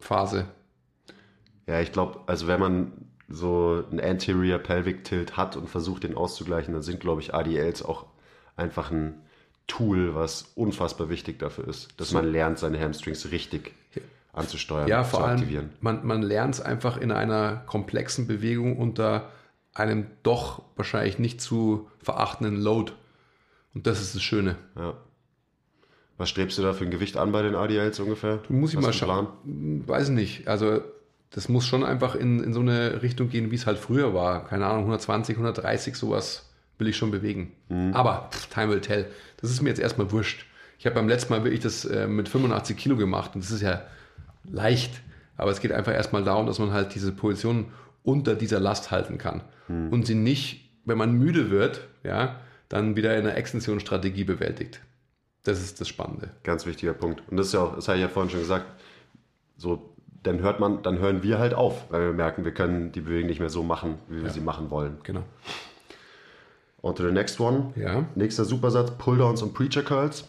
Phase. 0.00 0.48
Ja, 1.66 1.80
ich 1.80 1.92
glaube, 1.92 2.20
also 2.26 2.48
wenn 2.48 2.58
man 2.58 2.92
so 3.28 3.84
einen 3.90 4.00
Anterior 4.00 4.58
Pelvic 4.58 5.04
Tilt 5.04 5.36
hat 5.36 5.56
und 5.56 5.68
versucht, 5.68 6.02
den 6.02 6.16
auszugleichen, 6.16 6.74
dann 6.74 6.82
sind, 6.82 6.98
glaube 7.00 7.20
ich, 7.20 7.32
ADLs 7.32 7.82
auch 7.82 8.06
einfach 8.56 8.90
ein 8.90 9.22
Tool, 9.68 10.16
was 10.16 10.50
unfassbar 10.56 11.10
wichtig 11.10 11.38
dafür 11.38 11.68
ist, 11.68 12.00
dass 12.00 12.10
man 12.10 12.26
lernt, 12.26 12.58
seine 12.58 12.80
Hamstrings 12.80 13.30
richtig 13.30 13.72
anzusteuern, 14.32 14.88
Ja, 14.88 15.02
zu 15.04 15.10
vor 15.10 15.24
allem, 15.24 15.38
aktivieren. 15.38 15.70
man, 15.80 16.06
man 16.06 16.22
lernt 16.22 16.54
es 16.54 16.60
einfach 16.60 16.96
in 16.96 17.10
einer 17.12 17.62
komplexen 17.66 18.26
Bewegung 18.26 18.76
unter 18.78 19.30
einem 19.74 20.06
doch 20.22 20.62
wahrscheinlich 20.76 21.18
nicht 21.18 21.40
zu 21.40 21.88
verachtenden 22.02 22.60
Load. 22.60 22.92
Und 23.74 23.86
das 23.86 24.00
ist 24.00 24.14
das 24.14 24.22
Schöne. 24.22 24.56
Ja. 24.76 24.94
Was 26.18 26.28
strebst 26.28 26.58
du 26.58 26.62
da 26.62 26.72
für 26.72 26.84
ein 26.84 26.90
Gewicht 26.90 27.16
an 27.16 27.32
bei 27.32 27.42
den 27.42 27.54
ADLs 27.54 27.98
ungefähr? 28.00 28.40
Muss 28.48 28.70
ich 28.72 28.76
Hast 28.76 28.84
mal 28.84 28.92
schauen. 28.92 29.28
Weiß 29.86 30.08
ich 30.08 30.14
nicht. 30.14 30.48
Also 30.48 30.82
das 31.30 31.48
muss 31.48 31.64
schon 31.66 31.84
einfach 31.84 32.14
in, 32.14 32.42
in 32.42 32.52
so 32.52 32.60
eine 32.60 33.02
Richtung 33.02 33.30
gehen, 33.30 33.50
wie 33.50 33.54
es 33.54 33.64
halt 33.66 33.78
früher 33.78 34.12
war. 34.12 34.44
Keine 34.44 34.66
Ahnung, 34.66 34.80
120, 34.80 35.36
130, 35.36 35.94
sowas 35.94 36.50
will 36.78 36.88
ich 36.88 36.96
schon 36.96 37.10
bewegen. 37.10 37.52
Aber 37.94 38.28
pff, 38.32 38.48
time 38.48 38.70
will 38.70 38.80
tell. 38.80 39.06
Das 39.40 39.50
ist 39.50 39.62
mir 39.62 39.68
jetzt 39.68 39.80
erstmal 39.80 40.10
wurscht. 40.12 40.44
Ich 40.78 40.86
habe 40.86 40.94
beim 40.94 41.08
letzten 41.08 41.32
Mal 41.32 41.44
wirklich 41.44 41.60
das 41.60 41.84
äh, 41.84 42.06
mit 42.06 42.28
85 42.28 42.76
Kilo 42.76 42.96
gemacht 42.96 43.34
und 43.34 43.44
das 43.44 43.50
ist 43.50 43.60
ja 43.62 43.82
leicht. 44.44 45.02
Aber 45.36 45.50
es 45.50 45.60
geht 45.60 45.72
einfach 45.72 45.92
erstmal 45.92 46.24
darum, 46.24 46.46
dass 46.46 46.58
man 46.58 46.72
halt 46.72 46.94
diese 46.94 47.12
Position 47.12 47.66
unter 48.02 48.34
dieser 48.34 48.60
Last 48.60 48.90
halten 48.90 49.18
kann. 49.18 49.42
Und 49.68 50.04
sie 50.04 50.16
nicht, 50.16 50.68
wenn 50.84 50.98
man 50.98 51.12
müde 51.12 51.50
wird, 51.50 51.86
ja, 52.02 52.40
dann 52.68 52.96
wieder 52.96 53.16
in 53.16 53.26
einer 53.26 53.36
Extensionsstrategie 53.36 54.24
bewältigt. 54.24 54.80
Das 55.44 55.60
ist 55.60 55.80
das 55.80 55.88
Spannende. 55.88 56.30
Ganz 56.42 56.66
wichtiger 56.66 56.92
Punkt. 56.92 57.22
Und 57.30 57.36
das 57.36 57.48
ist 57.48 57.52
ja 57.54 57.60
auch, 57.60 57.76
das 57.76 57.86
habe 57.86 57.98
ich 57.98 58.02
ja 58.02 58.08
vorhin 58.08 58.30
schon 58.30 58.40
gesagt, 58.40 58.66
so, 59.56 59.94
dann 60.22 60.40
hört 60.40 60.60
man, 60.60 60.82
dann 60.82 60.98
hören 60.98 61.22
wir 61.22 61.38
halt 61.38 61.54
auf, 61.54 61.90
weil 61.90 62.06
wir 62.06 62.12
merken, 62.12 62.44
wir 62.44 62.52
können 62.52 62.92
die 62.92 63.00
Bewegung 63.00 63.28
nicht 63.28 63.40
mehr 63.40 63.48
so 63.48 63.62
machen, 63.62 63.94
wie 64.08 64.22
wir 64.22 64.30
sie 64.30 64.40
machen 64.40 64.70
wollen. 64.70 64.98
Genau. 65.04 65.22
On 66.82 66.94
to 66.94 67.06
the 67.06 67.12
next 67.12 67.38
one. 67.40 67.72
Ja. 67.76 68.06
Nächster 68.14 68.44
Supersatz, 68.44 68.90
Pulldowns 68.98 69.42
und 69.42 69.54
Preacher 69.54 69.82
Curls. 69.82 70.24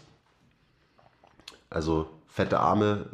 Also 1.69 2.09
fette 2.27 2.59
Arme 2.59 3.07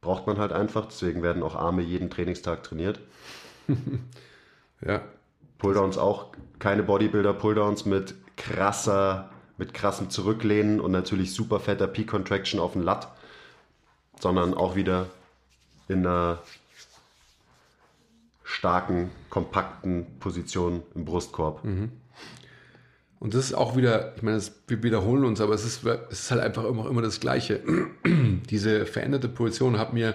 braucht 0.00 0.26
man 0.26 0.38
halt 0.38 0.52
einfach, 0.52 0.86
deswegen 0.86 1.22
werden 1.22 1.42
auch 1.42 1.54
Arme 1.54 1.82
jeden 1.82 2.10
Trainingstag 2.10 2.62
trainiert. 2.62 3.00
Ja, 4.82 5.02
Pulldowns 5.58 5.98
auch 5.98 6.28
keine 6.58 6.82
Bodybuilder 6.82 7.34
Pulldowns 7.34 7.84
mit 7.84 8.14
krasser, 8.38 9.28
mit 9.58 9.74
krassem 9.74 10.08
Zurücklehnen 10.08 10.80
und 10.80 10.90
natürlich 10.90 11.34
super 11.34 11.60
fetter 11.60 11.86
Peak 11.86 12.08
Contraction 12.08 12.58
auf 12.60 12.72
den 12.72 12.82
Lat, 12.82 13.12
sondern 14.18 14.54
auch 14.54 14.76
wieder 14.76 15.06
in 15.88 16.06
einer 16.06 16.38
starken, 18.42 19.10
kompakten 19.28 20.06
Position 20.18 20.82
im 20.94 21.04
Brustkorb. 21.04 21.62
Und 23.20 23.34
das 23.34 23.44
ist 23.44 23.54
auch 23.54 23.76
wieder, 23.76 24.14
ich 24.16 24.22
meine, 24.22 24.38
das, 24.38 24.62
wir 24.66 24.82
wiederholen 24.82 25.24
uns, 25.24 25.42
aber 25.42 25.54
es 25.54 25.64
ist, 25.64 25.84
es 25.84 26.20
ist 26.20 26.30
halt 26.30 26.40
einfach 26.40 26.64
immer, 26.64 26.88
immer 26.88 27.02
das 27.02 27.20
Gleiche. 27.20 27.60
Diese 28.50 28.86
veränderte 28.86 29.28
Position 29.28 29.78
hat 29.78 29.92
mir 29.92 30.14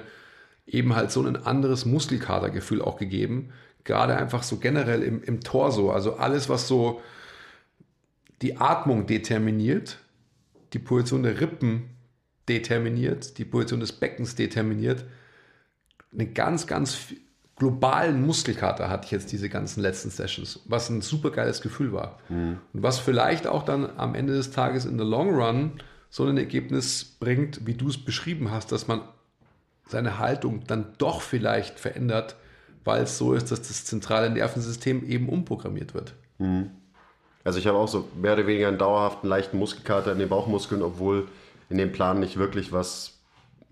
eben 0.66 0.96
halt 0.96 1.12
so 1.12 1.22
ein 1.22 1.36
anderes 1.36 1.86
Muskelkatergefühl 1.86 2.82
auch 2.82 2.98
gegeben. 2.98 3.54
Gerade 3.84 4.18
einfach 4.18 4.42
so 4.42 4.58
generell 4.58 5.04
im, 5.04 5.22
im 5.22 5.42
Torso. 5.42 5.92
Also 5.92 6.16
alles, 6.16 6.50
was 6.50 6.68
so 6.68 7.00
die 8.42 8.58
Atmung 8.58 9.06
determiniert, 9.06 10.00
die 10.74 10.80
Position 10.80 11.22
der 11.22 11.40
Rippen 11.40 11.92
determiniert, 12.50 13.38
die 13.38 13.46
Position 13.46 13.82
des 13.82 13.92
Beckens 13.92 14.34
determiniert. 14.34 15.06
Einen 16.12 16.34
ganz, 16.34 16.66
ganz 16.66 17.14
globalen 17.56 18.26
Muskelkater 18.26 18.90
hatte 18.90 19.06
ich 19.06 19.12
jetzt 19.12 19.32
diese 19.32 19.50
ganzen 19.50 19.82
letzten 19.82 20.10
Sessions, 20.10 20.60
was 20.66 20.90
ein 20.90 21.02
super 21.02 21.32
geiles 21.32 21.62
Gefühl 21.62 21.94
war. 21.94 22.20
Und 22.30 22.60
was 22.74 23.00
vielleicht 23.00 23.48
auch 23.48 23.64
dann 23.64 23.90
am 23.98 24.16
Ende 24.16 24.34
des 24.34 24.52
Tages 24.52 24.86
in 24.86 24.98
the 24.98 25.06
long 25.06 25.34
run 25.34 25.72
so 26.10 26.26
ein 26.26 26.38
Ergebnis 26.38 27.06
bringt, 27.20 27.66
wie 27.66 27.74
du 27.74 27.90
es 27.90 27.98
beschrieben 27.98 28.52
hast, 28.52 28.72
dass 28.72 28.88
man 28.88 29.02
seine 29.88 30.20
Haltung 30.20 30.64
dann 30.68 30.88
doch 30.98 31.22
vielleicht 31.22 31.80
verändert, 31.80 32.36
weil 32.84 33.04
es 33.04 33.18
so 33.18 33.34
ist, 33.34 33.52
dass 33.52 33.62
das 33.62 33.86
zentrale 33.86 34.30
Nervensystem 34.30 35.08
eben 35.08 35.30
umprogrammiert 35.30 35.94
wird. 35.94 36.14
Also 37.44 37.60
ich 37.60 37.68
habe 37.68 37.78
auch 37.78 37.88
so 37.88 38.10
mehr 38.20 38.34
oder 38.34 38.48
weniger 38.48 38.68
einen 38.68 38.78
dauerhaften 38.78 39.28
leichten 39.30 39.58
Muskelkater 39.58 40.12
in 40.12 40.20
den 40.20 40.30
Bauchmuskeln, 40.30 40.82
obwohl 40.82 41.28
in 41.70 41.78
dem 41.78 41.92
Plan 41.92 42.20
nicht 42.20 42.38
wirklich 42.38 42.72
was 42.72 43.20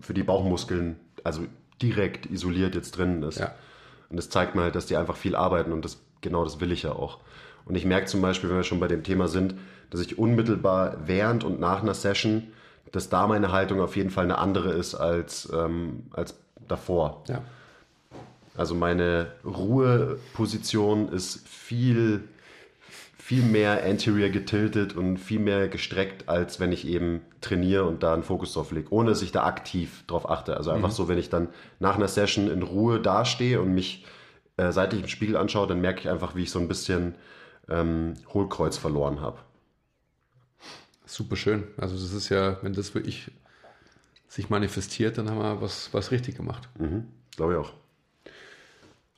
für 0.00 0.14
die 0.14 0.22
Bauchmuskeln, 0.22 0.96
also 1.22 1.42
direkt 1.82 2.26
isoliert 2.26 2.74
jetzt 2.74 2.92
drin 2.92 3.22
ist. 3.22 3.38
Ja. 3.38 3.54
Und 4.14 4.18
das 4.18 4.30
zeigt 4.30 4.54
mir 4.54 4.62
halt, 4.62 4.76
dass 4.76 4.86
die 4.86 4.96
einfach 4.96 5.16
viel 5.16 5.34
arbeiten 5.34 5.72
und 5.72 5.84
das 5.84 5.98
genau 6.20 6.44
das 6.44 6.60
will 6.60 6.70
ich 6.70 6.84
ja 6.84 6.92
auch. 6.92 7.18
Und 7.64 7.74
ich 7.74 7.84
merke 7.84 8.06
zum 8.06 8.22
Beispiel, 8.22 8.48
wenn 8.48 8.58
wir 8.58 8.62
schon 8.62 8.78
bei 8.78 8.86
dem 8.86 9.02
Thema 9.02 9.26
sind, 9.26 9.56
dass 9.90 10.00
ich 10.00 10.20
unmittelbar 10.20 10.98
während 11.04 11.42
und 11.42 11.58
nach 11.58 11.82
einer 11.82 11.94
Session, 11.94 12.44
dass 12.92 13.08
da 13.08 13.26
meine 13.26 13.50
Haltung 13.50 13.80
auf 13.80 13.96
jeden 13.96 14.10
Fall 14.10 14.22
eine 14.22 14.38
andere 14.38 14.70
ist 14.70 14.94
als, 14.94 15.50
ähm, 15.52 16.04
als 16.12 16.36
davor. 16.68 17.24
Ja. 17.26 17.42
Also 18.56 18.76
meine 18.76 19.32
Ruheposition 19.44 21.08
ist 21.08 21.44
viel, 21.48 22.22
viel 23.24 23.42
mehr 23.42 23.82
anterior 23.82 24.28
getiltet 24.28 24.94
und 24.94 25.16
viel 25.16 25.40
mehr 25.40 25.68
gestreckt, 25.68 26.28
als 26.28 26.60
wenn 26.60 26.72
ich 26.72 26.86
eben 26.86 27.22
trainiere 27.40 27.84
und 27.84 28.02
da 28.02 28.12
einen 28.12 28.22
Fokus 28.22 28.52
drauf 28.52 28.70
lege, 28.70 28.92
ohne 28.92 29.08
dass 29.08 29.22
ich 29.22 29.32
da 29.32 29.44
aktiv 29.44 30.04
drauf 30.06 30.28
achte. 30.28 30.58
Also 30.58 30.70
einfach 30.72 30.90
so, 30.90 31.08
wenn 31.08 31.16
ich 31.16 31.30
dann 31.30 31.48
nach 31.80 31.96
einer 31.96 32.06
Session 32.06 32.50
in 32.50 32.62
Ruhe 32.62 33.00
dastehe 33.00 33.62
und 33.62 33.72
mich 33.72 34.04
äh, 34.58 34.72
seitlich 34.72 35.00
im 35.00 35.08
Spiegel 35.08 35.38
anschaue, 35.38 35.66
dann 35.66 35.80
merke 35.80 36.00
ich 36.00 36.10
einfach, 36.10 36.34
wie 36.34 36.42
ich 36.42 36.50
so 36.50 36.58
ein 36.58 36.68
bisschen 36.68 37.14
ähm, 37.70 38.12
Hohlkreuz 38.34 38.76
verloren 38.76 39.22
habe. 39.22 39.38
Super 41.06 41.36
schön. 41.36 41.64
Also 41.78 41.94
das 41.94 42.12
ist 42.12 42.28
ja, 42.28 42.58
wenn 42.60 42.74
das 42.74 42.94
wirklich 42.94 43.30
sich 44.28 44.50
manifestiert, 44.50 45.16
dann 45.16 45.30
haben 45.30 45.38
wir 45.38 45.62
was, 45.62 45.88
was 45.94 46.10
richtig 46.10 46.36
gemacht. 46.36 46.68
Mhm, 46.78 47.06
Glaube 47.36 47.54
ich 47.54 47.58
auch. 47.58 47.72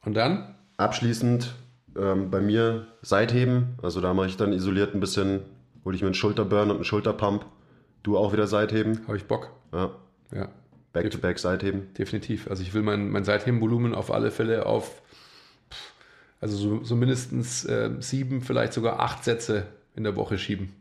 Und 0.04 0.14
dann? 0.14 0.54
Abschließend 0.76 1.56
ähm, 1.98 2.30
bei 2.30 2.40
mir 2.40 2.86
Seitheben. 3.02 3.74
Also 3.82 4.00
da 4.00 4.14
mache 4.14 4.26
ich 4.28 4.36
dann 4.36 4.52
isoliert 4.52 4.94
ein 4.94 5.00
bisschen, 5.00 5.40
hole 5.84 5.94
ich 5.96 6.02
mir 6.02 6.08
einen 6.08 6.14
Schulterburn 6.14 6.70
und 6.70 6.76
einen 6.76 6.84
Schulterpump. 6.84 7.44
Du 8.02 8.16
auch 8.16 8.32
wieder 8.32 8.46
Seitheben. 8.46 9.00
Habe 9.06 9.16
ich 9.16 9.24
Bock. 9.26 9.50
Ja. 9.72 9.90
Ja, 10.32 10.48
Back-to-back 10.92 11.38
Seitheben. 11.38 11.92
definitiv. 11.94 12.48
Also 12.50 12.62
ich 12.62 12.74
will 12.74 12.82
mein, 12.82 13.10
mein 13.10 13.24
Seitheben-Volumen 13.24 13.94
auf 13.94 14.10
alle 14.10 14.30
Fälle 14.30 14.66
auf, 14.66 15.02
also 16.40 16.56
so, 16.56 16.84
so 16.84 16.96
mindestens 16.96 17.64
äh, 17.64 17.90
sieben, 18.00 18.40
vielleicht 18.42 18.72
sogar 18.72 18.98
acht 19.00 19.22
Sätze 19.24 19.66
in 19.94 20.04
der 20.04 20.16
Woche 20.16 20.36
schieben. 20.38 20.72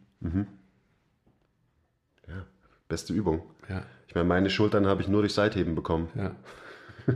Beste 2.87 3.13
Übung. 3.13 3.41
Ja, 3.67 3.83
Ich 4.07 4.15
meine, 4.15 4.27
meine 4.27 4.49
Schultern 4.49 4.85
habe 4.87 5.01
ich 5.01 5.07
nur 5.07 5.21
durch 5.21 5.33
Seitheben 5.33 5.75
bekommen. 5.75 6.09
ja. 6.15 6.35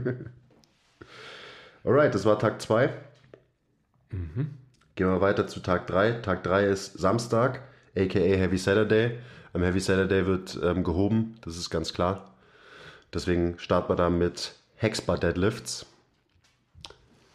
Alright, 1.84 2.14
das 2.14 2.24
war 2.24 2.38
Tag 2.38 2.60
2. 2.60 2.90
Gehen 4.10 5.08
wir 5.08 5.20
weiter 5.20 5.46
zu 5.46 5.60
Tag 5.60 5.86
3. 5.86 6.12
Tag 6.20 6.42
3 6.42 6.64
ist 6.66 6.98
Samstag, 6.98 7.62
aka 7.96 8.18
Heavy 8.18 8.58
Saturday. 8.58 9.18
Am 9.52 9.62
Heavy 9.62 9.80
Saturday 9.80 10.26
wird 10.26 10.58
ähm, 10.62 10.84
gehoben, 10.84 11.36
das 11.42 11.56
ist 11.56 11.70
ganz 11.70 11.92
klar. 11.92 12.34
Deswegen 13.12 13.58
starten 13.58 13.90
wir 13.90 13.96
da 13.96 14.10
mit 14.10 14.54
Hexbar 14.76 15.18
Deadlifts. 15.18 15.86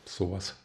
Sowas. 0.05 0.55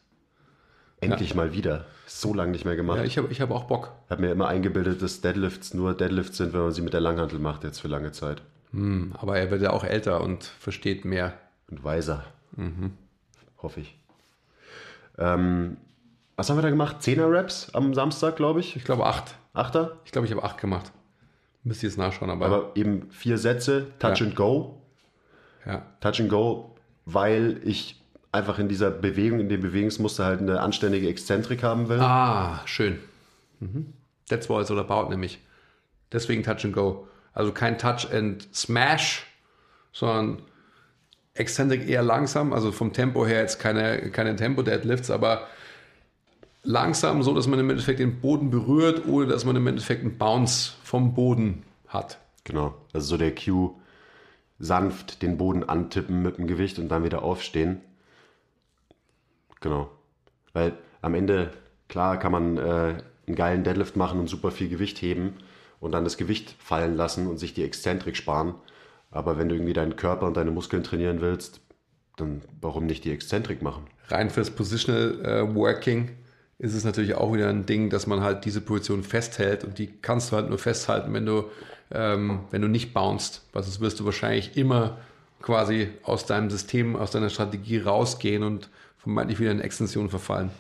Endlich 1.01 1.35
mal 1.35 1.53
wieder. 1.53 1.87
So 2.07 2.35
lange 2.35 2.53
nicht 2.53 2.65
mehr 2.65 2.77
gemacht. 2.77 2.99
Ja, 2.99 3.05
ich 3.05 3.17
habe 3.17 3.29
ich 3.31 3.41
hab 3.41 3.51
auch 3.51 3.65
Bock. 3.65 3.93
Ich 4.07 4.11
habe 4.11 4.23
mir 4.23 4.33
immer 4.33 4.49
eingebildet, 4.49 5.01
dass 5.01 5.21
Deadlifts 5.21 5.75
nur 5.75 5.95
Deadlifts 5.95 6.37
sind, 6.37 6.53
wenn 6.53 6.61
man 6.61 6.73
sie 6.73 6.83
mit 6.83 6.93
der 6.93 7.01
Langhantel 7.01 7.39
macht, 7.39 7.65
jetzt 7.65 7.81
für 7.81 7.89
lange 7.89 8.13
Zeit. 8.13 8.43
Hm, 8.73 9.15
aber 9.19 9.39
er 9.39 9.51
wird 9.51 9.63
ja 9.63 9.71
auch 9.71 9.85
älter 9.85 10.21
und 10.21 10.45
versteht 10.45 11.05
mehr. 11.05 11.35
Und 11.69 11.85
weiser. 11.85 12.25
Hoffe 13.63 13.81
ich. 13.81 13.97
Ähm, 15.19 15.77
was 16.41 16.49
haben 16.49 16.57
wir 16.57 16.63
da 16.63 16.71
gemacht? 16.71 16.97
10er 17.03 17.31
Raps 17.31 17.69
am 17.75 17.93
Samstag, 17.93 18.37
glaube 18.37 18.61
ich. 18.61 18.75
Ich 18.75 18.85
glaube 18.85 19.05
acht. 19.05 19.35
Achter? 19.53 19.99
Ich 20.07 20.11
glaube, 20.11 20.27
ich 20.27 20.33
habe 20.33 20.43
acht 20.43 20.57
gemacht. 20.57 20.91
Müsst 21.65 21.83
ihr 21.83 21.91
jetzt 21.91 21.99
nachschauen, 21.99 22.31
aber, 22.31 22.47
Aber 22.47 22.71
eben 22.77 23.11
vier 23.11 23.37
Sätze, 23.37 23.89
Touch 23.99 24.21
Ja. 24.21 24.27
and 24.27 24.37
Go. 24.37 24.81
ja. 25.67 25.83
Touch 26.01 26.19
and 26.19 26.31
Go, 26.31 26.75
weil 27.05 27.61
ich 27.63 28.01
einfach 28.33 28.59
in 28.59 28.69
dieser 28.71 28.91
Bewegung, 28.91 29.39
in 29.41 29.51
dem 29.51 29.61
Bewegungsmuster 29.61 30.25
halt 30.25 30.41
eine 30.41 30.61
anständige 30.61 31.11
Exzentrik 31.11 31.63
haben 31.63 31.91
will. 31.91 32.01
Ah, 32.01 32.63
schön. 32.65 32.99
Mhm. 33.59 33.93
That's 34.31 34.49
what 34.49 34.63
it's 34.63 34.71
all 34.71 34.79
about, 34.79 35.11
nämlich. 35.11 35.41
Deswegen 36.11 36.43
Touch 36.43 36.65
and 36.65 36.73
Go. 36.73 37.07
Also 37.35 37.53
kein 37.53 37.77
Touch 37.77 38.11
and 38.11 38.49
Smash, 38.55 39.27
sondern 39.93 40.41
Exzentrik 41.35 41.87
eher 41.87 42.03
langsam, 42.03 42.55
also 42.55 42.73
vom 42.73 42.95
Tempo 42.95 43.27
her 43.27 43.41
jetzt 43.43 43.59
keine, 43.59 44.11
keine 44.11 44.37
Tempo-Deadlifts, 44.37 45.11
aber 45.11 45.47
langsam, 46.63 47.23
so 47.23 47.35
dass 47.35 47.47
man 47.47 47.59
im 47.59 47.71
Endeffekt 47.71 48.01
den 48.01 48.21
Boden 48.21 48.51
berührt, 48.51 49.07
ohne 49.07 49.27
dass 49.27 49.45
man 49.45 49.57
im 49.57 49.67
Endeffekt 49.67 50.03
einen 50.03 50.19
Bounce 50.19 50.75
vom 50.83 51.15
Boden 51.15 51.65
hat. 51.89 52.19
Genau. 52.45 52.75
Also 52.93 53.07
so 53.09 53.17
der 53.17 53.35
Cue, 53.35 53.75
sanft 54.59 55.23
den 55.23 55.39
Boden 55.39 55.65
antippen 55.65 56.23
mit 56.23 56.39
dem 56.39 56.47
Gewicht 56.47 56.79
und 56.79 56.89
dann 56.89 57.03
wieder 57.03 57.23
aufstehen. 57.23 57.81
Genau. 59.61 59.91
Weil 60.53 60.75
am 61.01 61.15
Ende, 61.15 61.51
klar, 61.89 62.19
kann 62.19 62.33
man 62.33 62.59
äh, 62.59 62.95
einen 63.27 63.37
geilen 63.37 63.65
Deadlift 63.65 63.97
machen 63.97 64.21
und 64.21 64.29
super 64.29 64.51
viel 64.51 64.69
Gewicht 64.69 65.01
heben 65.01 65.35
und 65.81 65.93
dann 65.93 66.05
das 66.05 66.19
Gewicht 66.19 66.55
fallen 66.59 66.95
lassen 66.95 67.27
und 67.27 67.39
sich 67.39 67.55
die 67.55 67.65
Exzentrik 67.65 68.17
sparen. 68.17 68.55
Aber 69.11 69.39
wenn 69.39 69.49
du 69.49 69.55
irgendwie 69.55 69.73
deinen 69.73 69.97
Körper 69.97 70.27
und 70.27 70.37
deine 70.37 70.51
Muskeln 70.51 70.85
trainieren 70.85 71.21
willst, 71.21 71.61
dann 72.17 72.43
warum 72.61 72.87
nicht 72.87 73.05
die 73.05 73.13
Exzentrik 73.13 73.63
machen? 73.63 73.87
Rein 74.09 74.29
fürs 74.29 74.51
Positional 74.51 75.25
äh, 75.25 75.55
Working 75.55 76.11
ist 76.61 76.75
es 76.75 76.85
natürlich 76.85 77.15
auch 77.15 77.33
wieder 77.33 77.49
ein 77.49 77.65
Ding, 77.65 77.89
dass 77.89 78.07
man 78.07 78.21
halt 78.21 78.45
diese 78.45 78.61
Position 78.61 79.03
festhält 79.03 79.65
und 79.65 79.79
die 79.79 79.87
kannst 80.03 80.31
du 80.31 80.37
halt 80.37 80.51
nur 80.51 80.59
festhalten, 80.59 81.13
wenn 81.15 81.25
du, 81.25 81.45
ähm, 81.91 82.41
wenn 82.51 82.61
du 82.61 82.69
nicht 82.69 82.93
bounced. 82.93 83.43
Weil 83.55 83.63
sonst 83.63 83.81
wirst 83.81 83.99
du 83.99 84.05
wahrscheinlich 84.05 84.59
immer 84.59 84.99
quasi 85.41 85.89
aus 86.03 86.27
deinem 86.27 86.51
System, 86.51 86.97
aus 86.97 87.13
deiner 87.13 87.31
Strategie 87.31 87.79
rausgehen 87.79 88.43
und 88.43 88.69
vermeintlich 88.99 89.41
wieder 89.41 89.53
in 89.53 89.61
Extension 89.61 90.11
verfallen. 90.11 90.51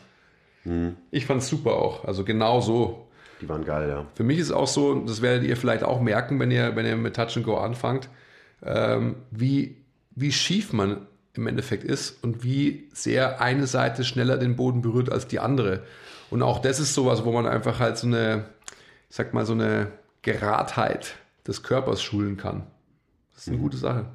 Mhm. 0.64 0.96
Ich 1.10 1.26
fand 1.26 1.42
es 1.42 1.48
super 1.48 1.72
auch. 1.72 2.06
Also 2.06 2.24
genau 2.24 2.62
so. 2.62 3.06
Die 3.42 3.48
waren 3.50 3.66
geil, 3.66 3.90
ja. 3.90 4.06
Für 4.14 4.24
mich 4.24 4.38
ist 4.38 4.46
es 4.46 4.52
auch 4.52 4.68
so, 4.68 4.94
das 5.00 5.20
werdet 5.20 5.46
ihr 5.46 5.56
vielleicht 5.58 5.84
auch 5.84 6.00
merken, 6.00 6.40
wenn 6.40 6.50
ihr, 6.50 6.76
wenn 6.76 6.86
ihr 6.86 6.96
mit 6.96 7.14
Touch 7.14 7.36
and 7.36 7.44
Go 7.44 7.58
anfangt, 7.58 8.08
ähm, 8.64 9.16
wie, 9.30 9.76
wie 10.12 10.32
schief 10.32 10.72
man 10.72 11.06
im 11.34 11.46
Endeffekt 11.46 11.84
ist 11.84 12.22
und 12.22 12.42
wie 12.42 12.88
sehr 12.92 13.40
eine 13.40 13.66
Seite 13.66 14.04
schneller 14.04 14.36
den 14.36 14.56
Boden 14.56 14.82
berührt 14.82 15.12
als 15.12 15.28
die 15.28 15.38
andere. 15.38 15.82
Und 16.30 16.42
auch 16.42 16.60
das 16.60 16.80
ist 16.80 16.94
sowas, 16.94 17.24
wo 17.24 17.32
man 17.32 17.46
einfach 17.46 17.78
halt 17.78 17.98
so 17.98 18.06
eine, 18.06 18.46
ich 19.08 19.16
sag 19.16 19.32
mal, 19.34 19.46
so 19.46 19.52
eine 19.52 19.92
Geradheit 20.22 21.16
des 21.46 21.62
Körpers 21.62 22.02
schulen 22.02 22.36
kann. 22.36 22.66
Das 23.32 23.42
ist 23.42 23.48
eine 23.48 23.58
mhm. 23.58 23.62
gute 23.62 23.76
Sache. 23.76 24.06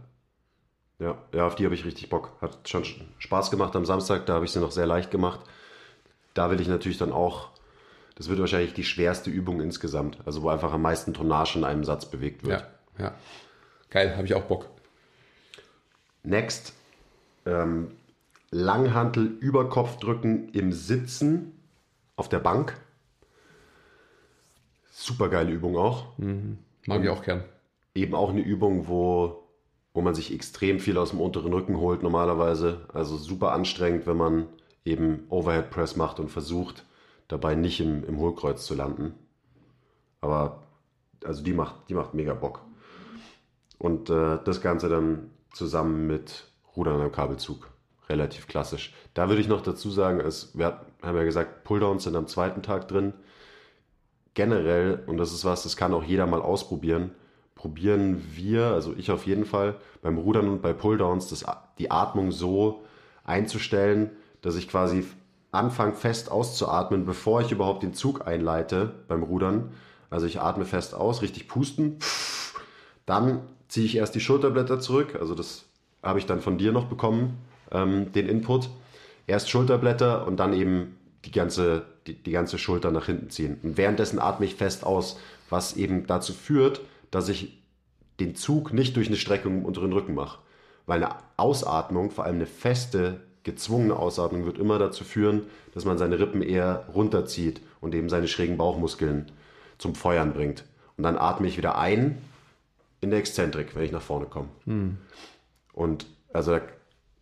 Ja, 0.99 1.17
ja, 1.33 1.45
auf 1.45 1.55
die 1.55 1.65
habe 1.65 1.75
ich 1.75 1.83
richtig 1.83 2.09
Bock. 2.09 2.31
Hat 2.41 2.69
schon 2.69 2.85
Spaß 3.17 3.51
gemacht 3.51 3.75
am 3.75 3.85
Samstag, 3.85 4.25
da 4.25 4.35
habe 4.35 4.45
ich 4.45 4.51
sie 4.51 4.59
noch 4.59 4.71
sehr 4.71 4.85
leicht 4.85 5.11
gemacht. 5.11 5.41
Da 6.33 6.51
will 6.51 6.61
ich 6.61 6.67
natürlich 6.67 6.97
dann 6.97 7.11
auch, 7.11 7.49
das 8.15 8.29
wird 8.29 8.39
wahrscheinlich 8.39 8.73
die 8.73 8.83
schwerste 8.83 9.29
Übung 9.29 9.61
insgesamt, 9.61 10.17
also 10.25 10.41
wo 10.41 10.49
einfach 10.49 10.71
am 10.71 10.81
meisten 10.81 11.13
Tonnage 11.13 11.57
in 11.57 11.63
einem 11.65 11.83
Satz 11.83 12.05
bewegt 12.05 12.45
wird. 12.45 12.65
Ja, 12.97 13.05
ja. 13.05 13.15
Geil, 13.89 14.15
habe 14.15 14.25
ich 14.25 14.33
auch 14.35 14.43
Bock. 14.43 14.69
Next, 16.23 16.73
ähm, 17.45 17.91
Langhantel 18.51 19.25
über 19.25 19.69
Kopfdrücken 19.69 20.49
im 20.49 20.71
Sitzen 20.71 21.53
auf 22.15 22.29
der 22.29 22.39
Bank. 22.39 22.77
Super 24.91 25.29
geile 25.29 25.51
Übung 25.51 25.77
auch. 25.77 26.17
Mhm. 26.17 26.57
Mag 26.85 27.03
ich 27.03 27.09
auch 27.09 27.23
gern. 27.23 27.43
Eben 27.93 28.15
auch 28.15 28.29
eine 28.29 28.41
Übung, 28.41 28.87
wo, 28.87 29.43
wo 29.93 30.01
man 30.01 30.15
sich 30.15 30.33
extrem 30.33 30.79
viel 30.79 30.97
aus 30.97 31.09
dem 31.09 31.21
unteren 31.21 31.51
Rücken 31.53 31.77
holt 31.77 32.03
normalerweise. 32.03 32.85
Also 32.93 33.17
super 33.17 33.51
anstrengend, 33.51 34.07
wenn 34.07 34.17
man 34.17 34.47
eben 34.85 35.25
Overhead 35.29 35.69
Press 35.69 35.95
macht 35.95 36.19
und 36.19 36.29
versucht, 36.29 36.85
dabei 37.27 37.55
nicht 37.55 37.79
im, 37.79 38.03
im 38.05 38.17
Hohlkreuz 38.17 38.65
zu 38.65 38.75
landen. 38.75 39.13
Aber 40.21 40.63
also 41.23 41.43
die 41.43 41.53
macht, 41.53 41.89
die 41.89 41.93
macht 41.93 42.13
mega 42.13 42.33
Bock. 42.33 42.61
Und 43.77 44.09
äh, 44.09 44.37
das 44.43 44.61
Ganze 44.61 44.89
dann 44.89 45.31
zusammen 45.51 46.07
mit 46.07 46.45
Rudern 46.75 47.01
am 47.01 47.11
Kabelzug. 47.11 47.69
Relativ 48.07 48.47
klassisch. 48.47 48.93
Da 49.13 49.29
würde 49.29 49.41
ich 49.41 49.47
noch 49.47 49.61
dazu 49.61 49.89
sagen, 49.89 50.19
es, 50.19 50.57
wir 50.57 50.81
haben 51.01 51.17
ja 51.17 51.23
gesagt, 51.23 51.63
Pulldowns 51.63 52.03
sind 52.03 52.15
am 52.15 52.27
zweiten 52.27 52.61
Tag 52.61 52.87
drin. 52.87 53.13
Generell, 54.35 55.03
und 55.07 55.17
das 55.17 55.33
ist 55.33 55.45
was, 55.45 55.63
das 55.63 55.77
kann 55.77 55.93
auch 55.93 56.03
jeder 56.03 56.27
mal 56.27 56.41
ausprobieren, 56.41 57.11
probieren 57.55 58.21
wir, 58.33 58.67
also 58.67 58.93
ich 58.95 59.09
auf 59.09 59.25
jeden 59.25 59.45
Fall, 59.45 59.75
beim 60.01 60.17
Rudern 60.17 60.49
und 60.49 60.61
bei 60.61 60.73
Pulldowns 60.73 61.29
das, 61.29 61.45
die 61.79 61.89
Atmung 61.89 62.31
so 62.31 62.83
einzustellen, 63.23 64.11
dass 64.41 64.55
ich 64.55 64.67
quasi 64.67 65.05
anfange 65.51 65.93
fest 65.93 66.29
auszuatmen, 66.29 67.05
bevor 67.05 67.41
ich 67.41 67.51
überhaupt 67.51 67.81
den 67.81 67.93
Zug 67.93 68.27
einleite 68.27 68.93
beim 69.07 69.23
Rudern. 69.23 69.71
Also 70.09 70.27
ich 70.27 70.39
atme 70.39 70.65
fest 70.65 70.93
aus, 70.93 71.21
richtig 71.21 71.47
pusten. 71.47 71.97
Dann 73.05 73.41
ziehe 73.67 73.85
ich 73.85 73.95
erst 73.95 74.15
die 74.15 74.19
Schulterblätter 74.19 74.79
zurück, 74.79 75.17
also 75.19 75.33
das 75.33 75.65
habe 76.05 76.19
ich 76.19 76.25
dann 76.25 76.41
von 76.41 76.57
dir 76.57 76.71
noch 76.71 76.85
bekommen, 76.85 77.37
ähm, 77.71 78.11
den 78.13 78.29
Input. 78.29 78.69
Erst 79.27 79.49
Schulterblätter 79.49 80.27
und 80.27 80.37
dann 80.37 80.53
eben 80.53 80.95
die 81.25 81.31
ganze, 81.31 81.83
die, 82.07 82.13
die 82.13 82.31
ganze 82.31 82.57
Schulter 82.57 82.91
nach 82.91 83.07
hinten 83.07 83.29
ziehen. 83.29 83.57
Und 83.63 83.77
währenddessen 83.77 84.19
atme 84.19 84.45
ich 84.45 84.55
fest 84.55 84.85
aus, 84.85 85.19
was 85.49 85.75
eben 85.75 86.05
dazu 86.07 86.33
führt, 86.33 86.81
dass 87.11 87.27
ich 87.27 87.57
den 88.19 88.35
Zug 88.35 88.71
nicht 88.71 88.95
durch 88.95 89.07
eine 89.07 89.17
Streckung 89.17 89.59
im 89.59 89.65
unteren 89.65 89.91
Rücken 89.91 90.13
mache. 90.13 90.39
Weil 90.85 91.03
eine 91.03 91.15
Ausatmung, 91.37 92.11
vor 92.11 92.25
allem 92.25 92.35
eine 92.35 92.45
feste, 92.45 93.21
gezwungene 93.43 93.95
Ausatmung, 93.95 94.45
wird 94.45 94.59
immer 94.59 94.79
dazu 94.79 95.03
führen, 95.03 95.43
dass 95.73 95.85
man 95.85 95.97
seine 95.97 96.19
Rippen 96.19 96.41
eher 96.41 96.85
runterzieht 96.93 97.61
und 97.81 97.95
eben 97.95 98.09
seine 98.09 98.27
schrägen 98.27 98.57
Bauchmuskeln 98.57 99.31
zum 99.77 99.95
Feuern 99.95 100.33
bringt. 100.33 100.63
Und 100.97 101.03
dann 101.03 101.17
atme 101.17 101.47
ich 101.47 101.57
wieder 101.57 101.77
ein 101.77 102.17
in 103.01 103.09
der 103.09 103.19
Exzentrik, 103.19 103.75
wenn 103.75 103.83
ich 103.83 103.91
nach 103.91 104.01
vorne 104.01 104.25
komme. 104.25 104.47
Hm. 104.65 104.97
Und 105.75 106.07
also 106.31 106.51
da 106.51 106.61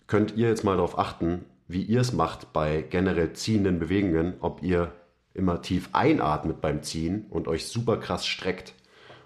könnt 0.06 0.38
ihr 0.38 0.48
jetzt 0.48 0.64
mal 0.64 0.76
darauf 0.76 1.00
achten, 1.00 1.46
wie 1.68 1.82
ihr 1.82 2.02
es 2.02 2.14
macht 2.14 2.54
bei 2.54 2.84
generell 2.84 3.34
ziehenden 3.34 3.80
Bewegungen, 3.80 4.36
ob 4.42 4.62
ihr 4.62 4.94
immer 5.34 5.64
tief 5.64 5.90
einatmet 5.92 6.62
beim 6.62 6.84
Ziehen 6.84 7.26
und 7.32 7.48
euch 7.48 7.66
super 7.66 7.98
krass 7.98 8.28
streckt. 8.28 8.76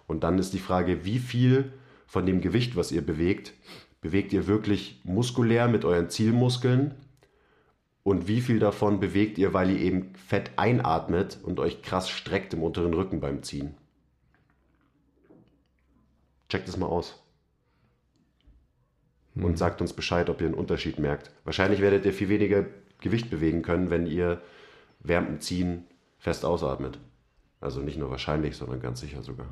Und 0.08 0.24
dann 0.24 0.40
ist 0.40 0.54
die 0.54 0.60
Frage, 0.60 1.04
wie 1.04 1.20
viel 1.20 1.74
von 2.06 2.26
dem 2.26 2.40
Gewicht, 2.40 2.78
was 2.78 2.94
ihr 2.94 3.06
bewegt, 3.06 3.54
bewegt 4.00 4.32
ihr 4.32 4.48
wirklich 4.48 5.02
muskulär 5.04 5.68
mit 5.68 5.84
euren 5.84 6.10
Zielmuskeln 6.10 6.96
und 8.04 8.30
wie 8.30 8.40
viel 8.40 8.60
davon 8.60 9.02
bewegt 9.02 9.38
ihr, 9.38 9.54
weil 9.54 9.72
ihr 9.72 9.80
eben 9.80 10.16
fett 10.16 10.52
einatmet 10.56 11.38
und 11.44 11.60
euch 11.60 11.82
krass 11.82 12.10
streckt 12.10 12.54
im 12.54 12.64
unteren 12.64 12.94
Rücken 12.94 13.20
beim 13.20 13.44
Ziehen. 13.44 13.76
Checkt 16.48 16.70
es 16.70 16.78
mal 16.78 16.86
aus 16.86 17.27
und 19.44 19.52
mhm. 19.52 19.58
sagt 19.58 19.82
uns 19.82 19.94
Bescheid, 19.94 20.30
ob 20.30 20.42
ihr 20.42 20.48
einen 20.48 20.56
Unterschied 20.56 21.00
merkt. 21.00 21.32
Wahrscheinlich 21.44 21.82
werdet 21.82 22.06
ihr 22.06 22.14
viel 22.14 22.30
weniger 22.30 22.66
Gewicht 23.00 23.30
bewegen 23.30 23.62
können, 23.62 23.90
wenn 23.90 24.08
ihr 24.08 24.42
während 25.00 25.44
Ziehen 25.44 25.86
fest 26.18 26.46
ausatmet. 26.46 27.00
Also 27.60 27.82
nicht 27.82 27.98
nur 27.98 28.10
wahrscheinlich, 28.10 28.56
sondern 28.56 28.80
ganz 28.80 29.00
sicher 29.00 29.24
sogar. 29.24 29.48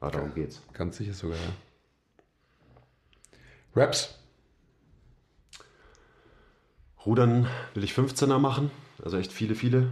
Aber 0.00 0.10
darum 0.10 0.34
geht's. 0.34 0.62
Ganz 0.72 0.96
sicher 0.96 1.12
sogar, 1.12 1.36
ja. 1.36 1.52
Raps. 3.76 4.18
Rudern 7.04 7.46
will 7.74 7.84
ich 7.84 7.92
15er 7.92 8.38
machen, 8.38 8.70
also 9.02 9.16
echt 9.16 9.32
viele, 9.32 9.54
viele. 9.54 9.90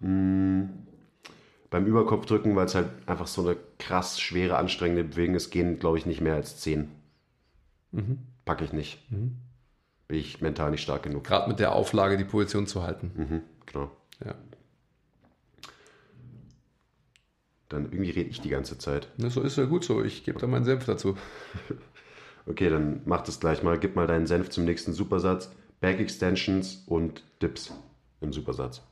Mhm. 0.00 0.86
Beim 1.68 1.86
Überkopfdrücken, 1.86 2.54
weil 2.54 2.66
es 2.66 2.74
halt 2.74 2.88
einfach 3.06 3.26
so 3.26 3.42
eine 3.42 3.56
krass 3.78 4.20
schwere, 4.20 4.56
anstrengende 4.56 5.04
Bewegung 5.04 5.34
ist, 5.34 5.50
gehen, 5.50 5.78
glaube 5.78 5.98
ich, 5.98 6.06
nicht 6.06 6.20
mehr 6.20 6.34
als 6.34 6.58
10. 6.60 6.88
Mhm. 7.96 8.18
Packe 8.44 8.64
ich 8.64 8.72
nicht. 8.72 9.10
Mhm. 9.10 9.38
Bin 10.06 10.18
ich 10.18 10.40
mental 10.40 10.70
nicht 10.70 10.82
stark 10.82 11.02
genug. 11.02 11.24
Gerade 11.24 11.48
mit 11.48 11.58
der 11.58 11.74
Auflage, 11.74 12.16
die 12.16 12.24
Position 12.24 12.66
zu 12.66 12.82
halten. 12.82 13.10
Mhm, 13.16 13.42
genau. 13.64 13.90
Ja. 14.24 14.34
Dann 17.68 17.86
irgendwie 17.86 18.10
rede 18.10 18.30
ich 18.30 18.40
die 18.40 18.50
ganze 18.50 18.78
Zeit. 18.78 19.08
Na, 19.16 19.30
so 19.30 19.40
ist 19.40 19.56
ja 19.56 19.64
gut 19.64 19.84
so. 19.84 20.04
Ich 20.04 20.24
gebe 20.24 20.38
da 20.38 20.46
meinen 20.46 20.64
Senf 20.64 20.84
dazu. 20.84 21.16
okay, 22.46 22.68
dann 22.68 23.00
mach 23.06 23.22
das 23.22 23.40
gleich 23.40 23.62
mal. 23.62 23.78
Gib 23.78 23.96
mal 23.96 24.06
deinen 24.06 24.26
Senf 24.26 24.50
zum 24.50 24.64
nächsten 24.64 24.92
Supersatz. 24.92 25.50
Back 25.80 25.98
Extensions 25.98 26.84
und 26.86 27.24
Dips 27.42 27.72
im 28.20 28.32
Supersatz. 28.32 28.82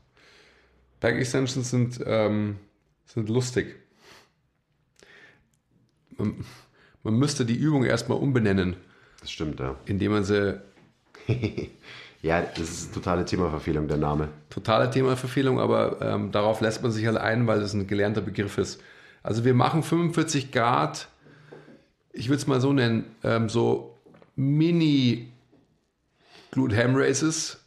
Back 0.99 1.15
Extensions 1.15 1.69
sind, 1.69 1.99
ähm, 2.05 2.57
sind 3.05 3.29
lustig. 3.29 3.75
Man, 6.17 6.43
man 7.03 7.17
müsste 7.17 7.45
die 7.45 7.55
Übung 7.55 7.85
erstmal 7.85 8.17
umbenennen. 8.17 8.75
Das 9.25 9.31
stimmt, 9.31 9.59
ja. 9.59 9.75
Indem 9.87 10.11
man 10.11 10.23
sie. 10.23 10.61
ja, 12.21 12.43
das 12.43 12.69
ist 12.69 12.93
totale 12.93 13.25
Themaverfehlung, 13.25 13.87
der 13.87 13.97
Name. 13.97 14.29
Totale 14.51 14.87
Themaverfehlung, 14.91 15.59
aber 15.59 15.99
ähm, 15.99 16.31
darauf 16.31 16.61
lässt 16.61 16.83
man 16.83 16.91
sich 16.91 17.07
halt 17.07 17.17
ein, 17.17 17.47
weil 17.47 17.59
das 17.59 17.73
ein 17.73 17.87
gelernter 17.87 18.21
Begriff 18.21 18.59
ist. 18.59 18.83
Also 19.23 19.43
wir 19.43 19.55
machen 19.55 19.81
45 19.81 20.51
Grad, 20.51 21.07
ich 22.13 22.29
würde 22.29 22.37
es 22.37 22.45
mal 22.45 22.61
so 22.61 22.71
nennen, 22.71 23.05
ähm, 23.23 23.49
so 23.49 23.97
Mini 24.35 25.31
Glute 26.51 26.77
Ham 26.77 26.95
Races, 26.95 27.65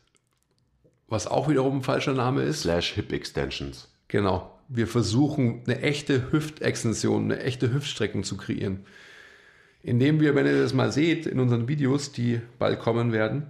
was 1.09 1.27
auch 1.27 1.49
wiederum 1.49 1.79
ein 1.79 1.83
falscher 1.83 2.13
Name 2.13 2.43
ist. 2.43 2.61
Slash 2.61 2.93
Hip 2.93 3.13
Extensions. 3.13 3.89
Genau. 4.07 4.57
wir 4.69 4.87
versuchen, 4.87 5.63
eine 5.67 5.81
echte 5.81 6.31
Hüftextension, 6.31 7.25
eine 7.25 7.43
echte 7.43 7.75
Hüftstreckung 7.75 8.23
zu 8.23 8.37
kreieren. 8.37 8.85
Indem 9.89 10.21
wir, 10.21 10.35
wenn 10.35 10.45
ihr 10.45 10.61
das 10.61 10.75
mal 10.75 10.93
seht, 10.93 11.25
in 11.25 11.41
unseren 11.41 11.67
Videos, 11.67 12.13
die 12.13 12.43
bald 12.59 12.79
kommen 12.79 13.11
werden, 13.11 13.47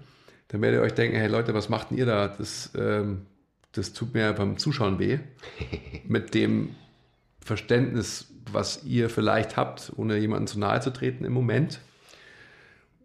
dann 0.47 0.63
werdet 0.63 0.79
ihr 0.79 0.85
euch 0.85 0.95
denken, 0.95 1.17
hey 1.17 1.27
Leute, 1.27 1.53
was 1.53 1.69
macht 1.69 1.91
denn 1.91 1.99
ihr 1.99 2.07
da? 2.07 2.29
Das, 2.29 2.71
ähm, 2.79 3.27
das 3.73 3.93
tut 3.93 4.15
mir 4.15 4.33
beim 4.35 4.57
Zuschauen 4.57 5.01
weh. 5.01 5.19
Mit 6.07 6.35
dem 6.35 6.77
Verständnis, 7.41 8.33
was 8.53 8.85
ihr 8.85 9.11
vielleicht 9.11 9.57
habt, 9.57 9.93
ohne 9.97 10.17
jemanden 10.17 10.47
zu 10.47 10.61
nahe 10.61 10.81
zu 10.81 10.93
treten 10.93 11.25
im 11.25 11.33
Moment. 11.33 11.81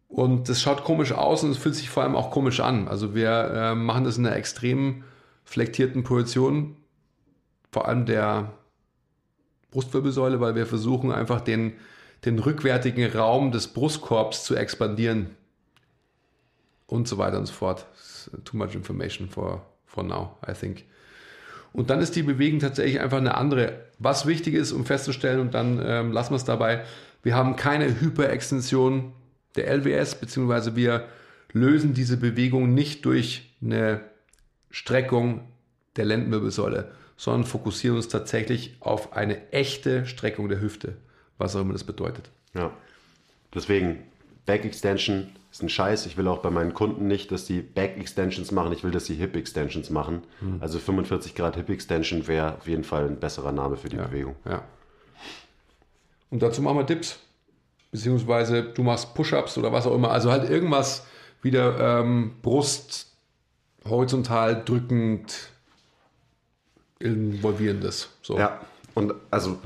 Und 0.10 0.48
das 0.48 0.62
schaut 0.62 0.84
komisch 0.84 1.12
aus 1.12 1.44
und 1.44 1.50
es 1.50 1.58
fühlt 1.58 1.74
sich 1.74 1.90
vor 1.90 2.04
allem 2.04 2.16
auch 2.16 2.30
komisch 2.30 2.60
an. 2.60 2.88
Also 2.88 3.16
wir 3.16 3.32
äh, 3.32 3.74
machen 3.74 4.04
das 4.04 4.16
in 4.16 4.28
einer 4.28 4.36
extrem 4.36 5.06
flektierten 5.44 6.04
Position, 6.04 6.76
vor 7.72 7.88
allem 7.88 8.06
der 8.06 8.54
Brustwirbelsäule, 9.72 10.40
weil 10.40 10.54
wir 10.54 10.68
versuchen 10.68 11.12
einfach 11.12 11.42
den, 11.42 11.74
den 12.26 12.40
rückwärtigen 12.40 13.12
Raum 13.12 13.52
des 13.52 13.68
Brustkorbs 13.68 14.44
zu 14.44 14.56
expandieren 14.56 15.32
und 16.88 17.08
so 17.08 17.18
weiter 17.18 17.38
und 17.38 17.46
so 17.46 17.54
fort. 17.54 17.86
Too 18.46 18.58
much 18.58 18.76
information 18.76 19.30
for, 19.30 19.66
for 19.86 20.04
now, 20.04 20.38
I 20.48 20.54
think. 20.54 20.86
Und 21.74 21.90
dann 21.90 22.02
ist 22.02 22.16
die 22.16 22.24
Bewegung 22.24 22.60
tatsächlich 22.60 23.02
einfach 23.02 23.18
eine 23.18 23.36
andere. 23.36 23.86
Was 24.00 24.26
wichtig 24.26 24.54
ist, 24.54 24.72
um 24.72 24.86
festzustellen, 24.86 25.40
und 25.40 25.54
dann 25.54 25.82
ähm, 25.84 26.12
lassen 26.12 26.32
wir 26.32 26.38
es 26.38 26.46
dabei, 26.46 26.86
wir 27.24 27.36
haben 27.36 27.56
keine 27.56 28.00
Hyperextension 28.00 29.14
der 29.56 29.68
LWS, 29.68 30.16
beziehungsweise 30.16 30.76
wir 30.76 31.08
lösen 31.52 31.94
diese 31.94 32.18
Bewegung 32.18 32.74
nicht 32.74 33.06
durch 33.06 33.56
eine 33.62 34.02
Streckung 34.70 35.48
der 35.96 36.06
Lendenwirbelsäule, 36.06 36.92
sondern 37.16 37.46
fokussieren 37.46 37.98
uns 37.98 38.08
tatsächlich 38.08 38.76
auf 38.80 39.14
eine 39.14 39.52
echte 39.52 40.06
Streckung 40.06 40.50
der 40.50 40.62
Hüfte, 40.62 40.98
was 41.38 41.56
auch 41.56 41.62
immer 41.62 41.74
das 41.74 41.84
bedeutet. 41.84 42.30
Ja. 42.54 42.72
Deswegen, 43.54 44.04
Back 44.46 44.66
Extension 44.66 45.30
ist 45.52 45.62
ein 45.62 45.70
Scheiß. 45.70 46.06
Ich 46.06 46.18
will 46.18 46.28
auch 46.28 46.40
bei 46.40 46.50
meinen 46.50 46.74
Kunden 46.74 47.08
nicht, 47.08 47.32
dass 47.32 47.46
die 47.46 47.62
Back 47.62 47.98
Extensions 47.98 48.52
machen. 48.52 48.74
Ich 48.74 48.84
will, 48.84 48.92
dass 48.92 49.06
sie 49.06 49.16
Hip 49.16 49.36
Extensions 49.36 49.90
machen. 49.90 50.24
Hm. 50.40 50.58
Also 50.62 50.80
45 50.80 51.36
Grad 51.36 51.56
Hip 51.56 51.70
Extension 51.70 52.28
wäre 52.28 52.58
auf 52.58 52.68
jeden 52.68 52.84
Fall 52.84 53.06
ein 53.06 53.20
besserer 53.20 53.52
Name 53.52 53.78
für 53.78 53.90
die 53.90 53.98
ja, 53.98 54.08
Bewegung. 54.08 54.36
Ja. 54.46 54.64
Und 56.32 56.42
dazu 56.42 56.62
machen 56.62 56.78
wir 56.78 56.84
Dips. 56.84 57.20
Beziehungsweise 57.92 58.64
du 58.64 58.82
machst 58.82 59.14
Push-Ups 59.14 59.58
oder 59.60 59.72
was 59.72 59.86
auch 59.86 59.94
immer. 59.94 60.10
Also 60.10 60.32
halt 60.32 60.50
irgendwas 60.50 61.06
wieder 61.44 62.00
ähm, 62.00 62.34
Brust 62.42 63.14
horizontal 63.88 64.64
drückend 64.66 65.52
involvierendes. 66.98 68.10
So. 68.24 68.40
Ja, 68.40 68.62
und 68.96 69.14
also 69.30 69.60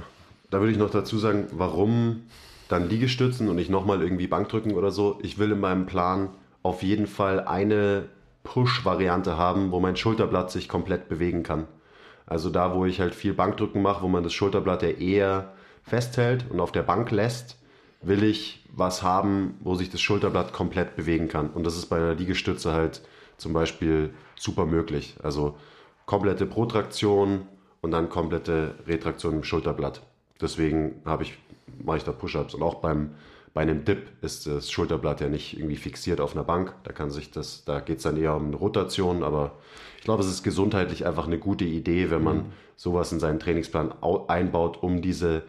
da 0.50 0.60
würde 0.60 0.72
ich 0.72 0.78
noch 0.78 0.90
dazu 0.90 1.18
sagen, 1.18 1.48
warum 1.52 2.24
dann 2.68 2.90
Liegestützen 2.90 3.50
und 3.50 3.56
nicht 3.56 3.70
nochmal 3.70 4.02
irgendwie 4.02 4.28
Bankdrücken 4.28 4.74
oder 4.74 4.92
so. 4.92 5.20
Ich 5.22 5.38
will 5.38 5.52
in 5.52 5.60
meinem 5.60 5.86
Plan 5.86 6.30
auf 6.64 6.84
jeden 6.84 7.08
Fall 7.08 7.40
eine 7.42 8.10
Push-Variante 8.44 9.38
haben, 9.38 9.72
wo 9.72 9.80
mein 9.80 9.96
Schulterblatt 9.96 10.52
sich 10.52 10.68
komplett 10.68 11.10
bewegen 11.10 11.44
kann. 11.44 11.68
Also 12.26 12.50
da, 12.50 12.76
wo 12.76 12.86
ich 12.86 13.00
halt 13.00 13.16
viel 13.16 13.34
Bankdrücken 13.34 13.82
mache, 13.82 14.02
wo 14.02 14.08
man 14.10 14.24
das 14.24 14.34
Schulterblatt 14.34 14.84
ja 14.84 14.90
eher 14.90 15.54
festhält 15.84 16.46
und 16.50 16.60
auf 16.60 16.74
der 16.74 16.84
Bank 16.84 17.12
lässt, 17.12 17.58
will 18.02 18.24
ich 18.24 18.66
was 18.74 19.02
haben, 19.02 19.56
wo 19.62 19.76
sich 19.76 19.90
das 19.90 20.02
Schulterblatt 20.02 20.54
komplett 20.54 20.96
bewegen 20.96 21.30
kann. 21.30 21.50
Und 21.50 21.66
das 21.66 21.78
ist 21.78 21.88
bei 21.88 21.98
einer 21.98 22.16
Liegestütze 22.16 22.74
halt 22.74 23.02
zum 23.38 23.54
Beispiel 23.54 24.14
super 24.36 24.66
möglich. 24.66 25.16
Also 25.24 25.56
komplette 26.06 26.46
Protraktion 26.46 27.48
und 27.82 27.92
dann 27.92 28.10
komplette 28.10 28.76
Retraktion 28.88 29.36
im 29.36 29.44
Schulterblatt. 29.44 30.02
Deswegen 30.42 31.02
habe 31.06 31.24
ich 31.24 31.38
mache 31.84 31.98
ich 31.98 32.04
da 32.04 32.12
Push-ups. 32.12 32.54
Und 32.54 32.64
auch 32.64 32.76
beim, 32.76 33.12
bei 33.54 33.62
einem 33.62 33.86
Dip 33.86 34.12
ist 34.22 34.48
das 34.48 34.72
Schulterblatt 34.72 35.22
ja 35.22 35.30
nicht 35.30 35.58
irgendwie 35.58 35.76
fixiert 35.76 36.22
auf 36.22 36.34
einer 36.34 36.44
Bank. 36.44 36.74
Da 36.84 36.92
kann 36.92 37.10
sich 37.10 37.32
das, 37.32 37.64
da 37.66 37.80
geht 37.80 37.98
es 37.98 38.04
dann 38.04 38.18
eher 38.18 38.36
um 38.36 38.48
eine 38.48 38.56
Rotation, 38.56 39.24
aber 39.24 39.58
ich 39.98 40.04
glaube, 40.04 40.24
es 40.24 40.30
ist 40.30 40.44
gesundheitlich 40.44 41.06
einfach 41.06 41.28
eine 41.28 41.40
gute 41.40 41.66
Idee, 41.66 42.10
wenn 42.10 42.24
man 42.24 42.38
mhm. 42.38 42.46
sowas 42.76 43.12
in 43.12 43.20
seinen 43.20 43.40
Trainingsplan 43.40 43.94
einbaut, 44.28 44.82
um 44.82 45.02
diese 45.02 45.44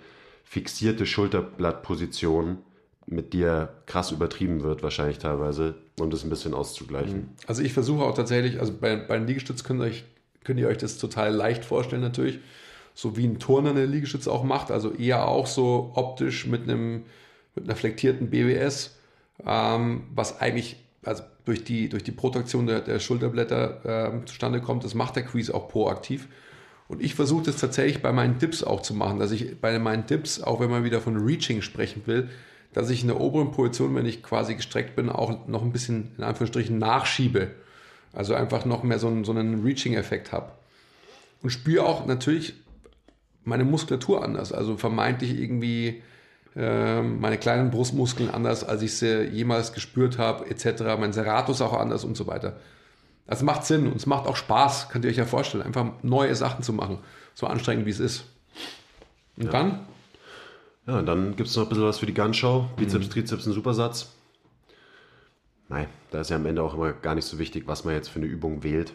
fixierte 0.45 1.07
Schulterblattposition 1.07 2.59
mit 3.07 3.33
dir 3.33 3.71
krass 3.87 4.11
übertrieben 4.13 4.63
wird, 4.63 4.83
wahrscheinlich 4.83 5.19
teilweise, 5.19 5.75
um 5.99 6.11
das 6.11 6.25
ein 6.25 6.31
bisschen 6.31 6.55
auszugleichen. 6.55 7.17
Mhm. 7.17 7.29
Also 7.47 7.63
ich 7.63 7.73
versuche 7.73 8.05
auch 8.05 8.15
tatsächlich, 8.15 8.61
also 8.61 8.73
bei, 8.79 8.97
bei 8.97 9.19
Liegestütz 9.19 9.65
könnt 9.65 9.81
ihr, 9.81 9.87
euch, 9.87 10.05
könnt 10.45 10.61
ihr 10.61 10.69
euch 10.69 10.79
das 10.79 10.99
total 10.99 11.33
leicht 11.33 11.65
vorstellen 11.65 12.03
natürlich 12.03 12.41
so 12.99 13.17
wie 13.17 13.29
ein 13.29 13.39
Turner 13.39 13.71
eine 13.71 13.87
Liegestütze 13.87 14.33
auch 14.33 14.43
macht, 14.43 14.73
also 14.73 14.93
eher 14.93 15.29
auch 15.29 15.47
so 15.47 15.93
optisch 15.95 16.49
mit 16.49 16.65
einem 16.65 17.05
mit 17.55 17.65
einer 17.65 17.77
flektierten 17.77 18.29
BWS, 18.29 18.97
ähm, 19.47 20.09
was 20.17 20.41
eigentlich 20.41 20.85
also 21.05 21.23
durch 21.45 21.63
die, 21.63 21.89
durch 21.89 22.03
die 22.03 22.11
Protraktion 22.11 22.67
der, 22.67 22.81
der 22.81 22.99
Schulterblätter 22.99 24.15
äh, 24.17 24.25
zustande 24.27 24.61
kommt. 24.61 24.83
Das 24.83 24.95
macht 24.95 25.15
der 25.15 25.23
Crease 25.23 25.55
auch 25.55 25.69
proaktiv. 25.69 26.27
Und 26.89 27.01
ich 27.01 27.15
versuche 27.15 27.45
das 27.45 27.59
tatsächlich 27.59 28.03
bei 28.03 28.13
meinen 28.13 28.41
Dips 28.41 28.65
auch 28.65 28.83
zu 28.83 28.95
machen, 28.95 29.21
dass 29.21 29.31
ich 29.31 29.61
bei 29.61 29.79
meinen 29.79 30.07
Dips, 30.07 30.43
auch 30.43 30.59
wenn 30.59 30.71
man 30.71 30.83
wieder 30.83 31.01
von 31.01 31.17
Reaching 31.19 31.63
sprechen 31.63 32.03
will, 32.07 32.29
dass 32.73 32.91
ich 32.91 33.03
in 33.03 33.09
der 33.09 33.21
oberen 33.21 33.53
Position, 33.53 33.95
wenn 33.95 34.07
ich 34.07 34.25
quasi 34.25 34.57
gestreckt 34.57 34.97
bin, 34.97 35.09
auch 35.09 35.47
noch 35.47 35.63
ein 35.63 35.71
bisschen 35.73 36.11
in 36.19 36.25
Anführungsstrichen 36.25 36.79
nachschiebe. 36.79 37.53
Also 38.13 38.35
einfach 38.35 38.65
noch 38.65 38.83
mehr 38.83 38.99
so 38.99 39.07
einen, 39.07 39.25
so 39.25 39.31
einen 39.31 39.63
Reaching-Effekt 39.63 40.33
habe. 40.33 40.51
Und 41.43 41.51
spüre 41.51 41.87
auch 41.87 42.07
natürlich 42.07 42.55
meine 43.49 43.65
Muskulatur 43.65 44.23
anders. 44.23 44.53
Also 44.53 44.77
vermeintlich 44.77 45.39
irgendwie 45.39 46.03
äh, 46.55 47.03
meine 47.03 47.39
kleinen 47.39 47.71
Brustmuskeln 47.71 48.31
anders, 48.31 48.65
als 48.65 48.83
ich 48.83 48.97
sie 48.97 49.25
jemals 49.25 49.73
gespürt 49.73 50.19
habe, 50.19 50.49
etc. 50.51 50.83
Mein 50.99 51.13
Serratus 51.13 51.61
auch 51.61 51.73
anders 51.73 52.05
und 52.05 52.17
so 52.17 52.27
weiter. 52.27 52.57
Das 53.27 53.43
macht 53.43 53.65
Sinn 53.65 53.87
und 53.87 53.97
es 53.97 54.07
macht 54.07 54.27
auch 54.27 54.37
Spaß, 54.37 54.89
könnt 54.89 55.05
ihr 55.05 55.11
euch 55.11 55.19
ja 55.19 55.27
vorstellen, 55.27 55.63
einfach 55.63 55.87
neue 56.03 56.35
Sachen 56.35 56.63
zu 56.63 56.73
machen, 56.73 56.99
so 57.35 57.47
anstrengend 57.47 57.85
wie 57.85 57.91
es 57.91 58.01
ist. 58.01 58.25
Und 59.37 59.47
ja. 59.47 59.51
dann? 59.51 59.81
Ja, 60.87 61.03
dann 61.03 61.37
gibt 61.37 61.51
es 61.51 61.57
noch 61.57 61.65
ein 61.65 61.69
bisschen 61.69 61.85
was 61.85 61.99
für 61.99 62.07
die 62.07 62.15
Gunschau. 62.15 62.71
Bizeps, 62.77 63.07
mhm. 63.07 63.11
Trizeps, 63.11 63.47
ein 63.47 63.53
Supersatz. 63.53 64.15
Nein, 65.69 65.87
da 66.11 66.23
ist 66.23 66.31
ja 66.31 66.37
am 66.37 66.47
Ende 66.47 66.63
auch 66.63 66.73
immer 66.73 66.93
gar 66.93 67.15
nicht 67.15 67.27
so 67.27 67.39
wichtig, 67.39 67.65
was 67.67 67.85
man 67.85 67.93
jetzt 67.93 68.09
für 68.09 68.19
eine 68.19 68.27
Übung 68.27 68.63
wählt. 68.63 68.95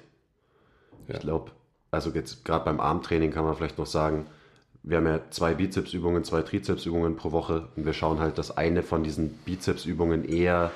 Ja. 1.08 1.16
Ich 1.16 1.22
glaube, 1.22 1.52
also 1.92 2.10
jetzt 2.10 2.44
gerade 2.44 2.66
beim 2.66 2.80
Armtraining 2.80 3.30
kann 3.30 3.46
man 3.46 3.56
vielleicht 3.56 3.78
noch 3.78 3.86
sagen, 3.86 4.26
wir 4.84 4.98
haben 4.98 5.08
ja 5.08 5.22
zwei 5.30 5.54
Bizepsübungen, 5.54 6.26
zwei 6.26 6.42
Trizepsübungen 6.42 7.16
pro 7.16 7.32
Woche 7.32 7.70
und 7.76 7.86
wir 7.86 7.94
schauen 7.94 8.20
halt, 8.20 8.38
dass 8.38 8.56
eine 8.56 8.84
von 8.84 9.04
diesen 9.04 9.30
Bizepsübungen 9.30 10.26
eher 10.26 10.72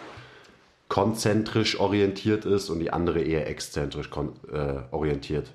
konzentrisch 0.87 1.79
orientiert 1.79 2.45
ist 2.45 2.69
und 2.69 2.79
die 2.79 2.91
andere 2.91 3.19
eher 3.21 3.47
exzentrisch 3.47 4.09
äh, 4.51 4.75
orientiert. 4.91 5.51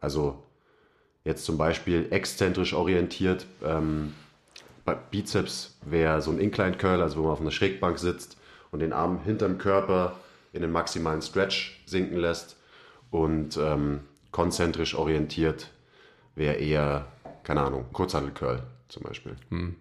Also 0.00 0.42
jetzt 1.24 1.44
zum 1.44 1.58
Beispiel 1.58 2.06
exzentrisch 2.10 2.72
orientiert, 2.72 3.44
ähm, 3.62 4.14
bei 4.86 4.94
Bizeps 4.94 5.76
wäre 5.84 6.22
so 6.22 6.30
ein 6.30 6.38
Incline 6.38 6.78
Curl, 6.78 7.02
also 7.02 7.18
wo 7.18 7.22
man 7.24 7.32
auf 7.32 7.40
einer 7.42 7.50
Schrägbank 7.50 7.98
sitzt 7.98 8.38
und 8.70 8.80
den 8.80 8.94
Arm 8.94 9.20
hinterm 9.22 9.58
Körper 9.58 10.16
in 10.54 10.62
den 10.62 10.72
maximalen 10.72 11.20
Stretch 11.20 11.82
sinken 11.84 12.16
lässt 12.16 12.56
und 13.10 13.58
ähm, 13.58 14.00
konzentrisch 14.30 14.94
orientiert 14.94 15.70
wäre 16.34 16.54
eher 16.54 17.06
keine 17.50 17.62
Ahnung, 17.62 17.86
Kurzhandel-Curl 17.92 18.62
zum 18.88 19.02
Beispiel. 19.02 19.34
Hm. 19.48 19.74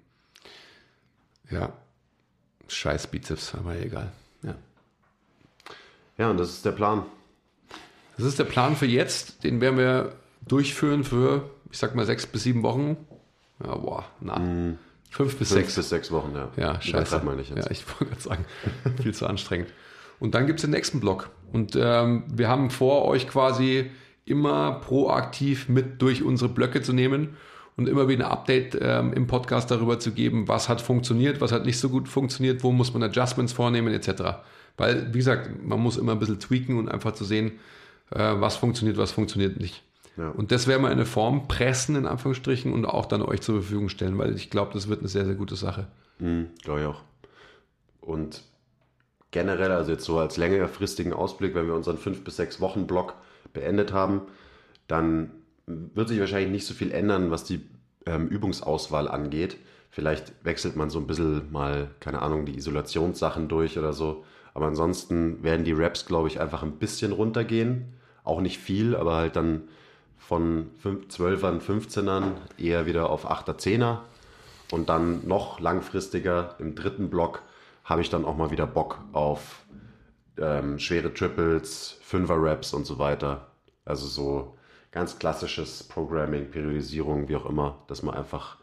Ja, 1.51 1.71
scheiß 2.67 3.05
Bizeps, 3.05 3.53
aber 3.53 3.75
egal. 3.75 4.11
Ja. 4.41 4.55
ja, 6.17 6.31
und 6.31 6.39
das 6.39 6.49
ist 6.49 6.65
der 6.65 6.71
Plan. 6.71 7.03
Das 8.17 8.25
ist 8.25 8.39
der 8.39 8.45
Plan 8.45 8.75
für 8.75 8.87
jetzt, 8.87 9.43
den 9.43 9.61
werden 9.61 9.77
wir 9.77 10.15
durchführen 10.47 11.03
für, 11.03 11.47
ich 11.69 11.77
sag 11.77 11.93
mal, 11.93 12.07
sechs 12.07 12.25
bis 12.25 12.41
sieben 12.41 12.63
Wochen. 12.63 12.97
Ja, 13.63 13.75
boah, 13.75 14.03
na. 14.19 14.39
Mm. 14.39 14.79
Fünf 15.11 15.37
bis 15.37 15.49
Fünf 15.49 15.61
sechs. 15.61 15.75
bis 15.75 15.89
sechs 15.89 16.11
Wochen, 16.11 16.33
ja. 16.33 16.49
Ja, 16.57 16.81
scheiße. 16.81 17.23
Mal 17.23 17.35
nicht 17.35 17.55
jetzt. 17.55 17.65
Ja, 17.65 17.71
ich 17.71 17.85
wollte 17.87 18.05
gerade 18.05 18.21
sagen, 18.21 18.45
viel 19.03 19.13
zu 19.13 19.27
anstrengend. 19.27 19.71
Und 20.19 20.33
dann 20.33 20.47
gibt 20.47 20.57
es 20.57 20.63
den 20.63 20.71
nächsten 20.71 20.99
Block. 20.99 21.29
Und 21.53 21.75
ähm, 21.79 22.23
wir 22.33 22.47
haben 22.47 22.71
vor, 22.71 23.05
euch 23.05 23.27
quasi 23.27 23.91
immer 24.25 24.79
proaktiv 24.79 25.69
mit 25.69 26.01
durch 26.01 26.23
unsere 26.23 26.49
Blöcke 26.49 26.81
zu 26.81 26.93
nehmen 26.93 27.37
und 27.79 27.87
immer 27.87 28.09
wieder 28.09 28.25
ein 28.25 28.31
Update 28.31 28.77
ähm, 28.81 29.13
im 29.13 29.25
Podcast 29.25 29.71
darüber 29.71 29.99
zu 29.99 30.11
geben, 30.11 30.49
was 30.49 30.67
hat 30.67 30.81
funktioniert, 30.81 31.39
was 31.39 31.53
hat 31.53 31.65
nicht 31.65 31.79
so 31.79 31.87
gut 31.87 32.09
funktioniert, 32.09 32.61
wo 32.61 32.73
muss 32.73 32.93
man 32.93 33.01
Adjustments 33.03 33.53
vornehmen 33.53 33.93
etc. 33.93 34.21
Weil, 34.75 35.13
wie 35.13 35.19
gesagt, 35.19 35.63
man 35.63 35.79
muss 35.79 35.95
immer 35.95 36.11
ein 36.11 36.19
bisschen 36.19 36.41
tweaken 36.41 36.77
und 36.77 36.89
einfach 36.89 37.13
zu 37.13 37.23
sehen, 37.23 37.53
äh, 38.11 38.33
was 38.35 38.57
funktioniert, 38.57 38.97
was 38.97 39.13
funktioniert 39.13 39.61
nicht. 39.61 39.81
Ja. 40.17 40.27
Und 40.27 40.51
das 40.51 40.67
werden 40.67 40.81
wir 40.81 40.89
in 40.89 40.97
eine 40.97 41.05
Form 41.05 41.47
pressen, 41.47 41.95
in 41.95 42.05
Anführungsstrichen, 42.05 42.73
und 42.73 42.85
auch 42.85 43.05
dann 43.05 43.21
euch 43.21 43.39
zur 43.39 43.61
Verfügung 43.61 43.87
stellen, 43.87 44.17
weil 44.17 44.35
ich 44.35 44.49
glaube, 44.49 44.73
das 44.73 44.89
wird 44.89 44.99
eine 44.99 45.07
sehr, 45.07 45.23
sehr 45.23 45.35
gute 45.35 45.55
Sache. 45.55 45.87
Mhm, 46.19 46.47
glaube 46.61 46.81
ich 46.81 46.85
auch. 46.85 47.01
Und 48.01 48.41
generell, 49.31 49.71
also 49.71 49.93
jetzt 49.93 50.03
so 50.03 50.19
als 50.19 50.35
längerfristigen 50.35 51.13
Ausblick, 51.13 51.55
wenn 51.55 51.67
wir 51.67 51.75
unseren 51.75 51.97
fünf 51.97 52.25
bis 52.25 52.35
sechs 52.35 52.59
Wochen 52.59 52.87
Block 52.87 53.13
beendet 53.53 53.93
haben, 53.93 54.23
dann 54.89 55.31
wird 55.69 56.09
sich 56.09 56.19
wahrscheinlich 56.19 56.51
nicht 56.51 56.65
so 56.65 56.73
viel 56.73 56.91
ändern, 56.91 57.31
was 57.31 57.43
die 57.43 57.61
ähm, 58.05 58.27
Übungsauswahl 58.27 59.07
angeht. 59.07 59.57
Vielleicht 59.89 60.33
wechselt 60.43 60.75
man 60.75 60.89
so 60.89 60.99
ein 60.99 61.07
bisschen 61.07 61.51
mal, 61.51 61.89
keine 61.99 62.21
Ahnung, 62.21 62.45
die 62.45 62.57
Isolationssachen 62.57 63.47
durch 63.47 63.77
oder 63.77 63.93
so. 63.93 64.23
Aber 64.53 64.67
ansonsten 64.67 65.43
werden 65.43 65.65
die 65.65 65.73
Raps, 65.73 66.05
glaube 66.05 66.27
ich, 66.27 66.39
einfach 66.39 66.63
ein 66.63 66.73
bisschen 66.73 67.11
runtergehen. 67.11 67.93
Auch 68.23 68.41
nicht 68.41 68.59
viel, 68.59 68.95
aber 68.95 69.15
halt 69.15 69.35
dann 69.35 69.63
von 70.17 70.71
12ern, 70.83 71.59
15ern 71.59 72.33
eher 72.57 72.85
wieder 72.85 73.09
auf 73.09 73.29
8er, 73.29 73.57
10er. 73.57 73.99
Und 74.71 74.89
dann 74.89 75.27
noch 75.27 75.59
langfristiger 75.59 76.55
im 76.59 76.75
dritten 76.75 77.09
Block 77.09 77.41
habe 77.83 78.01
ich 78.01 78.09
dann 78.09 78.25
auch 78.25 78.37
mal 78.37 78.51
wieder 78.51 78.67
Bock 78.67 78.99
auf 79.13 79.63
ähm, 80.37 80.77
schwere 80.77 81.13
Triples, 81.13 81.99
5er 82.07 82.43
Raps 82.43 82.73
und 82.73 82.85
so 82.85 82.99
weiter. 82.99 83.47
Also 83.85 84.05
so 84.05 84.58
ganz 84.91 85.19
klassisches 85.19 85.83
Programming, 85.83 86.49
Periodisierung, 86.51 87.29
wie 87.29 87.35
auch 87.35 87.45
immer, 87.45 87.83
dass 87.87 88.03
man 88.03 88.15
einfach 88.15 88.57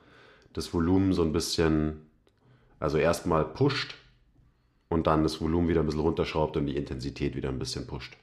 das 0.52 0.72
Volumen 0.72 1.12
so 1.12 1.22
ein 1.22 1.32
bisschen, 1.32 2.00
also 2.80 2.98
erstmal 2.98 3.44
pusht 3.44 3.94
und 4.88 5.06
dann 5.06 5.22
das 5.22 5.40
Volumen 5.40 5.68
wieder 5.68 5.80
ein 5.80 5.86
bisschen 5.86 6.00
runterschraubt 6.00 6.56
und 6.56 6.66
die 6.66 6.76
Intensität 6.76 7.36
wieder 7.36 7.48
ein 7.48 7.58
bisschen 7.58 7.86
pusht. 7.86 8.16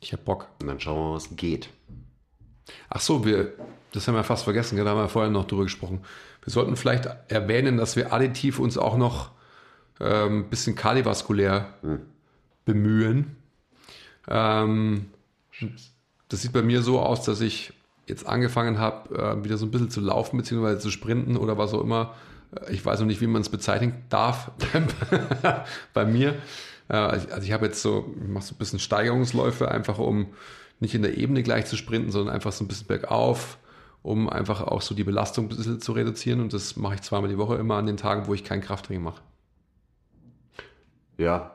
Ich 0.00 0.12
hab 0.12 0.24
Bock. 0.24 0.48
Und 0.60 0.68
dann 0.68 0.80
schauen 0.80 0.96
wir 0.96 1.08
mal, 1.08 1.14
was 1.14 1.34
geht. 1.34 1.70
Ach 2.88 3.00
so, 3.00 3.24
wir, 3.24 3.52
das 3.92 4.06
haben 4.06 4.14
wir 4.14 4.24
fast 4.24 4.44
vergessen, 4.44 4.76
da 4.76 4.84
haben 4.84 4.98
wir 4.98 5.08
vorher 5.08 5.30
noch 5.30 5.46
drüber 5.46 5.64
gesprochen. 5.64 6.04
Wir 6.42 6.52
sollten 6.52 6.76
vielleicht 6.76 7.06
erwähnen, 7.28 7.76
dass 7.76 7.96
wir 7.96 8.12
additiv 8.12 8.58
uns 8.58 8.78
auch 8.78 8.96
noch 8.96 9.30
ein 9.98 10.32
ähm, 10.32 10.50
bisschen 10.50 10.74
kardiovaskulär 10.74 11.74
bemühen. 12.64 13.36
Ähm, 14.28 15.06
das 16.34 16.42
sieht 16.42 16.52
bei 16.52 16.62
mir 16.62 16.82
so 16.82 17.00
aus, 17.00 17.22
dass 17.24 17.40
ich 17.40 17.72
jetzt 18.06 18.26
angefangen 18.26 18.78
habe, 18.78 19.14
äh, 19.16 19.44
wieder 19.44 19.56
so 19.56 19.66
ein 19.66 19.70
bisschen 19.70 19.90
zu 19.90 20.00
laufen, 20.00 20.36
beziehungsweise 20.36 20.80
zu 20.80 20.90
sprinten 20.90 21.36
oder 21.36 21.56
was 21.58 21.72
auch 21.74 21.80
immer. 21.80 22.14
Äh, 22.54 22.72
Ich 22.74 22.84
weiß 22.84 23.00
noch 23.00 23.06
nicht, 23.06 23.20
wie 23.20 23.28
man 23.28 23.42
es 23.42 23.48
bezeichnen 23.48 24.04
darf 24.08 24.50
bei 25.94 26.04
mir. 26.04 26.34
Äh, 26.88 26.94
Also 26.96 27.28
also 27.30 27.42
ich 27.46 27.52
habe 27.52 27.66
jetzt 27.66 27.80
so, 27.82 28.12
mache 28.26 28.44
so 28.46 28.54
ein 28.54 28.58
bisschen 28.58 28.80
Steigerungsläufe, 28.80 29.70
einfach 29.70 29.98
um 29.98 30.34
nicht 30.80 30.94
in 30.94 31.02
der 31.02 31.16
Ebene 31.16 31.42
gleich 31.44 31.66
zu 31.66 31.76
sprinten, 31.76 32.10
sondern 32.10 32.34
einfach 32.34 32.52
so 32.52 32.64
ein 32.64 32.68
bisschen 32.68 32.88
bergauf, 32.88 33.58
um 34.02 34.28
einfach 34.28 34.60
auch 34.62 34.82
so 34.82 34.94
die 34.94 35.04
Belastung 35.04 35.46
ein 35.46 35.48
bisschen 35.56 35.80
zu 35.80 35.92
reduzieren. 35.92 36.40
Und 36.40 36.52
das 36.52 36.76
mache 36.76 36.96
ich 36.96 37.02
zweimal 37.02 37.30
die 37.30 37.38
Woche 37.38 37.56
immer 37.56 37.76
an 37.76 37.86
den 37.86 37.96
Tagen, 37.96 38.26
wo 38.26 38.34
ich 38.34 38.42
kein 38.44 38.60
Krafttraining 38.60 39.02
mache. 39.04 39.22
Ja, 41.16 41.53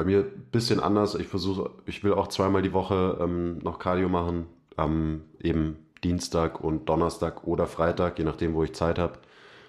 bei 0.00 0.06
mir 0.06 0.20
ein 0.20 0.46
bisschen 0.50 0.80
anders. 0.80 1.14
Ich 1.14 1.26
versuche, 1.26 1.72
ich 1.84 2.02
will 2.02 2.14
auch 2.14 2.28
zweimal 2.28 2.62
die 2.62 2.72
Woche 2.72 3.18
ähm, 3.20 3.58
noch 3.58 3.78
Cardio 3.78 4.08
machen. 4.08 4.46
Am 4.76 5.24
eben 5.42 5.76
Dienstag 6.02 6.64
und 6.64 6.88
Donnerstag 6.88 7.46
oder 7.46 7.66
Freitag, 7.66 8.18
je 8.18 8.24
nachdem, 8.24 8.54
wo 8.54 8.64
ich 8.64 8.72
Zeit 8.72 8.98
habe. 8.98 9.18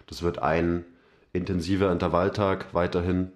Das 0.08 0.24
wird 0.24 0.40
ein 0.40 0.86
intensiver 1.34 1.92
Intervalltag 1.92 2.74
weiterhin. 2.74 3.34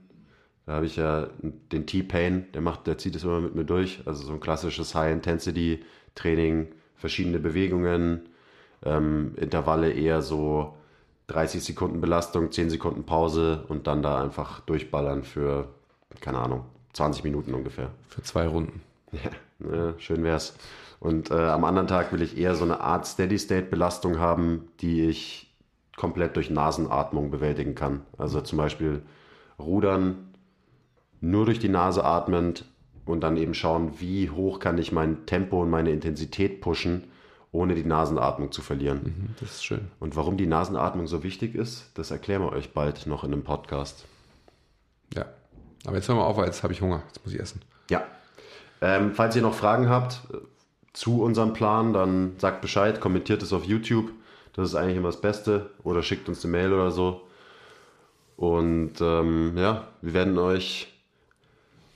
Da 0.66 0.76
habe 0.76 0.86
ich 0.86 0.96
ja 0.96 1.28
den 1.44 1.86
T-Pain, 1.86 2.46
der 2.54 2.62
macht, 2.62 2.88
der 2.88 2.98
zieht 2.98 3.18
es 3.18 3.26
immer 3.26 3.42
mit 3.42 3.56
mir 3.56 3.66
durch. 3.66 4.02
Also 4.06 4.26
so 4.26 4.32
ein 4.32 4.40
klassisches 4.40 4.96
High-Intensity-Training, 4.96 6.70
verschiedene 6.96 7.40
Bewegungen, 7.40 8.30
ähm, 8.86 9.34
Intervalle 9.36 9.92
eher 9.92 10.22
so 10.22 10.78
30 11.28 11.62
Sekunden 11.62 12.00
Belastung, 12.00 12.54
10 12.54 12.70
Sekunden 12.70 13.06
Pause 13.06 13.66
und 13.68 13.86
dann 13.86 14.02
da 14.02 14.24
einfach 14.24 14.62
durchballern 14.62 15.24
für, 15.24 15.68
keine 16.22 16.38
Ahnung, 16.38 16.64
20 16.96 17.24
Minuten 17.24 17.54
ungefähr. 17.54 17.92
Für 18.10 18.24
zwei 18.24 18.48
Runden. 18.48 18.82
Ja, 19.12 19.30
ne, 19.60 19.94
schön 19.98 20.24
wär's. 20.24 20.56
Und 21.00 21.30
äh, 21.30 21.36
am 21.36 21.64
anderen 21.66 21.88
Tag 21.88 22.12
will 22.12 22.22
ich 22.22 22.38
eher 22.38 22.56
so 22.56 22.64
eine 22.64 22.80
Art 22.82 23.06
Steady-State-Belastung 23.06 24.18
haben, 24.20 24.70
die 24.82 25.06
ich 25.06 25.54
komplett 25.96 26.36
durch 26.36 26.50
Nasenatmung 26.50 27.32
bewältigen 27.32 27.76
kann. 27.76 28.02
Also 28.18 28.42
zum 28.42 28.58
Beispiel 28.58 29.02
rudern, 29.60 30.34
nur 31.22 31.46
durch 31.46 31.60
die 31.60 31.70
Nase 31.70 32.04
atmend 32.04 32.66
und 33.06 33.22
dann 33.22 33.38
eben 33.38 33.54
schauen, 33.54 34.00
wie 34.00 34.30
hoch 34.30 34.60
kann 34.60 34.78
ich 34.78 34.92
mein 34.92 35.26
Tempo 35.26 35.62
und 35.62 35.70
meine 35.70 35.92
Intensität 35.92 36.60
pushen, 36.62 37.06
ohne 37.52 37.76
die 37.76 37.86
Nasenatmung 37.86 38.52
zu 38.52 38.62
verlieren. 38.62 39.02
Mhm, 39.04 39.36
Das 39.40 39.52
ist 39.52 39.66
schön. 39.66 39.88
Und 40.00 40.16
warum 40.16 40.38
die 40.38 40.48
Nasenatmung 40.48 41.08
so 41.08 41.24
wichtig 41.24 41.56
ist, 41.56 41.92
das 41.94 42.12
erklären 42.12 42.42
wir 42.42 42.52
euch 42.52 42.74
bald 42.74 43.06
noch 43.08 43.24
in 43.24 43.32
einem 43.32 43.44
Podcast. 43.44 44.06
Ja. 45.16 45.26
Aber 45.86 45.96
jetzt 45.96 46.08
hören 46.08 46.18
wir 46.18 46.26
auf, 46.26 46.38
weil 46.38 46.46
jetzt 46.46 46.64
habe 46.64 46.74
ich 46.74 46.82
Hunger. 46.82 47.04
Jetzt 47.08 47.24
muss 47.24 47.34
ich 47.34 47.40
essen. 47.40 47.62
Ja. 47.90 48.04
Ähm, 48.82 49.14
falls 49.14 49.36
ihr 49.36 49.42
noch 49.42 49.54
Fragen 49.54 49.90
habt 49.90 50.22
äh, 50.34 50.38
zu 50.94 51.22
unserem 51.22 51.54
Plan, 51.54 51.94
dann 51.94 52.36
sagt 52.40 52.62
Bescheid, 52.62 53.00
kommentiert 53.00 53.44
es 53.44 53.54
auf 53.54 53.64
YouTube. 53.66 54.12
Das 54.54 54.70
ist 54.70 54.76
eigentlich 54.76 54.98
immer 54.98 55.10
das 55.10 55.22
Beste. 55.22 55.70
Oder 55.84 56.02
schickt 56.02 56.30
uns 56.30 56.44
eine 56.44 56.52
Mail 56.52 56.74
oder 56.74 56.92
so. 56.92 57.22
Und 58.38 59.00
ähm, 59.02 59.58
ja, 59.58 59.88
wir 60.02 60.14
werden 60.14 60.38
euch. 60.38 60.92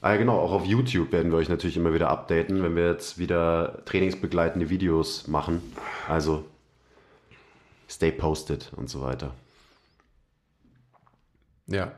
Ah, 0.02 0.16
genau, 0.16 0.40
auch 0.40 0.54
auf 0.54 0.66
YouTube 0.66 1.12
werden 1.12 1.32
wir 1.32 1.38
euch 1.38 1.50
natürlich 1.50 1.76
immer 1.76 1.94
wieder 1.94 2.10
updaten, 2.10 2.64
wenn 2.64 2.76
wir 2.76 2.90
jetzt 2.90 3.18
wieder 3.18 3.84
trainingsbegleitende 3.84 4.70
Videos 4.70 5.28
machen. 5.28 5.62
Also 6.08 6.46
stay 7.90 8.12
posted 8.12 8.72
und 8.78 8.90
so 8.90 9.02
weiter. 9.02 9.34
Ja, 11.68 11.92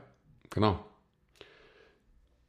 genau. 0.50 0.80